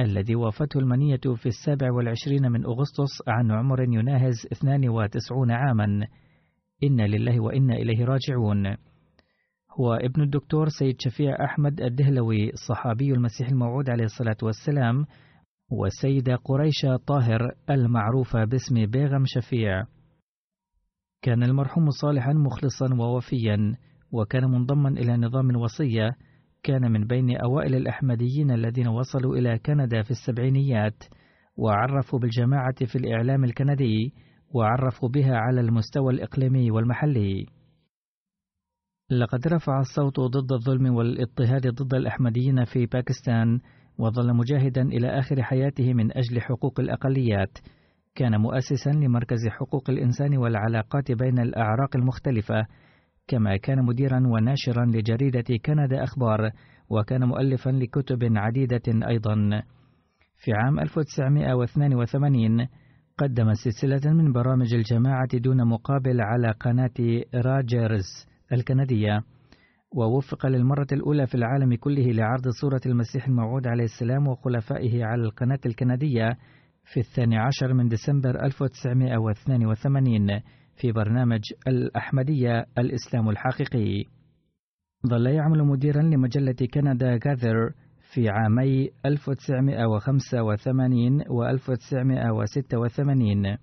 الذي 0.00 0.34
وافته 0.34 0.80
المنية 0.80 1.20
في 1.36 1.46
السابع 1.46 1.92
والعشرين 1.92 2.52
من 2.52 2.64
أغسطس 2.64 3.28
عن 3.28 3.50
عمر 3.50 3.82
يناهز 3.82 4.46
92 4.52 5.50
عاما. 5.50 6.06
إنا 6.84 7.02
لله 7.06 7.40
وإنا 7.40 7.74
إليه 7.74 8.04
راجعون. 8.04 8.66
هو 9.80 9.94
ابن 9.94 10.22
الدكتور 10.22 10.68
سيد 10.68 10.96
شفيع 11.00 11.44
أحمد 11.44 11.80
الدهلوي 11.80 12.52
صحابي 12.68 13.12
المسيح 13.12 13.48
الموعود 13.48 13.90
عليه 13.90 14.04
الصلاة 14.04 14.36
والسلام 14.42 15.06
والسيدة 15.70 16.36
قريشة 16.36 16.96
طاهر 17.06 17.40
المعروفة 17.70 18.44
باسم 18.44 18.86
بيغم 18.86 19.22
شفيع. 19.26 19.84
كان 21.22 21.42
المرحوم 21.42 21.90
صالحا 21.90 22.32
مخلصا 22.32 22.94
ووفيا 22.94 23.76
وكان 24.12 24.44
منضما 24.44 24.88
إلى 24.88 25.16
نظام 25.16 25.50
الوصية 25.50 26.10
كان 26.62 26.92
من 26.92 27.06
بين 27.06 27.36
أوائل 27.36 27.74
الأحمديين 27.74 28.50
الذين 28.50 28.88
وصلوا 28.88 29.36
إلى 29.36 29.58
كندا 29.58 30.02
في 30.02 30.10
السبعينيات 30.10 31.04
وعرفوا 31.56 32.18
بالجماعة 32.18 32.86
في 32.86 32.96
الإعلام 32.96 33.44
الكندي 33.44 34.14
وعرفوا 34.54 35.08
بها 35.08 35.36
على 35.36 35.60
المستوى 35.60 36.12
الإقليمي 36.12 36.70
والمحلي. 36.70 37.46
لقد 39.10 39.48
رفع 39.48 39.80
الصوت 39.80 40.20
ضد 40.20 40.52
الظلم 40.52 40.94
والاضطهاد 40.94 41.66
ضد 41.66 41.94
الأحمديين 41.94 42.64
في 42.64 42.86
باكستان 42.86 43.60
وظل 43.98 44.36
مجاهدا 44.36 44.82
إلى 44.82 45.18
آخر 45.18 45.42
حياته 45.42 45.94
من 45.94 46.16
أجل 46.16 46.40
حقوق 46.40 46.80
الأقليات. 46.80 47.58
كان 48.14 48.40
مؤسسا 48.40 48.90
لمركز 48.90 49.48
حقوق 49.48 49.90
الإنسان 49.90 50.36
والعلاقات 50.36 51.12
بين 51.12 51.38
الأعراق 51.38 51.96
المختلفة 51.96 52.66
كما 53.30 53.56
كان 53.56 53.84
مديرا 53.84 54.22
وناشرا 54.26 54.84
لجريدة 54.84 55.56
كندا 55.64 56.04
أخبار 56.04 56.50
وكان 56.90 57.24
مؤلفا 57.24 57.70
لكتب 57.70 58.18
عديدة 58.36 58.82
أيضا. 59.08 59.62
في 60.36 60.52
عام 60.52 60.80
1982 60.80 62.66
قدم 63.18 63.54
سلسلة 63.54 64.12
من 64.12 64.32
برامج 64.32 64.74
الجماعة 64.74 65.38
دون 65.38 65.68
مقابل 65.68 66.20
على 66.20 66.50
قناة 66.50 67.24
راجرز 67.34 68.26
الكندية 68.52 69.22
ووفق 69.94 70.46
للمرة 70.46 70.86
الأولى 70.92 71.26
في 71.26 71.34
العالم 71.34 71.74
كله 71.74 72.12
لعرض 72.12 72.48
صورة 72.60 72.80
المسيح 72.86 73.26
الموعود 73.26 73.66
عليه 73.66 73.84
السلام 73.84 74.28
وخلفائه 74.28 75.04
على 75.04 75.22
القناة 75.22 75.60
الكندية 75.66 76.36
في 76.84 77.00
الثاني 77.00 77.38
عشر 77.38 77.74
من 77.74 77.88
ديسمبر 77.88 78.44
1982 78.44 80.40
في 80.80 80.92
برنامج 80.92 81.40
الأحمدية 81.66 82.66
الإسلام 82.78 83.28
الحقيقي. 83.28 84.04
ظل 85.06 85.26
يعمل 85.26 85.64
مديرا 85.64 86.02
لمجلة 86.02 86.56
كندا 86.74 87.16
جاذر 87.16 87.72
في 88.12 88.28
عامي 88.28 88.90
1985 89.06 91.22
و 91.30 91.44
1986 91.44 93.56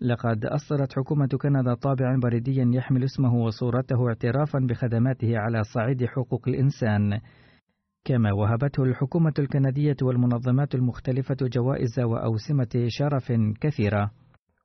لقد 0.00 0.44
أصدرت 0.44 0.92
حكومة 0.92 1.26
كندا 1.26 1.74
طابعا 1.74 2.20
بريديا 2.22 2.70
يحمل 2.74 3.04
اسمه 3.04 3.34
وصورته 3.34 4.08
اعترافا 4.08 4.58
بخدماته 4.58 5.38
على 5.38 5.62
صعيد 5.62 6.04
حقوق 6.04 6.48
الإنسان. 6.48 7.20
كما 8.04 8.32
وهبته 8.32 8.82
الحكومة 8.82 9.34
الكندية 9.38 9.96
والمنظمات 10.02 10.74
المختلفة 10.74 11.36
جوائز 11.42 12.00
وأوسمة 12.00 12.86
شرف 12.88 13.32
كثيرة. 13.60 14.10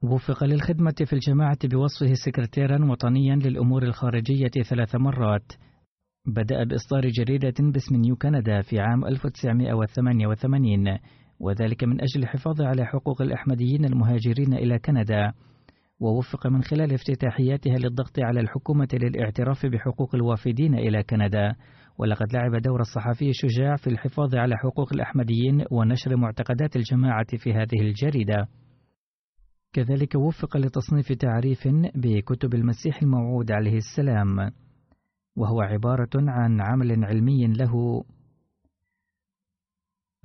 وفق 0.04 0.44
للخدمة 0.44 0.96
في 1.06 1.14
الجماعة 1.14 1.58
بوصفه 1.64 2.14
سكرتيرا 2.14 2.86
وطنيا 2.92 3.36
للأمور 3.36 3.84
الخارجية 3.84 4.64
ثلاث 4.70 4.96
مرات. 4.96 5.54
بدأ 6.26 6.64
بإصدار 6.64 7.10
جريدة 7.10 7.54
باسم 7.60 7.96
نيو 7.96 8.16
كندا 8.16 8.62
في 8.62 8.80
عام 8.80 9.06
1988 9.06 10.98
وذلك 11.40 11.84
من 11.84 12.02
أجل 12.02 12.24
الحفاظ 12.24 12.62
على 12.62 12.86
حقوق 12.86 13.22
الأحمديين 13.22 13.86
المهاجرين 13.86 14.54
إلى 14.54 14.80
كندا. 14.80 15.34
ووفق 16.00 16.48
من 16.48 16.62
خلال 16.64 16.94
افتتاحياتها 16.94 17.78
للضغط 17.78 18.20
على 18.20 18.40
الحكومة 18.40 18.88
للاعتراف 18.94 19.66
بحقوق 19.66 20.16
الوافدين 20.16 20.76
إلى 20.76 21.04
كندا. 21.04 21.56
ولقد 21.98 22.34
لعب 22.34 22.62
دور 22.62 22.80
الصحفي 22.80 23.30
الشجاع 23.30 23.76
في 23.76 23.88
الحفاظ 23.88 24.36
على 24.36 24.58
حقوق 24.58 24.94
الأحمديين 24.94 25.66
ونشر 25.72 26.16
معتقدات 26.16 26.76
الجماعة 26.76 27.38
في 27.38 27.54
هذه 27.54 27.82
الجريدة. 27.82 28.48
كذلك 29.74 30.16
وفق 30.16 30.58
لتصنيف 30.58 31.12
تعريف 31.12 31.68
بكتب 31.96 32.54
المسيح 32.54 33.02
الموعود 33.02 33.52
عليه 33.52 33.78
السلام 33.78 34.52
وهو 35.36 35.62
عبارة 35.62 36.10
عن 36.16 36.62
عمل 36.62 37.06
علمي 37.06 37.48
له. 37.48 38.04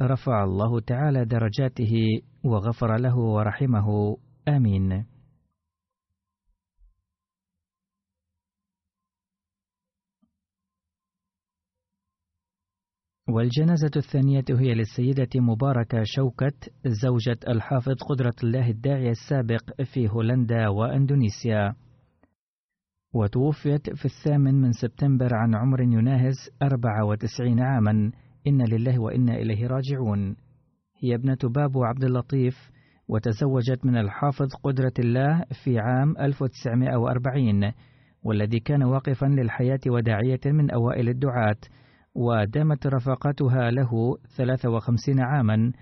رفع 0.02 0.44
الله 0.44 0.80
تعالى 0.80 1.24
درجاته 1.24 1.92
وغفر 2.44 2.96
له 2.96 3.18
ورحمه. 3.18 4.16
آمين. 4.48 5.15
والجنازة 13.28 13.90
الثانية 13.96 14.44
هي 14.50 14.74
للسيدة 14.74 15.28
مباركة 15.34 16.02
شوكت 16.04 16.72
زوجة 16.86 17.38
الحافظ 17.48 17.94
قدرة 18.08 18.34
الله 18.44 18.70
الداعية 18.70 19.10
السابق 19.10 19.82
في 19.82 20.08
هولندا 20.08 20.68
وأندونيسيا. 20.68 21.74
وتوفيت 23.14 23.90
في 23.90 24.04
الثامن 24.04 24.54
من 24.54 24.72
سبتمبر 24.72 25.34
عن 25.34 25.54
عمر 25.54 25.80
يناهز 25.80 26.34
94 26.62 27.60
عاما. 27.60 28.12
إن 28.46 28.62
لله 28.62 28.98
وإنا 28.98 29.34
إليه 29.34 29.66
راجعون. 29.66 30.36
هي 31.02 31.14
ابنة 31.14 31.38
بابو 31.44 31.84
عبد 31.84 32.04
اللطيف 32.04 32.70
وتزوجت 33.08 33.84
من 33.84 33.96
الحافظ 33.96 34.48
قدرة 34.62 34.94
الله 34.98 35.44
في 35.64 35.78
عام 35.78 36.14
1940 36.20 37.72
والذي 38.22 38.60
كان 38.60 38.82
واقفا 38.82 39.26
للحياة 39.26 39.80
وداعية 39.86 40.40
من 40.46 40.70
أوائل 40.70 41.08
الدعاة. 41.08 41.56
ودامت 42.16 42.86
رفاقتها 42.86 43.70
له 43.70 44.16
53 44.36 45.20
عاما 45.20 45.72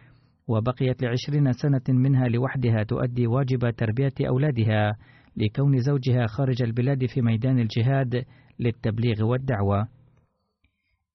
وبقيت 0.48 1.02
لعشرين 1.02 1.52
سنة 1.52 1.82
منها 1.88 2.28
لوحدها 2.28 2.82
تؤدي 2.82 3.26
واجب 3.26 3.70
تربية 3.70 4.12
أولادها 4.28 4.96
لكون 5.36 5.78
زوجها 5.80 6.26
خارج 6.26 6.62
البلاد 6.62 7.06
في 7.06 7.22
ميدان 7.22 7.58
الجهاد 7.58 8.24
للتبليغ 8.60 9.24
والدعوة. 9.24 9.88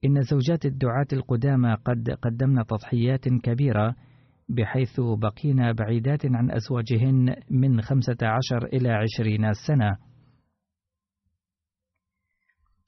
إن 0.06 0.22
زوجات 0.22 0.66
الدعاة 0.66 1.08
القدامى 1.14 1.76
قد 1.86 2.10
قدمن 2.22 2.66
تضحيات 2.66 3.28
كبيرة 3.44 3.96
بحيث 4.50 5.00
بقين 5.00 5.74
بعيدات 5.74 6.26
عن 6.26 6.52
أزواجهن 6.52 7.36
من 7.52 7.82
خمسة 7.82 8.18
عشر 8.22 8.66
إلى 8.66 8.90
عشرين 8.90 9.54
سنة. 9.68 10.09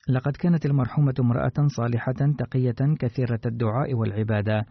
لقد 0.10 0.32
كانت 0.38 0.66
المرحومة 0.66 1.14
امرأة 1.20 1.68
صالحة 1.68 2.14
تقية 2.38 2.95
كثيرة 2.99 3.39
الدعاء 3.45 3.93
والعبادة. 3.93 4.66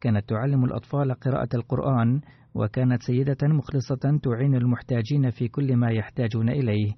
كانت 0.00 0.28
تعلم 0.28 0.64
الأطفال 0.64 1.14
قراءة 1.14 1.48
القرآن 1.54 2.20
وكانت 2.54 3.02
سيدة 3.02 3.36
مخلصة 3.42 4.18
تعين 4.22 4.54
المحتاجين 4.54 5.30
في 5.30 5.48
كل 5.48 5.76
ما 5.76 5.90
يحتاجون 5.90 6.48
إليه. 6.48 6.92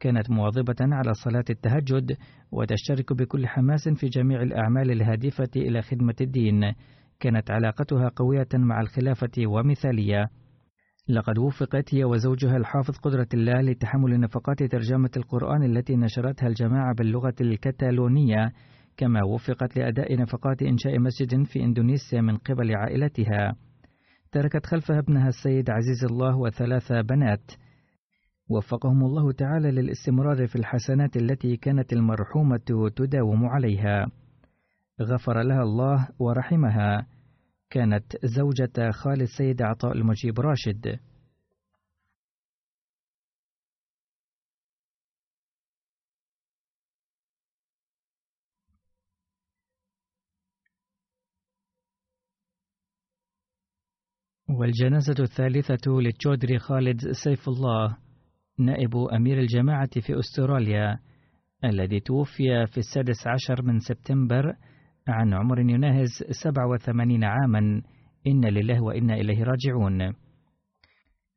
كانت 0.00 0.30
مواظبة 0.30 0.76
على 0.80 1.14
صلاة 1.14 1.44
التهجد 1.50 2.16
وتشترك 2.52 3.12
بكل 3.12 3.46
حماس 3.46 3.88
في 3.88 4.08
جميع 4.08 4.42
الأعمال 4.42 4.90
الهادفة 4.90 5.50
إلى 5.56 5.82
خدمة 5.82 6.16
الدين. 6.20 6.72
كانت 7.20 7.50
علاقتها 7.50 8.10
قوية 8.16 8.48
مع 8.54 8.80
الخلافة 8.80 9.46
ومثالية. 9.46 10.30
لقد 11.08 11.38
وفقت 11.38 11.94
هي 11.94 12.04
وزوجها 12.04 12.56
الحافظ 12.56 12.96
قدرة 12.96 13.28
الله 13.34 13.60
لتحمل 13.60 14.20
نفقات 14.20 14.62
ترجمة 14.62 15.10
القرآن 15.16 15.62
التي 15.62 15.96
نشرتها 15.96 16.46
الجماعة 16.46 16.94
باللغة 16.94 17.34
الكتالونية 17.40 18.52
كما 18.96 19.24
وفقت 19.24 19.76
لأداء 19.76 20.16
نفقات 20.16 20.62
إنشاء 20.62 20.98
مسجد 20.98 21.42
في 21.42 21.60
إندونيسيا 21.64 22.20
من 22.20 22.36
قبل 22.36 22.76
عائلتها. 22.76 23.54
تركت 24.32 24.66
خلفها 24.66 24.98
ابنها 24.98 25.28
السيد 25.28 25.70
عزيز 25.70 26.04
الله 26.10 26.36
وثلاث 26.36 26.92
بنات. 26.92 27.52
وفقهم 28.50 29.04
الله 29.04 29.32
تعالى 29.32 29.70
للاستمرار 29.70 30.46
في 30.46 30.56
الحسنات 30.56 31.16
التي 31.16 31.56
كانت 31.56 31.92
المرحومة 31.92 32.90
تداوم 32.96 33.46
عليها. 33.46 34.06
غفر 35.00 35.42
لها 35.42 35.62
الله 35.62 36.08
ورحمها. 36.18 37.06
كانت 37.72 38.04
زوجة 38.24 38.90
خال 38.90 39.22
السيد 39.22 39.62
عطاء 39.62 39.92
المجيب 39.92 40.40
راشد. 40.40 40.98
والجنازة 54.48 55.14
الثالثة 55.20 55.90
للتشودري 55.90 56.58
خالد 56.58 57.12
سيف 57.12 57.48
الله 57.48 57.96
نائب 58.58 58.96
أمير 58.96 59.38
الجماعة 59.38 60.00
في 60.00 60.18
أستراليا 60.18 60.98
الذي 61.64 62.00
توفي 62.00 62.66
في 62.66 62.78
السادس 62.78 63.26
عشر 63.26 63.62
من 63.62 63.78
سبتمبر 63.78 64.56
عن 65.08 65.34
عمر 65.34 65.60
يناهز 65.60 66.08
87 66.30 67.24
عاما. 67.24 67.82
إن 68.26 68.44
لله 68.44 68.82
وإنا 68.82 69.14
إليه 69.14 69.44
راجعون. 69.44 70.12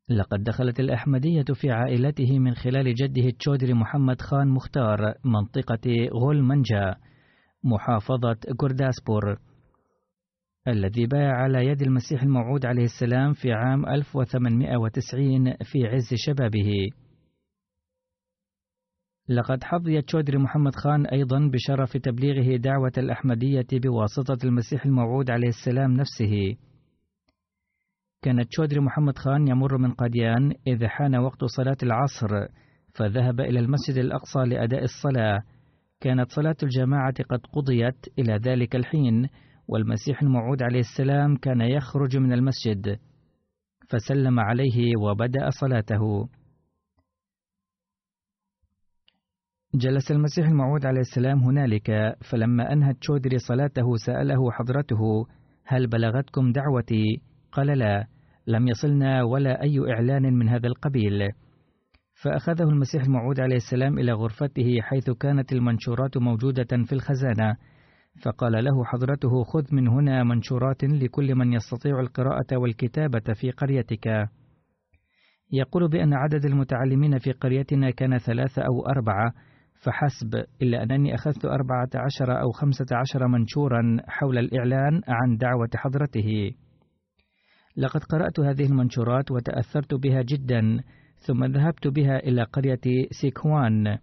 لقد 0.09 0.43
دخلت 0.43 0.79
الأحمدية 0.79 1.45
في 1.53 1.71
عائلته 1.71 2.39
من 2.39 2.53
خلال 2.53 2.95
جده 2.95 3.27
التشودري 3.27 3.73
محمد 3.73 4.21
خان 4.21 4.47
مختار 4.47 5.13
منطقة 5.25 6.09
غول 6.13 6.43
منجا 6.43 6.95
محافظة 7.63 8.37
جورداسبور 8.61 9.37
الذي 10.67 11.05
باع 11.05 11.31
على 11.31 11.67
يد 11.67 11.81
المسيح 11.81 12.23
الموعود 12.23 12.65
عليه 12.65 12.83
السلام 12.83 13.33
في 13.33 13.51
عام 13.51 13.85
1890 13.85 15.53
في 15.71 15.87
عز 15.87 16.09
شبابه. 16.15 16.71
لقد 19.29 19.63
حظي 19.63 20.01
تشودري 20.01 20.37
محمد 20.37 20.75
خان 20.75 21.05
أيضا 21.05 21.49
بشرف 21.53 21.97
تبليغه 21.97 22.57
دعوة 22.57 22.91
الأحمدية 22.97 23.67
بواسطة 23.73 24.37
المسيح 24.43 24.85
الموعود 24.85 25.31
عليه 25.31 25.47
السلام 25.47 25.91
نفسه. 25.91 26.55
كان 28.21 28.47
تشودري 28.47 28.79
محمد 28.79 29.17
خان 29.17 29.47
يمر 29.47 29.77
من 29.77 29.91
قاديان 29.91 30.53
إذ 30.67 30.85
حان 30.85 31.15
وقت 31.15 31.45
صلاة 31.45 31.77
العصر 31.83 32.47
فذهب 32.93 33.41
إلى 33.41 33.59
المسجد 33.59 33.97
الأقصى 33.97 34.39
لأداء 34.39 34.83
الصلاة. 34.83 35.43
كانت 36.01 36.31
صلاة 36.31 36.55
الجماعة 36.63 37.15
قد 37.29 37.39
قضيت 37.53 38.19
إلى 38.19 38.33
ذلك 38.33 38.75
الحين 38.75 39.27
والمسيح 39.67 40.21
الموعود 40.21 40.63
عليه 40.63 40.79
السلام 40.79 41.35
كان 41.37 41.61
يخرج 41.61 42.17
من 42.17 42.33
المسجد. 42.33 42.99
فسلم 43.89 44.39
عليه 44.39 44.93
وبدأ 44.97 45.49
صلاته. 45.49 46.27
جلس 49.77 50.11
المسيح 50.11 50.47
الموعود 50.47 50.85
عليه 50.85 50.99
السلام 50.99 51.43
هنالك 51.43 52.17
فلما 52.31 52.73
أنهى 52.73 52.93
تشودري 52.93 53.37
صلاته 53.37 53.95
سأله 54.05 54.51
حضرته 54.51 55.27
هل 55.65 55.87
بلغتكم 55.87 56.51
دعوتي؟ 56.51 57.21
قال 57.51 57.77
لا 57.77 58.07
لم 58.47 58.67
يصلنا 58.67 59.23
ولا 59.23 59.61
أي 59.61 59.79
إعلان 59.93 60.33
من 60.33 60.49
هذا 60.49 60.67
القبيل. 60.67 61.29
فأخذه 62.23 62.63
المسيح 62.63 63.03
الموعود 63.03 63.39
عليه 63.39 63.55
السلام 63.55 63.99
إلى 63.99 64.11
غرفته 64.11 64.81
حيث 64.81 65.09
كانت 65.09 65.53
المنشورات 65.53 66.17
موجودة 66.17 66.83
في 66.85 66.93
الخزانة. 66.93 67.55
فقال 68.25 68.63
له 68.63 68.85
حضرته 68.85 69.43
خذ 69.43 69.75
من 69.75 69.87
هنا 69.87 70.23
منشورات 70.23 70.83
لكل 70.83 71.35
من 71.35 71.53
يستطيع 71.53 71.99
القراءة 71.99 72.57
والكتابة 72.57 73.33
في 73.33 73.51
قريتك. 73.51 74.07
يقول 75.51 75.89
بأن 75.89 76.13
عدد 76.13 76.45
المتعلمين 76.45 77.17
في 77.17 77.31
قريتنا 77.31 77.91
كان 77.91 78.17
ثلاثة 78.17 78.61
أو 78.61 78.85
أربعة 78.87 79.33
فحسب 79.85 80.45
إلا 80.61 80.83
أنني 80.83 81.15
أخذت 81.15 81.45
أربعة 81.45 81.89
عشر 81.95 82.41
أو 82.41 82.51
خمسة 82.51 82.85
عشر 82.91 83.27
منشورا 83.27 83.97
حول 84.07 84.37
الإعلان 84.37 85.01
عن 85.07 85.37
دعوة 85.37 85.69
حضرته. 85.75 86.51
لقد 87.77 88.03
قرأت 88.03 88.39
هذه 88.39 88.65
المنشورات 88.65 89.31
وتأثرت 89.31 89.93
بها 89.93 90.21
جدا 90.21 90.79
ثم 91.15 91.45
ذهبت 91.45 91.87
بها 91.87 92.17
إلى 92.17 92.43
قرية 92.43 93.07
سيكهوان 93.21 93.97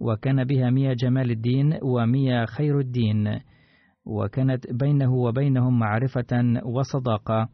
وكان 0.00 0.44
بها 0.44 0.70
ميا 0.70 0.94
جمال 0.94 1.30
الدين 1.30 1.78
وميان 1.82 2.46
خير 2.46 2.78
الدين 2.78 3.40
وكانت 4.06 4.72
بينه 4.72 5.14
وبينهم 5.14 5.78
معرفة 5.78 6.60
وصداقة. 6.64 7.48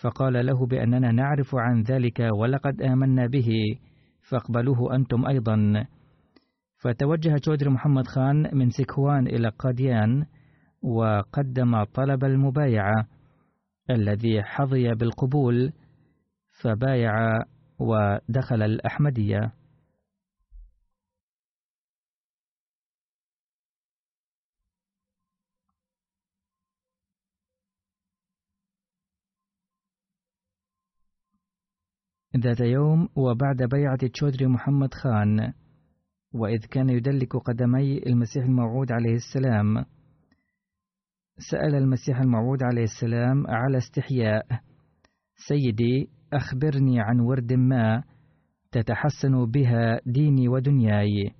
فقال 0.00 0.46
له 0.46 0.66
بأننا 0.66 1.12
نعرف 1.12 1.54
عن 1.54 1.82
ذلك 1.82 2.28
ولقد 2.32 2.82
آمنا 2.82 3.26
به 3.26 3.50
فاقبلوه 4.30 4.94
أنتم 4.94 5.26
أيضا. 5.26 5.86
فتوجه 6.78 7.36
جودر 7.46 7.68
محمد 7.68 8.06
خان 8.06 8.56
من 8.56 8.70
سيكهوان 8.70 9.26
إلى 9.26 9.48
قاديان 9.48 10.26
وقدم 10.82 11.84
طلب 11.84 12.24
المبايعة 12.24 13.06
الذي 13.90 14.42
حظي 14.42 14.94
بالقبول 14.94 15.72
فبايع 16.60 17.12
ودخل 17.78 18.62
الأحمدية. 18.62 19.52
ذات 32.36 32.60
يوم 32.60 33.08
وبعد 33.16 33.62
بيعة 33.62 34.08
تشودري 34.14 34.46
محمد 34.46 34.94
خان 34.94 35.52
وإذ 36.34 36.58
كان 36.70 36.90
يدلك 36.90 37.36
قدمي 37.36 37.98
المسيح 38.06 38.44
الموعود 38.44 38.92
عليه 38.92 39.14
السلام. 39.14 39.84
سأل 41.38 41.74
المسيح 41.74 42.20
الموعود 42.20 42.62
عليه 42.62 42.82
السلام 42.82 43.46
على 43.46 43.78
استحياء 43.78 44.46
سيدي 45.48 46.10
أخبرني 46.32 47.00
عن 47.00 47.20
ورد 47.20 47.52
ما 47.52 48.02
تتحسن 48.72 49.44
بها 49.46 50.00
ديني 50.06 50.48
ودنياي. 50.48 51.30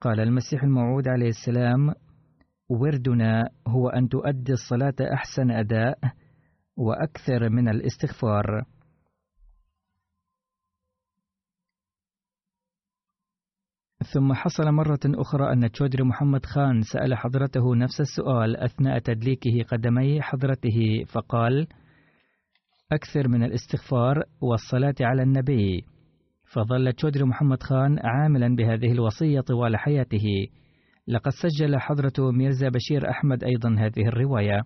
قال 0.00 0.20
المسيح 0.20 0.62
الموعود 0.62 1.08
عليه 1.08 1.28
السلام 1.28 1.94
وردنا 2.68 3.48
هو 3.68 3.88
أن 3.88 4.08
تؤدي 4.08 4.52
الصلاة 4.52 4.94
أحسن 5.14 5.50
أداء 5.50 5.98
وأكثر 6.76 7.48
من 7.48 7.68
الاستغفار. 7.68 8.64
ثم 14.02 14.32
حصل 14.32 14.72
مرة 14.72 15.00
أخرى 15.06 15.52
أن 15.52 15.70
تشودري 15.70 16.02
محمد 16.04 16.46
خان 16.46 16.82
سأل 16.82 17.14
حضرته 17.14 17.76
نفس 17.76 18.00
السؤال 18.00 18.56
أثناء 18.56 18.98
تدليكه 18.98 19.62
قدمي 19.62 20.22
حضرته 20.22 21.04
فقال: 21.08 21.66
أكثر 22.92 23.28
من 23.28 23.44
الاستغفار 23.44 24.22
والصلاة 24.40 24.94
على 25.00 25.22
النبي. 25.22 25.84
فظل 26.52 26.92
تشودري 26.92 27.24
محمد 27.24 27.62
خان 27.62 27.98
عاملا 28.04 28.56
بهذه 28.56 28.92
الوصية 28.92 29.40
طوال 29.40 29.76
حياته. 29.76 30.46
لقد 31.08 31.32
سجل 31.42 31.78
حضرة 31.78 32.30
ميرزا 32.30 32.68
بشير 32.68 33.10
أحمد 33.10 33.44
أيضا 33.44 33.76
هذه 33.78 34.08
الرواية. 34.08 34.62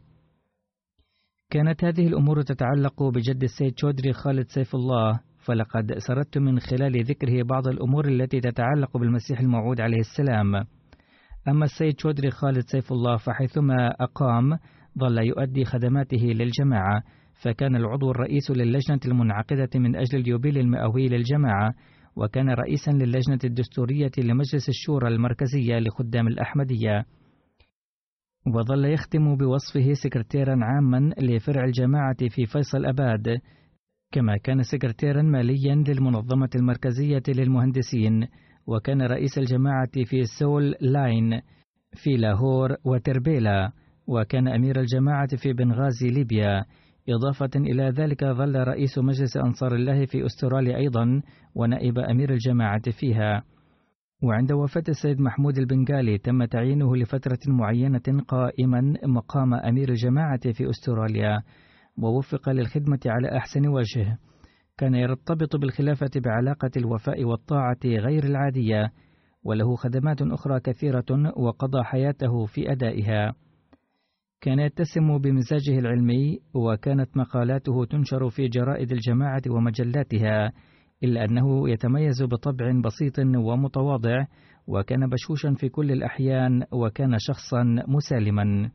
كانت 1.51 1.85
هذه 1.85 2.07
الأمور 2.07 2.43
تتعلق 2.43 3.03
بجد 3.03 3.43
السيد 3.43 3.73
تشودري 3.73 4.13
خالد 4.13 4.47
سيف 4.49 4.75
الله 4.75 5.21
فلقد 5.47 5.99
سردت 5.99 6.39
من 6.39 6.59
خلال 6.59 7.05
ذكره 7.05 7.43
بعض 7.43 7.69
الأمور 7.69 8.09
التي 8.09 8.41
تتعلق 8.41 8.97
بالمسيح 8.97 9.41
الموعود 9.41 9.81
عليه 9.81 10.01
السلام. 10.01 10.55
أما 11.49 11.65
السيد 11.65 12.01
شودري 12.01 12.31
خالد 12.31 12.65
سيف 12.67 12.93
الله 12.93 13.17
فحيثما 13.17 13.89
أقام 14.01 14.59
ظل 14.99 15.19
يؤدي 15.19 15.65
خدماته 15.65 16.23
للجماعة 16.23 17.03
فكان 17.43 17.77
العضو 17.77 18.11
الرئيس 18.11 18.51
للجنة 18.51 19.01
المنعقدة 19.07 19.69
من 19.75 19.97
أجل 19.97 20.19
اليوبيل 20.19 20.59
المئوي 20.59 21.09
للجماعة 21.09 21.75
وكان 22.17 22.51
رئيسا 22.51 22.91
للجنة 22.91 23.39
الدستورية 23.45 24.11
لمجلس 24.19 24.69
الشورى 24.69 25.09
المركزية 25.09 25.79
لخدام 25.79 26.29
الأحمدية. 26.29 27.05
وظل 28.47 28.85
يختم 28.85 29.37
بوصفه 29.37 29.93
سكرتيرا 29.93 30.57
عاما 30.63 31.11
لفرع 31.21 31.65
الجماعة 31.65 32.17
في 32.29 32.47
فيصل 32.47 32.87
أباد 32.87 33.39
كما 34.17 34.37
كان 34.37 34.63
سكرتيرا 34.63 35.23
ماليا 35.23 35.75
للمنظمة 35.75 36.49
المركزية 36.55 37.23
للمهندسين 37.29 38.27
وكان 38.67 39.03
رئيس 39.03 39.39
الجماعة 39.39 40.05
في 40.05 40.25
سول 40.39 40.75
لاين 40.81 41.41
في 41.93 42.17
لاهور 42.17 42.77
وتربيلا 42.85 43.71
وكان 44.07 44.49
أمير 44.49 44.81
الجماعة 44.81 45.37
في 45.37 45.53
بنغازي 45.53 46.09
ليبيا. 46.09 46.65
إضافة 47.09 47.51
إلى 47.57 47.91
ذلك 47.91 48.25
ظل 48.25 48.57
رئيس 48.57 48.99
مجلس 48.99 49.37
أنصار 49.37 49.75
الله 49.75 50.07
في 50.07 50.27
أستراليا 50.27 50.77
أيضا 50.77 51.23
ونائب 51.55 51.99
أمير 51.99 52.31
الجماعة 52.31 52.91
فيها. 53.01 53.43
وعند 54.23 54.53
وفاة 54.53 54.85
السيد 54.89 55.21
محمود 55.21 55.59
البنغالي 55.59 56.19
تم 56.19 56.45
تعيينه 56.45 56.97
لفترة 56.97 57.39
معينة 57.47 58.23
قائما 58.29 58.95
مقام 59.05 59.55
أمير 59.55 59.89
الجماعة 59.89 60.53
في 60.53 60.71
أستراليا. 60.71 61.43
ووفق 62.03 62.49
للخدمة 62.49 63.01
على 63.07 63.37
أحسن 63.37 63.69
وجه. 63.69 64.19
كان 64.79 64.95
يرتبط 64.95 65.57
بالخلافة 65.57 66.11
بعلاقة 66.17 66.71
الوفاء 66.77 67.25
والطاعة 67.25 67.79
غير 67.85 68.25
العادية 68.25 68.93
وله 69.45 69.77
خدمات 69.77 70.23
أخرى 70.23 70.61
كثيرة 70.61 71.33
وقضى 71.37 71.85
حياته 71.85 72.47
في 72.47 72.73
أدائها. 72.73 73.35
كان 74.41 74.59
يتسم 74.59 75.19
بمزاجه 75.19 75.79
العلمي 75.79 76.39
وكانت 76.55 77.17
مقالاته 77.17 77.85
تنشر 77.85 78.31
في 78.31 78.49
جرائد 78.49 78.93
الجماعة 78.93 79.43
ومجلاتها 79.51 80.53
إلا 81.05 81.25
أنه 81.25 81.71
يتميز 81.71 82.23
بطبع 82.23 82.81
بسيط 82.85 83.19
ومتواضع 83.19 84.25
وكان 84.67 85.09
بشوشا 85.09 85.55
في 85.55 85.69
كل 85.69 85.93
الأحيان 85.93 86.65
وكان 86.73 87.19
شخصا 87.19 87.63
مسالما. 87.89 88.71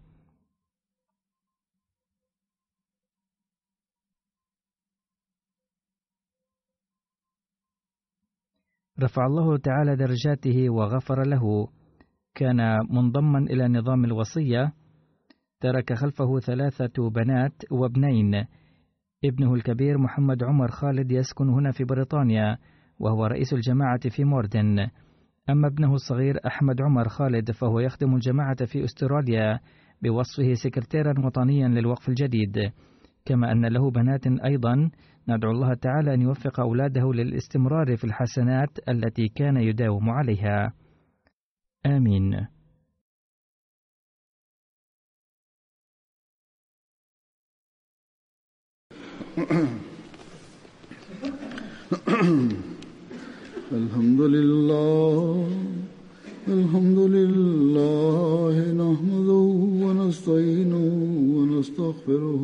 رفع 9.04 9.26
الله 9.26 9.58
تعالى 9.58 9.96
درجاته 9.96 10.70
وغفر 10.70 11.24
له. 11.24 11.68
كان 12.36 12.78
منضما 12.90 13.40
إلى 13.40 13.68
نظام 13.68 14.06
الوصية. 14.06 14.74
ترك 15.62 15.94
خلفه 15.94 16.40
ثلاثة 16.40 17.10
بنات 17.10 17.54
وابنين. 17.72 18.46
ابنه 19.26 19.54
الكبير 19.54 19.98
محمد 19.98 20.44
عمر 20.44 20.68
خالد 20.68 21.12
يسكن 21.12 21.50
هنا 21.50 21.72
في 21.72 21.84
بريطانيا 21.84 22.58
وهو 23.00 23.26
رئيس 23.26 23.54
الجماعة 23.54 24.10
في 24.10 24.24
موردن. 24.24 24.80
أما 25.50 25.68
ابنه 25.68 25.94
الصغير 25.94 26.40
أحمد 26.48 26.82
عمر 26.82 27.08
خالد 27.08 27.52
فهو 27.52 27.80
يخدم 27.80 28.16
الجماعة 28.16 28.66
في 28.66 28.84
أستراليا 28.84 29.60
بوصفه 30.02 30.54
سكرتيرا 30.54 31.26
وطنيا 31.26 31.68
للوقف 31.68 32.10
الجديد. 32.10 32.72
كما 33.26 33.52
أن 33.52 33.66
له 33.66 33.92
بنات 33.92 34.28
أيضا. 34.28 34.92
ندعو 35.28 35.52
الله 35.52 35.74
تعالى 35.74 36.14
أن 36.14 36.22
يوفق 36.22 36.60
أولاده 36.60 37.14
للاستمرار 37.14 37.98
في 37.98 38.04
الحسنات 38.04 38.90
التي 38.90 39.28
كان 39.28 39.58
يداوم 39.58 40.10
عليها. 40.10 40.74
آمين. 41.86 42.48
الحمد 53.72 54.22
لله 54.22 55.48
الحمد 56.48 57.00
لله 57.00 58.56
نحمده 58.74 59.46
ونستعينه 59.84 60.86
ونستغفره 61.38 62.44